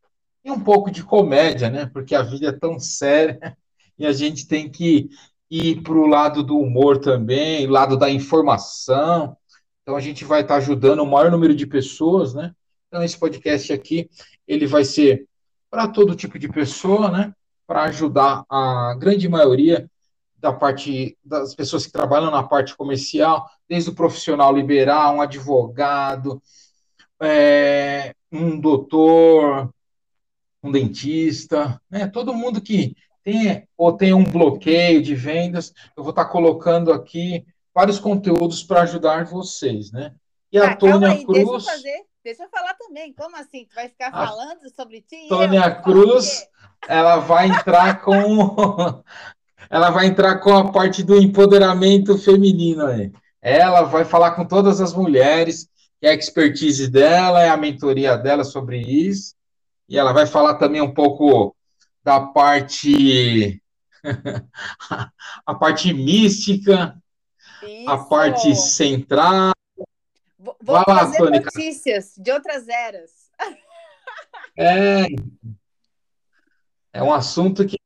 e 0.43 0.51
um 0.51 0.59
pouco 0.59 0.91
de 0.91 1.05
comédia, 1.05 1.69
né? 1.69 1.85
Porque 1.93 2.15
a 2.15 2.23
vida 2.23 2.49
é 2.49 2.53
tão 2.53 2.79
séria 2.79 3.55
e 3.99 4.07
a 4.07 4.13
gente 4.13 4.49
tem 4.49 4.71
que 4.71 5.11
ir 5.51 5.83
para 5.83 5.93
o 5.93 6.07
lado 6.07 6.43
do 6.43 6.59
humor 6.59 7.01
também, 7.01 7.67
lado 7.67 7.99
da 7.99 8.09
informação. 8.09 9.37
Então, 9.83 9.95
a 9.95 10.01
gente 10.01 10.25
vai 10.25 10.41
estar 10.41 10.55
tá 10.55 10.59
ajudando 10.59 11.01
o 11.01 11.07
maior 11.07 11.31
número 11.31 11.55
de 11.55 11.67
pessoas, 11.67 12.33
né? 12.33 12.55
Então, 12.97 13.05
esse 13.05 13.19
podcast 13.19 13.71
aqui, 13.75 14.09
ele 14.49 14.67
vai 14.67 14.83
ser 14.83 15.27
para 15.71 15.87
todo 15.87 16.17
tipo 16.17 16.39
de 16.39 16.49
pessoa, 16.49 17.11
né? 17.11 17.35
Para 17.67 17.83
ajudar 17.83 18.43
a 18.49 18.97
grande 18.99 19.29
maioria 19.29 19.87
da 20.39 20.51
parte 20.51 21.15
das 21.23 21.55
pessoas 21.55 21.85
que 21.85 21.93
trabalham 21.93 22.31
na 22.31 22.43
parte 22.43 22.75
comercial, 22.75 23.51
desde 23.69 23.91
o 23.91 23.95
profissional 23.95 24.51
liberal, 24.57 25.17
um 25.17 25.21
advogado, 25.21 26.41
é, 27.21 28.15
um 28.33 28.59
doutor, 28.59 29.69
um 30.63 30.73
dentista, 30.73 31.79
né? 31.91 32.07
Todo 32.07 32.33
mundo 32.33 32.63
que 32.63 32.97
tem 33.23 33.69
ou 33.77 33.93
tem 33.93 34.15
um 34.15 34.25
bloqueio 34.25 35.03
de 35.03 35.15
vendas, 35.15 35.71
eu 35.95 36.03
vou 36.03 36.11
estar 36.13 36.25
colocando 36.25 36.91
aqui 36.91 37.45
vários 37.75 37.99
conteúdos 37.99 38.63
para 38.63 38.85
ajudar 38.85 39.27
vocês, 39.27 39.93
né? 39.93 40.15
E 40.51 40.57
a 40.57 40.71
ah, 40.71 40.77
Tônia 40.77 41.11
aí, 41.11 41.27
Cruz. 41.27 41.37
Deixa 41.37 41.53
eu 41.53 41.61
fazer 41.61 42.07
Deixa 42.27 42.43
eu 42.43 42.49
falar 42.49 42.75
também. 42.75 43.13
Como 43.13 43.37
assim? 43.37 43.67
Tu 43.67 43.75
vai 43.77 43.89
ficar 43.89 44.09
a 44.09 44.27
falando 44.27 44.69
sobre 44.75 45.01
ti? 45.01 45.29
Tônia 45.29 45.71
Cruz, 45.71 46.45
ela 46.89 47.19
vai 47.19 47.47
entrar 47.47 48.03
com. 48.03 49.01
ela 49.71 49.91
vai 49.91 50.07
entrar 50.07 50.41
com 50.41 50.53
a 50.53 50.73
parte 50.73 51.05
do 51.05 51.17
empoderamento 51.23 52.19
feminino 52.19 52.85
aí. 52.85 53.13
Ela 53.41 53.83
vai 53.83 54.05
falar 54.05 54.33
com 54.33 54.45
todas 54.45 54.81
as 54.81 54.93
mulheres, 54.93 55.69
é 56.03 56.11
a 56.11 56.15
expertise 56.15 56.91
dela, 56.91 57.41
é 57.41 57.49
a 57.49 57.57
mentoria 57.57 58.19
dela 58.19 58.43
sobre 58.43 58.81
isso. 58.81 59.37
E 59.89 59.97
ela 59.97 60.13
vai 60.13 60.27
falar 60.27 60.57
também 60.57 60.81
um 60.81 60.93
pouco 60.93 61.55
da 62.03 62.19
parte. 62.19 63.63
a 65.47 65.55
parte 65.55 65.93
mística, 65.93 67.01
isso. 67.63 67.89
a 67.89 67.99
parte 67.99 68.57
central, 68.57 69.53
Vou, 70.47 70.57
vou 70.61 70.85
trazer 70.85 71.21
lá, 71.21 71.31
notícias 71.31 72.15
de 72.17 72.31
outras 72.31 72.69
eras. 72.69 73.31
É, 74.59 75.05
é 76.95 77.03
um 77.03 77.13
assunto 77.13 77.67
que 77.67 77.77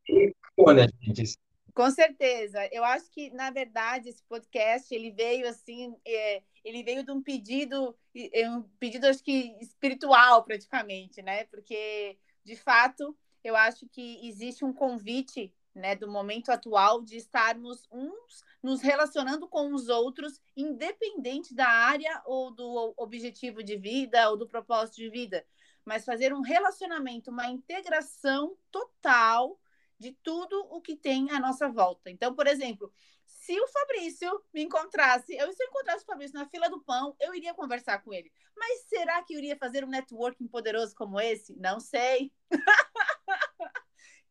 né, 0.73 0.87
gente? 1.01 1.37
Com 1.75 1.91
certeza. 1.91 2.69
Eu 2.71 2.85
acho 2.85 3.11
que, 3.11 3.29
na 3.31 3.51
verdade, 3.51 4.09
esse 4.09 4.23
podcast 4.23 4.95
ele 4.95 5.11
veio 5.11 5.49
assim, 5.49 5.97
é, 6.07 6.43
ele 6.65 6.85
veio 6.85 7.03
de 7.03 7.11
um 7.11 7.21
pedido, 7.21 7.97
é, 8.15 8.49
um 8.49 8.63
pedido 8.79 9.09
acho 9.09 9.25
que 9.25 9.57
espiritual 9.61 10.45
praticamente, 10.45 11.23
né? 11.23 11.45
Porque, 11.45 12.17
de 12.45 12.55
fato, 12.55 13.17
eu 13.43 13.57
acho 13.57 13.89
que 13.89 14.29
existe 14.29 14.65
um 14.65 14.73
convite 14.73 15.53
né, 15.75 15.95
do 15.95 16.11
momento 16.11 16.51
atual 16.51 17.03
de 17.03 17.17
estarmos 17.17 17.87
uns 17.91 18.45
nos 18.63 18.81
relacionando 18.81 19.49
com 19.49 19.73
os 19.73 19.89
outros, 19.89 20.41
independente 20.57 21.55
da 21.55 21.69
área 21.69 22.23
ou 22.27 22.51
do 22.51 22.95
objetivo 22.97 23.63
de 23.63 23.77
vida 23.77 24.29
ou 24.31 24.37
do 24.37 24.47
propósito 24.47 24.97
de 24.97 25.09
vida, 25.09 25.47
mas 25.85 26.05
fazer 26.05 26.33
um 26.35 26.43
relacionamento, 26.43 27.31
uma 27.31 27.49
integração 27.49 28.57
total 28.71 29.59
de 29.99 30.13
tudo 30.23 30.59
o 30.71 30.81
que 30.81 30.97
tem 30.97 31.31
à 31.31 31.39
nossa 31.39 31.69
volta. 31.69 32.11
Então, 32.11 32.35
por 32.35 32.47
exemplo, 32.47 32.93
se 33.27 33.59
o 33.59 33.67
Fabrício 33.69 34.43
me 34.53 34.63
encontrasse, 34.63 35.35
eu 35.35 35.53
se 35.53 35.63
eu 35.63 35.69
encontrasse 35.69 36.05
o 36.05 36.07
Fabrício 36.07 36.39
na 36.39 36.49
fila 36.49 36.69
do 36.69 36.81
pão, 36.83 37.15
eu 37.21 37.35
iria 37.35 37.55
conversar 37.55 38.03
com 38.03 38.13
ele. 38.13 38.31
Mas 38.57 38.83
será 38.83 39.23
que 39.23 39.35
eu 39.35 39.39
iria 39.39 39.57
fazer 39.57 39.85
um 39.85 39.89
networking 39.89 40.47
poderoso 40.47 40.95
como 40.95 41.21
esse? 41.21 41.55
Não 41.57 41.81
sei. 41.81 42.33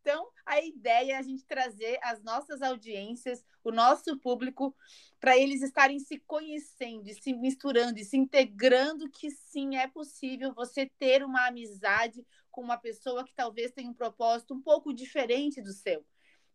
Então, 0.02 0.30
a 0.46 0.62
ideia 0.62 1.14
é 1.14 1.18
a 1.18 1.22
gente 1.22 1.46
trazer 1.46 2.00
as 2.02 2.24
nossas 2.24 2.62
audiências, 2.62 3.44
o 3.64 3.72
nosso 3.72 4.18
público, 4.20 4.76
para 5.20 5.38
eles 5.38 5.62
estarem 5.62 6.00
se 6.00 6.20
conhecendo, 6.20 7.10
se 7.14 7.34
misturando 7.34 8.00
e 8.00 8.06
se 8.06 8.18
integrando, 8.18 9.10
que 9.10 9.30
sim, 9.30 9.76
é 9.76 9.88
possível 9.88 10.54
você 10.54 10.90
ter 10.98 11.24
uma 11.24 11.48
amizade 11.48 12.26
com 12.50 12.62
uma 12.62 12.78
pessoa 12.78 13.26
que 13.26 13.34
talvez 13.34 13.72
tenha 13.72 13.90
um 13.90 13.94
propósito 13.94 14.54
um 14.54 14.62
pouco 14.62 14.94
diferente 14.94 15.62
do 15.62 15.74
seu. 15.74 16.06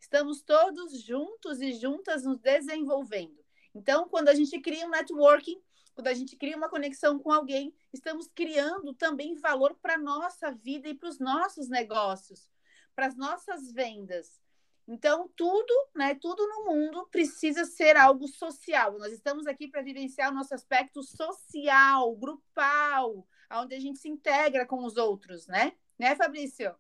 Estamos 0.01 0.43
todos 0.43 1.03
juntos 1.03 1.61
e 1.61 1.73
juntas 1.73 2.25
nos 2.25 2.39
desenvolvendo. 2.39 3.45
Então, 3.75 4.09
quando 4.09 4.29
a 4.29 4.35
gente 4.35 4.59
cria 4.61 4.87
um 4.87 4.91
networking, 4.91 5.61
quando 5.95 6.09
a 6.09 6.15
gente 6.15 6.37
cria 6.37 6.57
uma 6.57 6.69
conexão 6.69 7.19
com 7.19 7.31
alguém, 7.31 7.75
estamos 7.93 8.27
criando 8.35 8.95
também 8.95 9.35
valor 9.37 9.75
para 9.81 9.95
a 9.95 9.99
nossa 9.99 10.51
vida 10.51 10.89
e 10.89 10.95
para 10.95 11.09
os 11.09 11.19
nossos 11.19 11.69
negócios, 11.69 12.49
para 12.95 13.07
as 13.07 13.17
nossas 13.17 13.73
vendas. 13.73 14.41
Então, 14.87 15.31
tudo, 15.35 15.73
né, 15.95 16.15
tudo 16.15 16.47
no 16.47 16.67
mundo 16.67 17.09
precisa 17.11 17.65
ser 17.65 17.97
algo 17.97 18.29
social. 18.29 18.99
Nós 18.99 19.13
estamos 19.13 19.47
aqui 19.47 19.67
para 19.67 19.83
vivenciar 19.83 20.31
o 20.31 20.35
nosso 20.35 20.55
aspecto 20.55 21.03
social, 21.03 22.15
grupal, 22.17 23.27
onde 23.53 23.75
a 23.75 23.81
gente 23.81 23.99
se 23.99 24.09
integra 24.09 24.67
com 24.67 24.85
os 24.85 24.97
outros, 24.97 25.47
né? 25.47 25.73
Né, 25.99 26.15
Fabrício? 26.15 26.75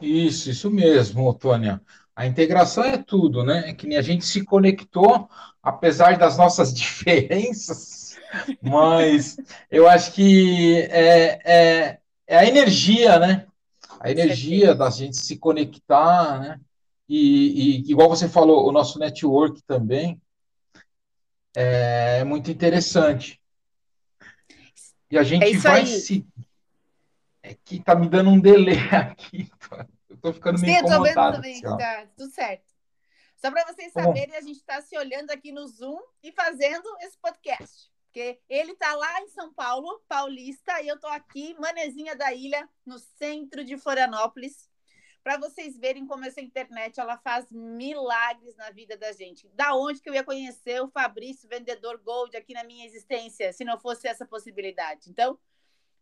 Isso, 0.00 0.50
isso 0.50 0.70
mesmo, 0.70 1.32
Tônia. 1.34 1.80
A 2.14 2.26
integração 2.26 2.84
é 2.84 2.98
tudo, 2.98 3.42
né? 3.42 3.70
É 3.70 3.74
que 3.74 3.86
nem 3.86 3.98
a 3.98 4.02
gente 4.02 4.24
se 4.24 4.44
conectou, 4.44 5.28
apesar 5.62 6.18
das 6.18 6.36
nossas 6.36 6.72
diferenças, 6.74 8.18
mas 8.60 9.36
eu 9.70 9.88
acho 9.88 10.12
que 10.12 10.82
é, 10.90 11.40
é, 11.44 11.98
é 12.26 12.36
a 12.36 12.46
energia, 12.46 13.18
né? 13.18 13.46
A 14.02 14.10
energia 14.10 14.74
da 14.74 14.90
gente 14.90 15.16
se 15.16 15.38
conectar, 15.38 16.40
né? 16.40 16.60
E, 17.08 17.84
e, 17.86 17.90
igual 17.90 18.08
você 18.08 18.28
falou, 18.28 18.66
o 18.66 18.72
nosso 18.72 18.98
network 18.98 19.62
também 19.62 20.20
é, 21.54 22.18
é 22.18 22.24
muito 22.24 22.50
interessante. 22.50 23.40
E 25.08 25.16
a 25.16 25.22
gente 25.22 25.44
é 25.44 25.58
vai 25.58 25.82
aí. 25.82 25.86
se. 25.86 26.26
É 27.44 27.54
que 27.54 27.80
tá 27.80 27.94
me 27.94 28.08
dando 28.08 28.30
um 28.30 28.40
delay 28.40 28.78
aqui. 28.90 29.48
Eu 30.08 30.16
tô 30.16 30.32
ficando 30.32 30.58
meio 30.58 30.72
Sim, 30.72 30.80
incomodado. 30.80 31.04
Sim, 31.04 31.10
eu 31.10 31.62
tô 31.62 31.76
vendo 31.76 31.76
também, 31.76 31.78
tá 31.78 32.06
tudo 32.16 32.30
certo. 32.32 32.64
Só 33.36 33.50
para 33.50 33.64
vocês 33.66 33.92
saberem, 33.92 34.34
a 34.36 34.40
gente 34.40 34.58
está 34.58 34.80
se 34.80 34.96
olhando 34.98 35.30
aqui 35.30 35.52
no 35.52 35.66
Zoom 35.68 36.00
e 36.24 36.32
fazendo 36.32 36.88
esse 37.02 37.18
podcast. 37.18 37.91
Porque 38.12 38.38
ele 38.46 38.72
está 38.72 38.94
lá 38.94 39.22
em 39.22 39.28
São 39.28 39.50
Paulo, 39.54 40.04
paulista, 40.06 40.82
e 40.82 40.88
eu 40.88 40.96
estou 40.96 41.08
aqui, 41.08 41.56
manezinha 41.58 42.14
da 42.14 42.30
ilha, 42.30 42.68
no 42.84 42.98
centro 42.98 43.64
de 43.64 43.78
Florianópolis, 43.78 44.68
para 45.24 45.38
vocês 45.38 45.78
verem 45.78 46.06
como 46.06 46.26
essa 46.26 46.42
internet 46.42 47.00
ela 47.00 47.16
faz 47.16 47.50
milagres 47.50 48.54
na 48.56 48.68
vida 48.68 48.98
da 48.98 49.12
gente. 49.12 49.48
Da 49.54 49.74
onde 49.74 50.02
que 50.02 50.10
eu 50.10 50.14
ia 50.14 50.22
conhecer 50.22 50.82
o 50.82 50.90
Fabrício, 50.90 51.48
vendedor 51.48 51.96
Gold, 52.02 52.36
aqui 52.36 52.52
na 52.52 52.64
minha 52.64 52.84
existência, 52.84 53.50
se 53.50 53.64
não 53.64 53.80
fosse 53.80 54.06
essa 54.06 54.26
possibilidade? 54.26 55.08
Então, 55.08 55.38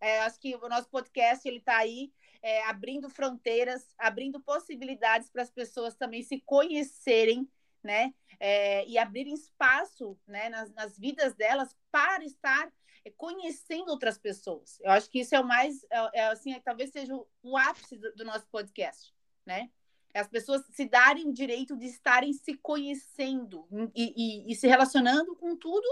é, 0.01 0.19
acho 0.23 0.41
que 0.41 0.57
o 0.57 0.69
nosso 0.69 0.89
podcast 0.89 1.47
ele 1.47 1.59
está 1.59 1.77
aí 1.77 2.13
é, 2.43 2.65
abrindo 2.65 3.09
fronteiras, 3.09 3.87
abrindo 3.97 4.41
possibilidades 4.41 5.31
para 5.31 5.43
as 5.43 5.51
pessoas 5.51 5.95
também 5.95 6.25
se 6.25 6.41
conhecerem, 6.41 7.49
né? 7.83 8.15
É, 8.39 8.87
e 8.87 8.97
abrirem 8.97 9.35
espaço 9.35 10.19
né, 10.27 10.49
nas, 10.49 10.71
nas 10.73 10.99
vidas 10.99 11.35
delas 11.35 11.77
para 11.91 12.25
estar 12.25 12.73
conhecendo 13.17 13.91
outras 13.91 14.19
pessoas. 14.19 14.79
Eu 14.81 14.91
acho 14.91 15.11
que 15.11 15.21
isso 15.21 15.35
é 15.35 15.41
o 15.41 15.47
mais, 15.47 15.85
é, 15.91 16.21
é 16.21 16.27
assim, 16.29 16.53
é, 16.53 16.61
talvez 16.61 16.91
seja 16.91 17.15
o, 17.43 17.57
ápice 17.57 17.97
do, 17.97 18.15
do, 18.15 18.25
nosso 18.25 18.47
podcast, 18.49 19.15
né? 19.45 19.71
As 20.15 20.29
pessoas 20.29 20.63
se 20.73 20.87
darem 20.87 21.29
o 21.29 21.33
direito 21.33 21.77
de 21.77 21.87
estarem 21.87 22.33
se 22.33 22.55
conhecendo 22.57 23.67
e, 23.95 24.13
e, 24.49 24.53
e 24.53 24.55
se 24.57 24.67
relacionando 24.67 25.37
com 25.37 25.57
tudo 25.57 25.87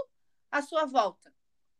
à 0.51 0.61
sua 0.61 0.85
volta 0.85 1.33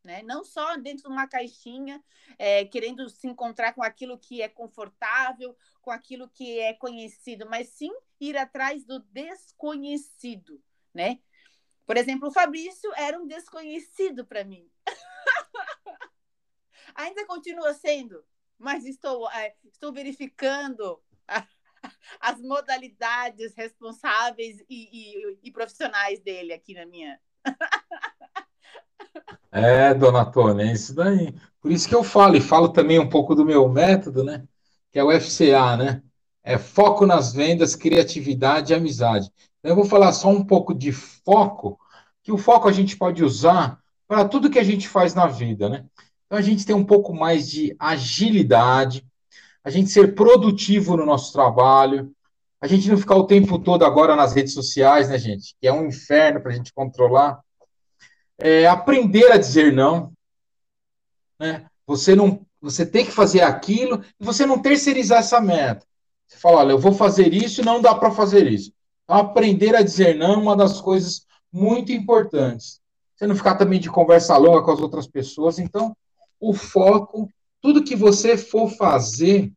né? 0.03 0.21
Não 0.23 0.43
só 0.43 0.77
dentro 0.77 1.03
de 1.03 1.09
uma 1.09 1.27
caixinha, 1.27 2.03
é, 2.37 2.65
querendo 2.65 3.09
se 3.09 3.27
encontrar 3.27 3.73
com 3.73 3.83
aquilo 3.83 4.17
que 4.17 4.41
é 4.41 4.47
confortável, 4.47 5.55
com 5.81 5.91
aquilo 5.91 6.29
que 6.29 6.59
é 6.59 6.73
conhecido, 6.73 7.47
mas 7.49 7.69
sim 7.69 7.91
ir 8.19 8.37
atrás 8.37 8.85
do 8.85 8.99
desconhecido, 8.99 10.61
né? 10.93 11.19
Por 11.85 11.97
exemplo, 11.97 12.29
o 12.29 12.31
Fabrício 12.31 12.91
era 12.95 13.19
um 13.19 13.25
desconhecido 13.25 14.25
para 14.25 14.43
mim. 14.43 14.69
Ainda 16.95 17.25
continua 17.25 17.73
sendo, 17.73 18.23
mas 18.57 18.85
estou, 18.85 19.29
é, 19.31 19.55
estou 19.63 19.91
verificando 19.91 21.01
as 22.19 22.39
modalidades 22.41 23.55
responsáveis 23.55 24.59
e, 24.69 24.89
e, 24.91 25.39
e 25.43 25.51
profissionais 25.51 26.19
dele 26.19 26.53
aqui 26.53 26.73
na 26.73 26.85
minha. 26.85 27.19
É, 29.51 29.93
dona 29.93 30.25
Tônia, 30.25 30.63
é 30.65 30.73
isso 30.73 30.93
daí. 30.93 31.33
Por 31.61 31.71
isso 31.71 31.87
que 31.87 31.95
eu 31.95 32.03
falo, 32.03 32.35
e 32.35 32.41
falo 32.41 32.69
também 32.69 32.99
um 32.99 33.09
pouco 33.09 33.33
do 33.35 33.43
meu 33.45 33.67
método, 33.67 34.23
né? 34.23 34.43
Que 34.91 34.99
é 34.99 35.03
o 35.03 35.11
FCA, 35.11 35.75
né? 35.75 36.01
É 36.43 36.57
foco 36.57 37.05
nas 37.05 37.33
vendas, 37.33 37.75
criatividade 37.75 38.71
e 38.71 38.75
amizade. 38.75 39.31
Então, 39.59 39.71
eu 39.71 39.75
vou 39.75 39.85
falar 39.85 40.13
só 40.13 40.29
um 40.29 40.43
pouco 40.43 40.73
de 40.73 40.91
foco, 40.91 41.79
que 42.23 42.31
o 42.31 42.37
foco 42.37 42.67
a 42.67 42.71
gente 42.71 42.95
pode 42.95 43.23
usar 43.23 43.79
para 44.07 44.27
tudo 44.27 44.49
que 44.49 44.59
a 44.59 44.63
gente 44.63 44.87
faz 44.87 45.13
na 45.13 45.27
vida, 45.27 45.67
né? 45.67 45.85
Então, 46.25 46.37
a 46.37 46.41
gente 46.41 46.65
tem 46.65 46.75
um 46.75 46.85
pouco 46.85 47.13
mais 47.13 47.49
de 47.49 47.75
agilidade, 47.79 49.05
a 49.63 49.69
gente 49.69 49.89
ser 49.89 50.15
produtivo 50.15 50.95
no 50.95 51.05
nosso 51.05 51.33
trabalho, 51.33 52.11
a 52.61 52.67
gente 52.67 52.89
não 52.89 52.97
ficar 52.97 53.15
o 53.15 53.25
tempo 53.25 53.57
todo 53.59 53.83
agora 53.83 54.15
nas 54.15 54.33
redes 54.33 54.53
sociais, 54.53 55.09
né, 55.09 55.17
gente? 55.17 55.55
Que 55.59 55.67
é 55.67 55.73
um 55.73 55.87
inferno 55.87 56.39
para 56.41 56.51
a 56.51 56.55
gente 56.55 56.73
controlar 56.73 57.39
é, 58.39 58.67
aprender 58.67 59.31
a 59.31 59.37
dizer 59.37 59.73
não. 59.73 60.11
Né? 61.39 61.65
Você 61.85 62.15
não, 62.15 62.45
você 62.61 62.85
tem 62.85 63.05
que 63.05 63.11
fazer 63.11 63.41
aquilo 63.41 64.03
e 64.19 64.25
você 64.25 64.45
não 64.45 64.61
terceirizar 64.61 65.19
essa 65.19 65.39
meta. 65.39 65.85
Você 66.27 66.37
fala, 66.37 66.57
olha, 66.57 66.71
eu 66.71 66.79
vou 66.79 66.93
fazer 66.93 67.33
isso 67.33 67.61
e 67.61 67.65
não 67.65 67.81
dá 67.81 67.95
para 67.95 68.11
fazer 68.11 68.47
isso. 68.47 68.71
Então, 69.03 69.17
aprender 69.17 69.75
a 69.75 69.81
dizer 69.81 70.15
não 70.15 70.33
é 70.33 70.37
uma 70.37 70.55
das 70.55 70.79
coisas 70.79 71.25
muito 71.51 71.91
importantes. 71.91 72.79
Você 73.15 73.25
não 73.27 73.35
ficar 73.35 73.55
também 73.55 73.79
de 73.79 73.89
conversa 73.89 74.37
longa 74.37 74.63
com 74.63 74.71
as 74.71 74.79
outras 74.79 75.07
pessoas. 75.07 75.59
Então, 75.59 75.95
o 76.39 76.53
foco, 76.53 77.29
tudo 77.61 77.83
que 77.83 77.95
você 77.95 78.37
for 78.37 78.69
fazer, 78.69 79.51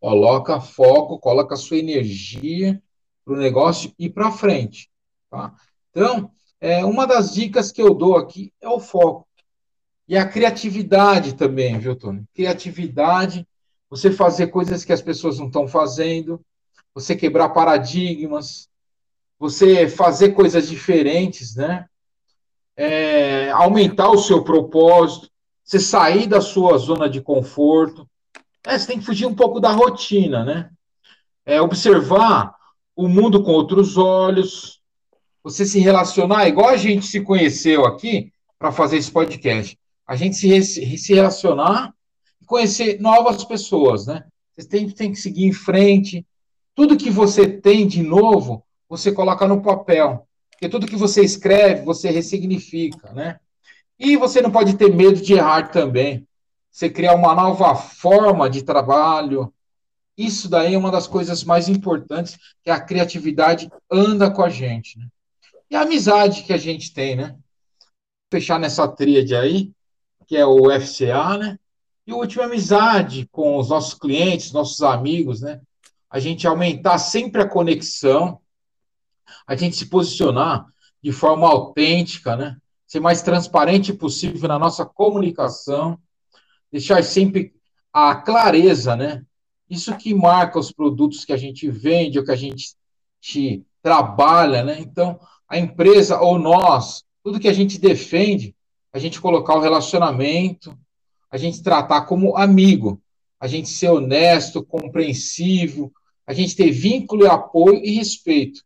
coloca 0.00 0.60
foco, 0.60 1.18
coloca 1.18 1.56
sua 1.56 1.78
energia 1.78 2.82
para 3.24 3.34
o 3.34 3.38
negócio 3.38 3.94
ir 3.98 4.10
para 4.10 4.32
frente. 4.32 4.90
Tá? 5.30 5.54
Então, 5.90 6.30
é, 6.60 6.84
uma 6.84 7.06
das 7.06 7.32
dicas 7.32 7.72
que 7.72 7.80
eu 7.80 7.94
dou 7.94 8.16
aqui 8.16 8.52
é 8.60 8.68
o 8.68 8.78
foco. 8.78 9.26
E 10.06 10.16
a 10.16 10.26
criatividade 10.26 11.34
também, 11.34 11.78
viu, 11.78 11.96
Tony? 11.96 12.24
Criatividade, 12.34 13.46
você 13.88 14.10
fazer 14.10 14.48
coisas 14.48 14.84
que 14.84 14.92
as 14.92 15.00
pessoas 15.00 15.38
não 15.38 15.46
estão 15.46 15.66
fazendo, 15.66 16.40
você 16.94 17.16
quebrar 17.16 17.50
paradigmas, 17.50 18.68
você 19.38 19.88
fazer 19.88 20.30
coisas 20.32 20.68
diferentes, 20.68 21.56
né? 21.56 21.86
É, 22.76 23.50
aumentar 23.50 24.10
o 24.10 24.18
seu 24.18 24.42
propósito, 24.42 25.30
você 25.64 25.78
sair 25.78 26.26
da 26.26 26.40
sua 26.40 26.76
zona 26.76 27.08
de 27.08 27.20
conforto. 27.20 28.08
É, 28.66 28.76
você 28.78 28.88
tem 28.88 28.98
que 28.98 29.04
fugir 29.06 29.26
um 29.26 29.34
pouco 29.34 29.60
da 29.60 29.70
rotina, 29.70 30.44
né? 30.44 30.70
É, 31.46 31.60
observar 31.60 32.54
o 32.94 33.08
mundo 33.08 33.42
com 33.42 33.52
outros 33.52 33.96
olhos, 33.96 34.79
você 35.42 35.64
se 35.64 35.78
relacionar, 35.78 36.48
igual 36.48 36.68
a 36.68 36.76
gente 36.76 37.06
se 37.06 37.20
conheceu 37.20 37.84
aqui 37.86 38.32
para 38.58 38.70
fazer 38.70 38.98
esse 38.98 39.10
podcast. 39.10 39.78
A 40.06 40.16
gente 40.16 40.36
se, 40.36 40.98
se 40.98 41.14
relacionar 41.14 41.94
e 42.42 42.44
conhecer 42.44 43.00
novas 43.00 43.44
pessoas, 43.44 44.06
né? 44.06 44.24
Você 44.56 44.68
tem, 44.68 44.90
tem 44.90 45.12
que 45.12 45.18
seguir 45.18 45.46
em 45.46 45.52
frente. 45.52 46.26
Tudo 46.74 46.96
que 46.96 47.10
você 47.10 47.48
tem 47.48 47.86
de 47.86 48.02
novo, 48.02 48.64
você 48.88 49.10
coloca 49.10 49.46
no 49.46 49.62
papel. 49.62 50.26
Porque 50.50 50.68
tudo 50.68 50.86
que 50.86 50.96
você 50.96 51.22
escreve, 51.22 51.84
você 51.84 52.10
ressignifica, 52.10 53.12
né? 53.12 53.38
E 53.98 54.16
você 54.16 54.42
não 54.42 54.50
pode 54.50 54.76
ter 54.76 54.94
medo 54.94 55.20
de 55.20 55.34
errar 55.34 55.70
também. 55.70 56.26
Você 56.70 56.90
criar 56.90 57.14
uma 57.14 57.34
nova 57.34 57.74
forma 57.74 58.48
de 58.50 58.62
trabalho. 58.62 59.52
Isso 60.16 60.48
daí 60.48 60.74
é 60.74 60.78
uma 60.78 60.90
das 60.90 61.06
coisas 61.06 61.44
mais 61.44 61.68
importantes, 61.68 62.36
que 62.62 62.70
a 62.70 62.78
criatividade 62.78 63.70
anda 63.90 64.30
com 64.30 64.42
a 64.42 64.50
gente, 64.50 64.98
né? 64.98 65.06
E 65.70 65.76
a 65.76 65.82
amizade 65.82 66.42
que 66.42 66.52
a 66.52 66.56
gente 66.56 66.92
tem, 66.92 67.14
né? 67.14 67.36
Fechar 68.30 68.58
nessa 68.58 68.88
tríade 68.88 69.34
aí, 69.34 69.72
que 70.26 70.36
é 70.36 70.44
o 70.44 70.68
FCA, 70.80 71.38
né? 71.38 71.58
E 72.06 72.12
o 72.12 72.16
último, 72.16 72.42
amizade 72.42 73.28
com 73.30 73.56
os 73.56 73.68
nossos 73.68 73.94
clientes, 73.94 74.52
nossos 74.52 74.82
amigos, 74.82 75.40
né? 75.40 75.60
A 76.10 76.18
gente 76.18 76.46
aumentar 76.46 76.98
sempre 76.98 77.40
a 77.40 77.48
conexão, 77.48 78.40
a 79.46 79.54
gente 79.54 79.76
se 79.76 79.86
posicionar 79.86 80.66
de 81.02 81.12
forma 81.12 81.46
autêntica, 81.46 82.36
né? 82.36 82.56
Ser 82.86 82.98
mais 82.98 83.22
transparente 83.22 83.92
possível 83.92 84.48
na 84.48 84.58
nossa 84.58 84.84
comunicação, 84.84 85.96
deixar 86.72 87.02
sempre 87.04 87.54
a 87.92 88.16
clareza, 88.16 88.96
né? 88.96 89.22
Isso 89.68 89.96
que 89.96 90.12
marca 90.12 90.58
os 90.58 90.72
produtos 90.72 91.24
que 91.24 91.32
a 91.32 91.36
gente 91.36 91.70
vende, 91.70 92.18
o 92.18 92.24
que 92.24 92.32
a 92.32 92.36
gente 92.36 92.74
trabalha, 93.80 94.64
né? 94.64 94.80
Então, 94.80 95.20
a 95.50 95.58
empresa 95.58 96.20
ou 96.20 96.38
nós, 96.38 97.02
tudo 97.24 97.40
que 97.40 97.48
a 97.48 97.52
gente 97.52 97.78
defende, 97.78 98.54
a 98.92 98.98
gente 99.00 99.20
colocar 99.20 99.56
o 99.56 99.60
relacionamento, 99.60 100.78
a 101.28 101.36
gente 101.36 101.60
tratar 101.60 102.02
como 102.02 102.36
amigo, 102.36 103.02
a 103.38 103.48
gente 103.48 103.68
ser 103.68 103.88
honesto, 103.88 104.64
compreensivo, 104.64 105.92
a 106.24 106.32
gente 106.32 106.54
ter 106.54 106.70
vínculo, 106.70 107.28
apoio 107.28 107.84
e 107.84 107.96
respeito. 107.96 108.62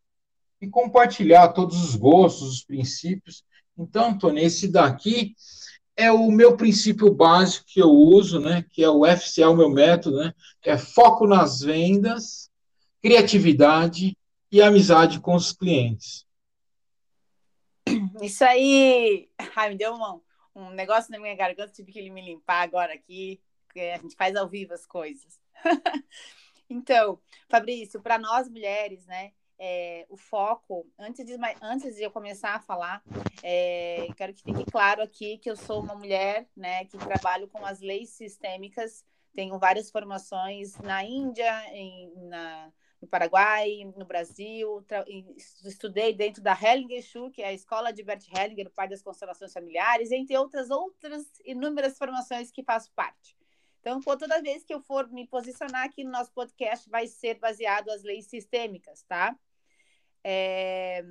E 0.61 0.69
compartilhar 0.69 1.49
todos 1.49 1.83
os 1.83 1.97
gostos, 1.97 2.49
os 2.49 2.65
princípios 2.65 3.43
Então, 3.77 4.17
Tony, 4.17 4.43
esse 4.43 4.69
daqui 4.69 5.35
é 5.97 6.13
o 6.13 6.31
meu 6.31 6.57
princípio 6.57 7.13
básico 7.13 7.67
que 7.67 7.81
eu 7.81 7.91
uso, 7.91 8.39
né? 8.41 8.65
Que 8.71 8.85
é 8.85 8.91
o 8.91 9.05
FCA, 9.05 9.49
o 9.49 9.57
meu 9.57 9.71
método, 9.71 10.19
né? 10.19 10.33
É 10.63 10.77
foco 10.77 11.27
nas 11.27 11.61
vendas, 11.61 12.51
criatividade 13.03 14.17
e 14.51 14.63
amizade 14.63 15.19
com 15.21 15.35
os 15.35 15.53
clientes. 15.53 16.24
Isso 18.23 18.45
aí, 18.45 19.29
ai, 19.57 19.71
me 19.71 19.77
deu 19.77 19.95
um, 19.95 20.21
um 20.55 20.71
negócio 20.71 21.11
na 21.11 21.19
minha 21.19 21.35
garganta, 21.35 21.73
tive 21.73 21.93
que 21.93 22.11
me 22.11 22.25
limpar 22.25 22.63
agora 22.63 22.95
aqui, 22.95 23.41
a 23.77 23.99
gente 23.99 24.17
faz 24.17 24.37
ao 24.37 24.49
vivo 24.49 24.73
as 24.73 24.87
coisas. 24.87 25.41
então, 26.71 27.21
Fabrício, 27.49 28.01
para 28.01 28.19
nós 28.19 28.49
mulheres, 28.49 29.05
né? 29.07 29.33
É, 29.57 30.05
o 30.09 30.17
foco, 30.17 30.85
antes 30.99 31.25
de, 31.25 31.37
antes 31.63 31.95
de 31.95 32.03
eu 32.03 32.11
começar 32.11 32.57
a 32.57 32.61
falar, 32.61 33.03
é, 33.41 34.09
quero 34.17 34.35
que 34.35 34.43
fique 34.43 34.65
claro 34.65 35.01
aqui 35.01 35.39
que 35.39 35.49
eu 35.49 35.57
sou 35.57 35.81
uma 35.81 35.95
mulher 35.95 36.49
né, 36.57 36.85
que 36.87 36.99
trabalho 36.99 37.47
com 37.47 37.65
as 37.65 37.81
leis 37.81 38.11
sistêmicas, 38.11 39.05
tenho 39.33 39.57
várias 39.59 39.91
formações 39.93 40.77
na 40.79 41.05
Índia, 41.05 41.65
em, 41.73 42.13
na, 42.29 42.73
no 43.05 43.09
Paraguai, 43.09 43.93
no 43.97 44.05
Brasil, 44.05 44.85
estudei 45.65 46.15
dentro 46.15 46.43
da 46.43 46.59
Hellinger 46.61 47.03
Schuh, 47.03 47.31
que 47.31 47.43
é 47.43 47.49
a 47.49 47.53
escola 47.53 47.93
de 47.93 48.03
Bert 48.03 48.27
Hellinger, 48.35 48.67
o 48.67 48.71
pai 48.71 48.89
das 48.89 49.03
constelações 49.03 49.53
familiares, 49.53 50.11
entre 50.11 50.37
outras 50.37 50.71
outras 50.71 51.25
inúmeras 51.45 51.97
formações 51.99 52.51
que 52.51 52.63
faço 52.65 52.91
parte. 52.93 53.37
Então, 53.81 54.01
toda 54.01 54.41
vez 54.41 54.65
que 54.65 54.73
eu 54.73 54.81
for 54.81 55.11
me 55.11 55.27
posicionar 55.27 55.85
aqui 55.85 56.03
no 56.03 56.11
nosso 56.11 56.33
podcast, 56.33 56.89
vai 56.89 57.07
ser 57.07 57.39
baseado 57.39 57.91
as 57.91 58.03
leis 58.03 58.27
sistêmicas, 58.27 59.03
tá? 59.03 59.37
É, 60.25 61.05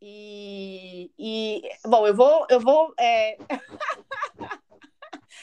e, 0.00 1.12
e, 1.18 1.62
bom, 1.84 2.06
eu 2.06 2.14
vou, 2.14 2.46
eu 2.48 2.60
vou. 2.60 2.94
É... 2.98 3.36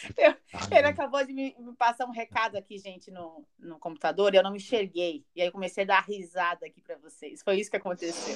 eu, 0.17 0.35
ele 0.71 0.87
acabou 0.87 1.25
de 1.25 1.33
me, 1.33 1.55
me, 1.59 1.73
passar 1.75 2.05
um 2.05 2.11
recado 2.11 2.55
aqui, 2.57 2.77
gente, 2.77 3.11
no, 3.11 3.45
no 3.57 3.79
computador, 3.79 4.33
e 4.33 4.37
eu 4.37 4.43
não 4.43 4.51
me 4.51 4.57
enxerguei. 4.57 5.25
E 5.35 5.41
aí 5.41 5.51
comecei 5.51 5.83
a 5.83 5.87
dar 5.87 6.05
risada 6.05 6.65
aqui 6.65 6.81
para 6.81 6.97
vocês. 6.97 7.41
Foi 7.43 7.59
isso 7.59 7.69
que 7.69 7.77
aconteceu. 7.77 8.35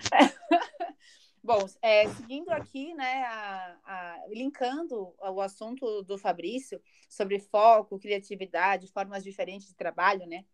Bom, 1.44 1.66
é, 1.82 2.08
seguindo 2.10 2.50
aqui, 2.50 2.94
né, 2.94 3.24
a, 3.24 3.76
a, 3.84 4.26
linkando 4.28 5.12
o 5.18 5.40
assunto 5.40 6.02
do 6.04 6.16
Fabrício 6.16 6.80
sobre 7.08 7.40
foco, 7.40 7.98
criatividade, 7.98 8.86
formas 8.92 9.24
diferentes 9.24 9.66
de 9.66 9.74
trabalho, 9.74 10.24
né? 10.26 10.44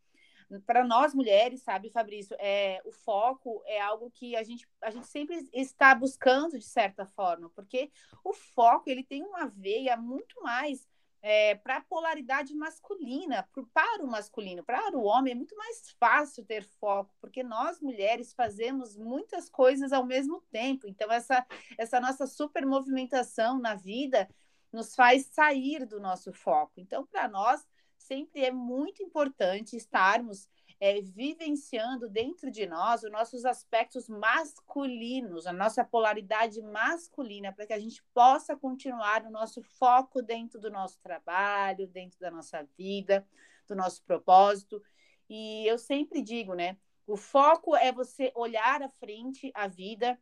Para 0.65 0.85
nós 0.85 1.15
mulheres, 1.15 1.63
sabe, 1.63 1.91
Fabrício, 1.91 2.35
é, 2.39 2.81
o 2.85 2.91
foco 2.91 3.63
é 3.67 3.81
algo 3.81 4.11
que 4.11 4.35
a 4.35 4.43
gente, 4.43 4.67
a 4.81 4.91
gente 4.91 5.07
sempre 5.07 5.49
está 5.53 5.95
buscando 5.95 6.59
de 6.59 6.65
certa 6.65 7.05
forma, 7.05 7.51
porque 7.51 7.91
o 8.25 8.33
foco 8.33 8.89
ele 8.89 9.05
tem 9.05 9.23
uma 9.23 9.47
veia 9.47 9.97
muito 9.97 10.43
mais 10.43 10.89
é, 11.21 11.55
para 11.57 11.79
a 11.79 11.83
polaridade 11.83 12.55
masculina, 12.55 13.47
pro, 13.53 13.67
para 13.67 14.03
o 14.03 14.07
masculino. 14.07 14.65
Para 14.65 14.97
o 14.97 15.03
homem 15.03 15.33
é 15.33 15.37
muito 15.37 15.57
mais 15.57 15.91
fácil 15.99 16.45
ter 16.45 16.65
foco, 16.81 17.15
porque 17.21 17.43
nós 17.43 17.81
mulheres 17.81 18.33
fazemos 18.33 18.97
muitas 18.97 19.49
coisas 19.49 19.93
ao 19.93 20.07
mesmo 20.07 20.41
tempo. 20.51 20.87
Então, 20.87 21.11
essa, 21.11 21.45
essa 21.77 22.01
nossa 22.01 22.27
super 22.27 22.65
movimentação 22.65 23.59
na 23.59 23.75
vida 23.75 24.29
nos 24.73 24.95
faz 24.95 25.27
sair 25.27 25.87
do 25.87 25.99
nosso 25.99 26.33
foco. 26.33 26.75
Então, 26.77 27.07
para 27.07 27.29
nós, 27.29 27.67
sempre 28.09 28.43
é 28.43 28.51
muito 28.51 29.03
importante 29.03 29.77
estarmos 29.77 30.49
é, 30.81 31.01
vivenciando 31.03 32.09
dentro 32.09 32.51
de 32.51 32.67
nós 32.67 33.03
os 33.03 33.11
nossos 33.11 33.45
aspectos 33.45 34.09
masculinos, 34.09 35.47
a 35.47 35.53
nossa 35.53 35.85
polaridade 35.85 36.63
masculina, 36.63 37.53
para 37.53 37.67
que 37.67 37.73
a 37.73 37.79
gente 37.79 38.03
possa 38.15 38.57
continuar 38.57 39.25
o 39.27 39.31
nosso 39.31 39.63
foco 39.63 40.23
dentro 40.23 40.59
do 40.59 40.71
nosso 40.71 40.99
trabalho, 41.01 41.87
dentro 41.87 42.19
da 42.19 42.31
nossa 42.31 42.67
vida, 42.79 43.27
do 43.67 43.77
nosso 43.77 44.03
propósito. 44.05 44.83
E 45.29 45.67
eu 45.67 45.77
sempre 45.77 46.23
digo, 46.23 46.55
né? 46.55 46.79
O 47.07 47.17
foco 47.17 47.77
é 47.77 47.93
você 47.93 48.33
olhar 48.35 48.83
à 48.83 48.89
frente 48.89 49.51
a 49.55 49.67
vida 49.67 50.19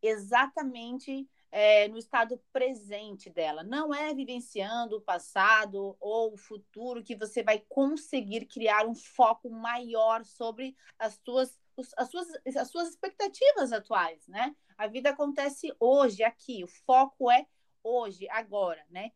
exatamente 0.00 1.28
é, 1.56 1.86
no 1.86 1.96
estado 1.96 2.42
presente 2.52 3.30
dela. 3.30 3.62
Não 3.62 3.94
é 3.94 4.12
vivenciando 4.12 4.96
o 4.96 5.00
passado 5.00 5.96
ou 6.00 6.34
o 6.34 6.36
futuro 6.36 7.00
que 7.00 7.14
você 7.14 7.44
vai 7.44 7.60
conseguir 7.68 8.46
criar 8.46 8.84
um 8.84 8.94
foco 8.96 9.48
maior 9.48 10.24
sobre 10.24 10.76
as 10.98 11.14
suas, 11.24 11.56
as 11.96 12.10
suas, 12.10 12.26
as 12.56 12.68
suas 12.68 12.88
expectativas 12.88 13.72
atuais, 13.72 14.26
né? 14.26 14.52
A 14.76 14.88
vida 14.88 15.10
acontece 15.10 15.72
hoje, 15.78 16.24
aqui. 16.24 16.64
O 16.64 16.66
foco 16.66 17.30
é 17.30 17.46
hoje, 17.84 18.28
agora, 18.30 18.84
né? 18.90 19.12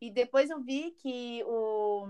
E 0.00 0.10
depois 0.10 0.48
eu 0.48 0.62
vi 0.62 0.92
que 0.92 1.44
o. 1.44 2.06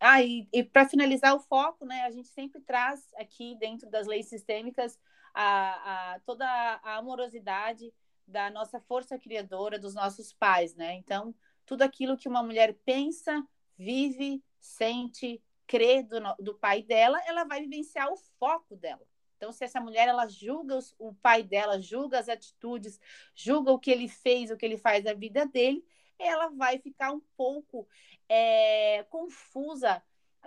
Ah, 0.00 0.22
e, 0.22 0.48
e 0.50 0.64
para 0.64 0.88
finalizar 0.88 1.34
o 1.34 1.40
foco, 1.40 1.84
né, 1.84 2.04
a 2.04 2.10
gente 2.10 2.28
sempre 2.28 2.62
traz 2.62 3.06
aqui 3.16 3.54
dentro 3.56 3.90
das 3.90 4.06
leis 4.06 4.30
sistêmicas 4.30 4.98
a, 5.34 6.14
a 6.14 6.20
toda 6.20 6.46
a 6.46 6.96
amorosidade 6.96 7.92
da 8.30 8.50
nossa 8.50 8.80
força 8.80 9.18
criadora, 9.18 9.78
dos 9.78 9.94
nossos 9.94 10.32
pais, 10.32 10.74
né? 10.74 10.94
Então, 10.94 11.34
tudo 11.66 11.82
aquilo 11.82 12.16
que 12.16 12.28
uma 12.28 12.42
mulher 12.42 12.74
pensa, 12.84 13.46
vive, 13.76 14.42
sente, 14.58 15.42
crê 15.66 16.02
do, 16.02 16.18
do 16.38 16.54
pai 16.54 16.82
dela, 16.82 17.20
ela 17.26 17.44
vai 17.44 17.60
vivenciar 17.60 18.10
o 18.12 18.16
foco 18.38 18.76
dela. 18.76 19.06
Então, 19.36 19.52
se 19.52 19.64
essa 19.64 19.80
mulher 19.80 20.06
ela 20.06 20.26
julga 20.28 20.76
os, 20.76 20.94
o 20.98 21.14
pai 21.14 21.42
dela, 21.42 21.80
julga 21.80 22.18
as 22.18 22.28
atitudes, 22.28 23.00
julga 23.34 23.72
o 23.72 23.78
que 23.78 23.90
ele 23.90 24.08
fez, 24.08 24.50
o 24.50 24.56
que 24.56 24.66
ele 24.66 24.76
faz 24.76 25.04
da 25.04 25.14
vida 25.14 25.46
dele, 25.46 25.84
ela 26.18 26.48
vai 26.48 26.78
ficar 26.78 27.12
um 27.12 27.20
pouco 27.36 27.88
é, 28.28 29.04
confusa 29.04 30.02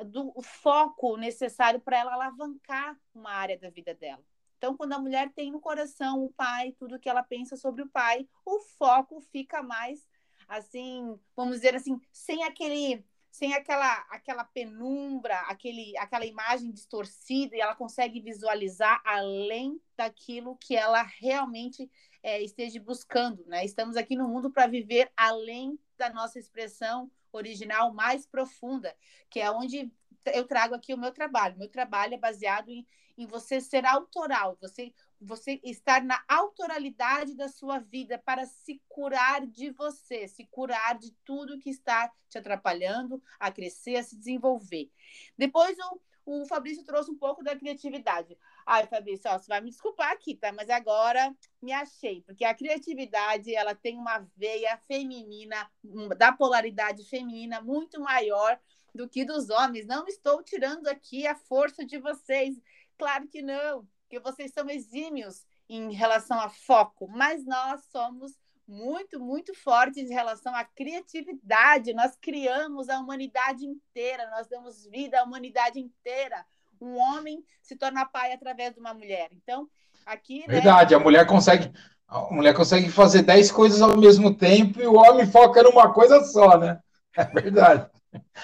do 0.06 0.34
foco 0.42 1.18
necessário 1.18 1.80
para 1.80 2.00
ela 2.00 2.14
alavancar 2.14 3.00
uma 3.14 3.32
área 3.32 3.58
da 3.58 3.70
vida 3.70 3.94
dela. 3.94 4.24
Então, 4.64 4.78
quando 4.78 4.94
a 4.94 4.98
mulher 4.98 5.30
tem 5.36 5.52
no 5.52 5.60
coração 5.60 6.24
o 6.24 6.32
pai, 6.32 6.72
tudo 6.80 6.98
que 6.98 7.10
ela 7.10 7.22
pensa 7.22 7.58
sobre 7.58 7.82
o 7.82 7.90
pai, 7.90 8.26
o 8.46 8.62
foco 8.62 9.20
fica 9.20 9.62
mais 9.62 10.08
assim, 10.48 11.20
vamos 11.36 11.58
dizer 11.58 11.76
assim, 11.76 12.00
sem 12.14 12.46
aquele 12.46 13.06
sem 13.30 13.54
aquela 13.54 13.94
aquela 14.10 14.46
penumbra, 14.46 15.38
aquele 15.50 15.98
aquela 15.98 16.26
imagem 16.26 16.72
distorcida 16.72 17.58
e 17.58 17.60
ela 17.60 17.76
consegue 17.76 18.22
visualizar 18.22 19.02
além 19.04 19.82
daquilo 19.98 20.56
que 20.56 20.78
ela 20.78 21.02
realmente 21.04 21.92
é, 22.22 22.42
esteja 22.42 22.80
buscando, 22.80 23.44
né? 23.46 23.66
Estamos 23.66 23.98
aqui 23.98 24.16
no 24.16 24.30
mundo 24.30 24.50
para 24.50 24.66
viver 24.66 25.12
além 25.18 25.78
da 25.98 26.10
nossa 26.10 26.40
expressão 26.40 27.12
original 27.34 27.94
mais 27.94 28.26
profunda, 28.26 28.96
que 29.30 29.42
é 29.42 29.52
onde 29.52 29.92
eu 30.34 30.46
trago 30.46 30.76
aqui 30.76 30.94
o 30.94 30.98
meu 30.98 31.12
trabalho. 31.12 31.58
Meu 31.58 31.70
trabalho 31.70 32.14
é 32.14 32.18
baseado 32.18 32.70
em, 32.70 32.86
em 33.18 33.26
você 33.26 33.62
ser 33.62 33.86
autoral, 33.86 34.58
você, 34.62 34.94
você 35.20 35.60
estar 35.64 36.04
na 36.04 36.24
autoralidade 36.28 37.36
da 37.36 37.48
sua 37.48 37.80
vida 37.80 38.18
para 38.18 38.46
se 38.46 38.82
curar 38.88 39.46
de 39.46 39.72
você, 39.72 40.28
se 40.28 40.46
curar 40.46 40.98
de 40.98 41.12
tudo 41.24 41.60
que 41.60 41.70
está 41.70 42.12
te 42.30 42.38
atrapalhando 42.38 43.22
a 43.40 43.52
crescer, 43.52 43.98
a 43.98 44.04
se 44.04 44.18
desenvolver. 44.18 44.90
Depois 45.38 45.78
o, 45.80 46.02
o 46.26 46.46
Fabrício 46.46 46.84
trouxe 46.84 47.12
um 47.12 47.18
pouco 47.18 47.44
da 47.44 47.56
criatividade. 47.56 48.38
Ai, 48.66 48.88
Fabrício, 48.88 49.30
ó, 49.30 49.38
você 49.38 49.48
vai 49.48 49.62
me 49.62 49.70
desculpar 49.70 50.12
aqui, 50.12 50.36
tá? 50.36 50.52
Mas 50.52 50.70
agora 50.70 51.36
me 51.62 51.72
achei, 51.72 52.22
porque 52.22 52.46
a 52.46 52.56
criatividade 52.56 53.54
ela 53.54 53.76
tem 53.76 53.98
uma 53.98 54.26
veia 54.36 54.78
feminina, 54.88 55.70
da 56.18 56.32
polaridade 56.32 57.04
feminina 57.04 57.62
muito 57.62 58.00
maior 58.02 58.60
do 58.94 59.08
que 59.08 59.26
dos 59.26 59.50
homens. 59.50 59.86
Não 59.86 60.08
estou 60.08 60.44
tirando 60.44 60.88
aqui 60.88 61.26
a 61.26 61.36
força 61.36 61.86
de 61.86 61.98
vocês. 61.98 62.56
Claro 62.98 63.28
que 63.28 63.42
não, 63.42 63.88
que 64.10 64.20
vocês 64.20 64.52
são 64.52 64.70
exímios 64.70 65.46
em 65.68 65.92
relação 65.94 66.40
a 66.40 66.50
foco, 66.50 67.08
mas 67.08 67.46
nós 67.46 67.84
somos 67.92 68.38
muito, 68.68 69.20
muito 69.20 69.54
fortes 69.56 70.10
em 70.10 70.14
relação 70.14 70.56
à 70.56 70.64
criatividade. 70.64 71.94
Nós 71.94 72.16
criamos 72.22 72.90
a 72.90 73.00
humanidade 73.00 73.66
inteira, 73.66 74.30
nós 74.32 74.48
damos 74.48 74.86
vida 74.86 75.20
à 75.20 75.24
humanidade 75.24 75.80
inteira. 75.80 76.46
Um 76.80 76.98
homem 76.98 77.44
se 77.62 77.76
torna 77.76 78.06
pai 78.06 78.34
através 78.34 78.74
de 78.74 78.80
uma 78.80 78.94
mulher. 78.94 79.30
Então, 79.32 79.70
aqui. 80.06 80.42
Né, 80.42 80.56
Verdade, 80.56 80.94
né, 80.94 81.00
a 81.00 81.04
mulher 81.04 81.26
consegue. 81.26 81.72
A 82.08 82.32
mulher 82.32 82.54
consegue 82.54 82.90
fazer 82.90 83.24
dez 83.24 83.52
coisas 83.52 83.82
ao 83.82 83.98
mesmo 83.98 84.36
tempo 84.36 84.80
e 84.80 84.86
o 84.86 84.96
homem 84.96 85.26
foca 85.26 85.64
numa 85.64 85.92
coisa 85.92 86.24
só, 86.24 86.58
né? 86.58 86.80
É 87.16 87.26
verdade. 87.26 87.92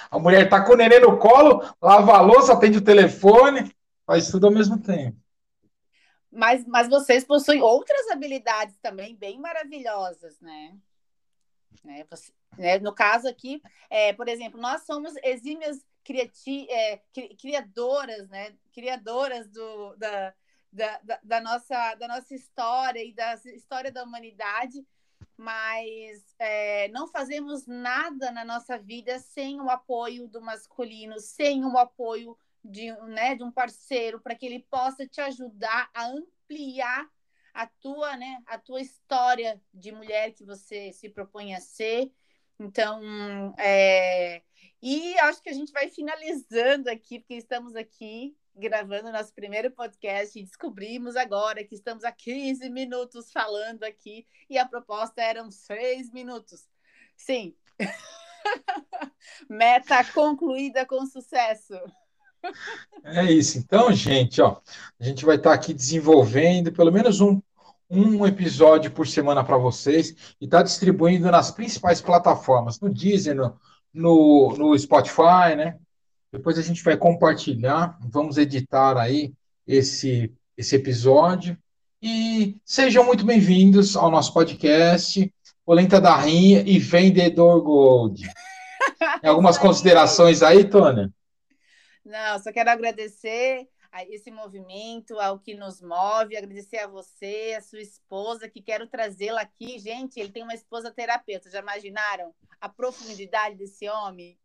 A 0.09 0.19
mulher 0.19 0.45
está 0.45 0.63
com 0.63 0.73
o 0.73 0.75
neném 0.75 0.99
no 0.99 1.17
colo, 1.17 1.63
lava 1.81 2.13
a 2.13 2.21
louça, 2.21 2.53
atende 2.53 2.77
o 2.77 2.83
telefone, 2.83 3.71
faz 4.05 4.29
tudo 4.29 4.47
ao 4.47 4.53
mesmo 4.53 4.79
tempo. 4.81 5.17
Mas, 6.31 6.65
mas 6.65 6.87
vocês 6.87 7.23
possuem 7.23 7.61
outras 7.61 8.09
habilidades 8.09 8.77
também 8.81 9.15
bem 9.15 9.39
maravilhosas, 9.39 10.39
né? 10.39 10.77
né? 11.83 12.05
Você, 12.09 12.31
né? 12.57 12.79
No 12.79 12.93
caso 12.93 13.27
aqui, 13.27 13.61
é, 13.89 14.13
por 14.13 14.27
exemplo, 14.27 14.59
nós 14.59 14.85
somos 14.85 15.13
exímias 15.23 15.83
criati 16.03 16.69
é, 16.69 17.01
criadoras, 17.39 18.29
né? 18.29 18.53
Criadoras 18.73 19.49
do, 19.49 19.95
da, 19.95 20.33
da, 20.71 20.99
da, 21.23 21.41
nossa, 21.41 21.95
da 21.95 22.07
nossa 22.07 22.33
história 22.33 23.03
e 23.03 23.13
da 23.13 23.35
história 23.35 23.91
da 23.91 24.03
humanidade, 24.03 24.85
mas 25.39 26.35
é, 26.37 26.89
não 26.89 27.07
fazemos 27.07 27.65
nada 27.65 28.29
na 28.29 28.43
nossa 28.43 28.77
vida 28.77 29.17
sem 29.19 29.61
o 29.61 29.69
apoio 29.69 30.27
do 30.27 30.41
masculino, 30.41 31.17
sem 31.17 31.63
o 31.63 31.77
apoio 31.77 32.37
de, 32.61 32.91
né, 33.07 33.35
de 33.35 33.43
um 33.45 33.49
parceiro, 33.49 34.19
para 34.19 34.35
que 34.35 34.45
ele 34.45 34.67
possa 34.69 35.07
te 35.07 35.21
ajudar 35.21 35.89
a 35.93 36.07
ampliar 36.07 37.09
a 37.53 37.65
tua, 37.65 38.17
né, 38.17 38.43
a 38.47 38.57
tua 38.57 38.81
história 38.81 39.61
de 39.73 39.93
mulher 39.93 40.33
que 40.33 40.43
você 40.43 40.91
se 40.91 41.07
propõe 41.07 41.55
a 41.55 41.61
ser. 41.61 42.11
Então, 42.59 43.55
é... 43.57 44.41
e 44.81 45.17
acho 45.19 45.41
que 45.41 45.49
a 45.49 45.53
gente 45.53 45.71
vai 45.71 45.87
finalizando 45.87 46.89
aqui, 46.89 47.17
porque 47.17 47.35
estamos 47.35 47.77
aqui 47.77 48.35
gravando 48.59 49.11
nosso 49.11 49.33
primeiro 49.33 49.71
podcast 49.71 50.37
e 50.37 50.43
descobrimos 50.43 51.15
agora 51.15 51.63
que 51.63 51.73
estamos 51.73 52.03
há 52.03 52.11
15 52.11 52.69
minutos 52.69 53.31
falando 53.31 53.83
aqui 53.83 54.27
e 54.49 54.57
a 54.57 54.67
proposta 54.67 55.21
eram 55.21 55.49
seis 55.49 56.11
minutos. 56.11 56.67
Sim. 57.15 57.55
Meta 59.49 60.03
concluída 60.13 60.85
com 60.85 61.05
sucesso. 61.05 61.73
É 63.03 63.23
isso. 63.31 63.57
Então, 63.57 63.91
gente, 63.93 64.41
ó, 64.41 64.59
a 64.99 65.03
gente 65.03 65.25
vai 65.25 65.37
estar 65.37 65.53
aqui 65.53 65.73
desenvolvendo 65.73 66.71
pelo 66.71 66.91
menos 66.91 67.21
um, 67.21 67.41
um 67.89 68.25
episódio 68.25 68.91
por 68.91 69.07
semana 69.07 69.43
para 69.43 69.57
vocês 69.57 70.35
e 70.39 70.45
está 70.45 70.61
distribuindo 70.61 71.31
nas 71.31 71.49
principais 71.49 72.01
plataformas, 72.01 72.79
no 72.79 72.89
Deezer, 72.89 73.35
no, 73.35 73.57
no, 73.93 74.55
no 74.57 74.77
Spotify, 74.77 75.55
né? 75.55 75.79
Depois 76.31 76.59
a 76.59 76.61
gente 76.61 76.83
vai 76.83 76.95
compartilhar, 76.95 77.97
vamos 78.01 78.37
editar 78.37 78.97
aí 78.97 79.33
esse, 79.65 80.31
esse 80.55 80.75
episódio. 80.75 81.57
E 81.99 82.55
sejam 82.63 83.03
muito 83.03 83.25
bem-vindos 83.25 83.97
ao 83.97 84.11
nosso 84.11 84.31
podcast, 84.31 85.33
Polenta 85.65 85.99
da 85.99 86.15
Rinha 86.15 86.61
e 86.67 86.77
Vendedor 86.77 87.59
Gold. 87.63 88.31
Tem 89.21 89.29
algumas 89.29 89.57
considerações 89.59 90.43
aí, 90.43 90.69
Tônia? 90.69 91.11
Não, 92.05 92.37
só 92.37 92.51
quero 92.51 92.69
agradecer 92.69 93.67
a 93.91 94.05
esse 94.05 94.29
movimento, 94.29 95.19
ao 95.19 95.39
que 95.39 95.55
nos 95.55 95.81
move, 95.81 96.37
agradecer 96.37 96.77
a 96.77 96.87
você, 96.87 97.55
a 97.57 97.61
sua 97.61 97.81
esposa, 97.81 98.47
que 98.47 98.61
quero 98.61 98.85
trazê-la 98.85 99.41
aqui. 99.41 99.79
Gente, 99.79 100.19
ele 100.19 100.31
tem 100.31 100.43
uma 100.43 100.53
esposa 100.53 100.91
terapeuta, 100.91 101.49
já 101.49 101.59
imaginaram 101.59 102.31
a 102.59 102.69
profundidade 102.69 103.55
desse 103.55 103.89
homem? 103.89 104.37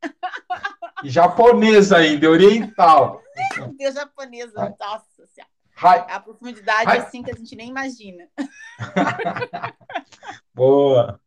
Japonesa 1.04 1.98
ainda, 1.98 2.30
oriental. 2.30 3.22
Meu 3.56 3.74
Deus, 3.74 3.94
japonesa, 3.94 4.74
nossa 4.78 5.26
senhora. 5.26 6.04
A 6.08 6.20
profundidade 6.20 6.90
Hi. 6.90 6.98
assim 6.98 7.22
que 7.22 7.30
a 7.30 7.34
gente 7.34 7.56
nem 7.56 7.68
imagina. 7.68 8.28
Boa. 10.54 11.20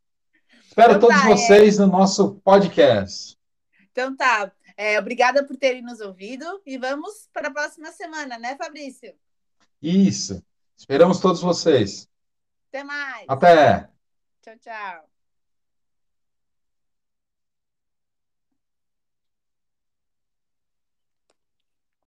Espero 0.65 0.93
então, 0.93 1.09
todos 1.09 1.21
tá, 1.21 1.27
vocês 1.27 1.77
é... 1.77 1.81
no 1.81 1.87
nosso 1.87 2.35
podcast. 2.35 3.37
Então 3.91 4.15
tá. 4.15 4.51
É, 4.75 4.99
obrigada 4.99 5.43
por 5.43 5.57
terem 5.57 5.81
nos 5.81 5.99
ouvido 5.99 6.61
e 6.65 6.77
vamos 6.77 7.27
para 7.33 7.47
a 7.47 7.51
próxima 7.51 7.91
semana, 7.91 8.37
né, 8.37 8.55
Fabrício? 8.55 9.13
Isso. 9.81 10.43
Esperamos 10.77 11.19
todos 11.19 11.41
vocês. 11.41 12.07
Até 12.69 12.83
mais. 12.83 13.25
Até. 13.27 13.89
Tchau, 14.43 14.55
tchau. 14.59 15.16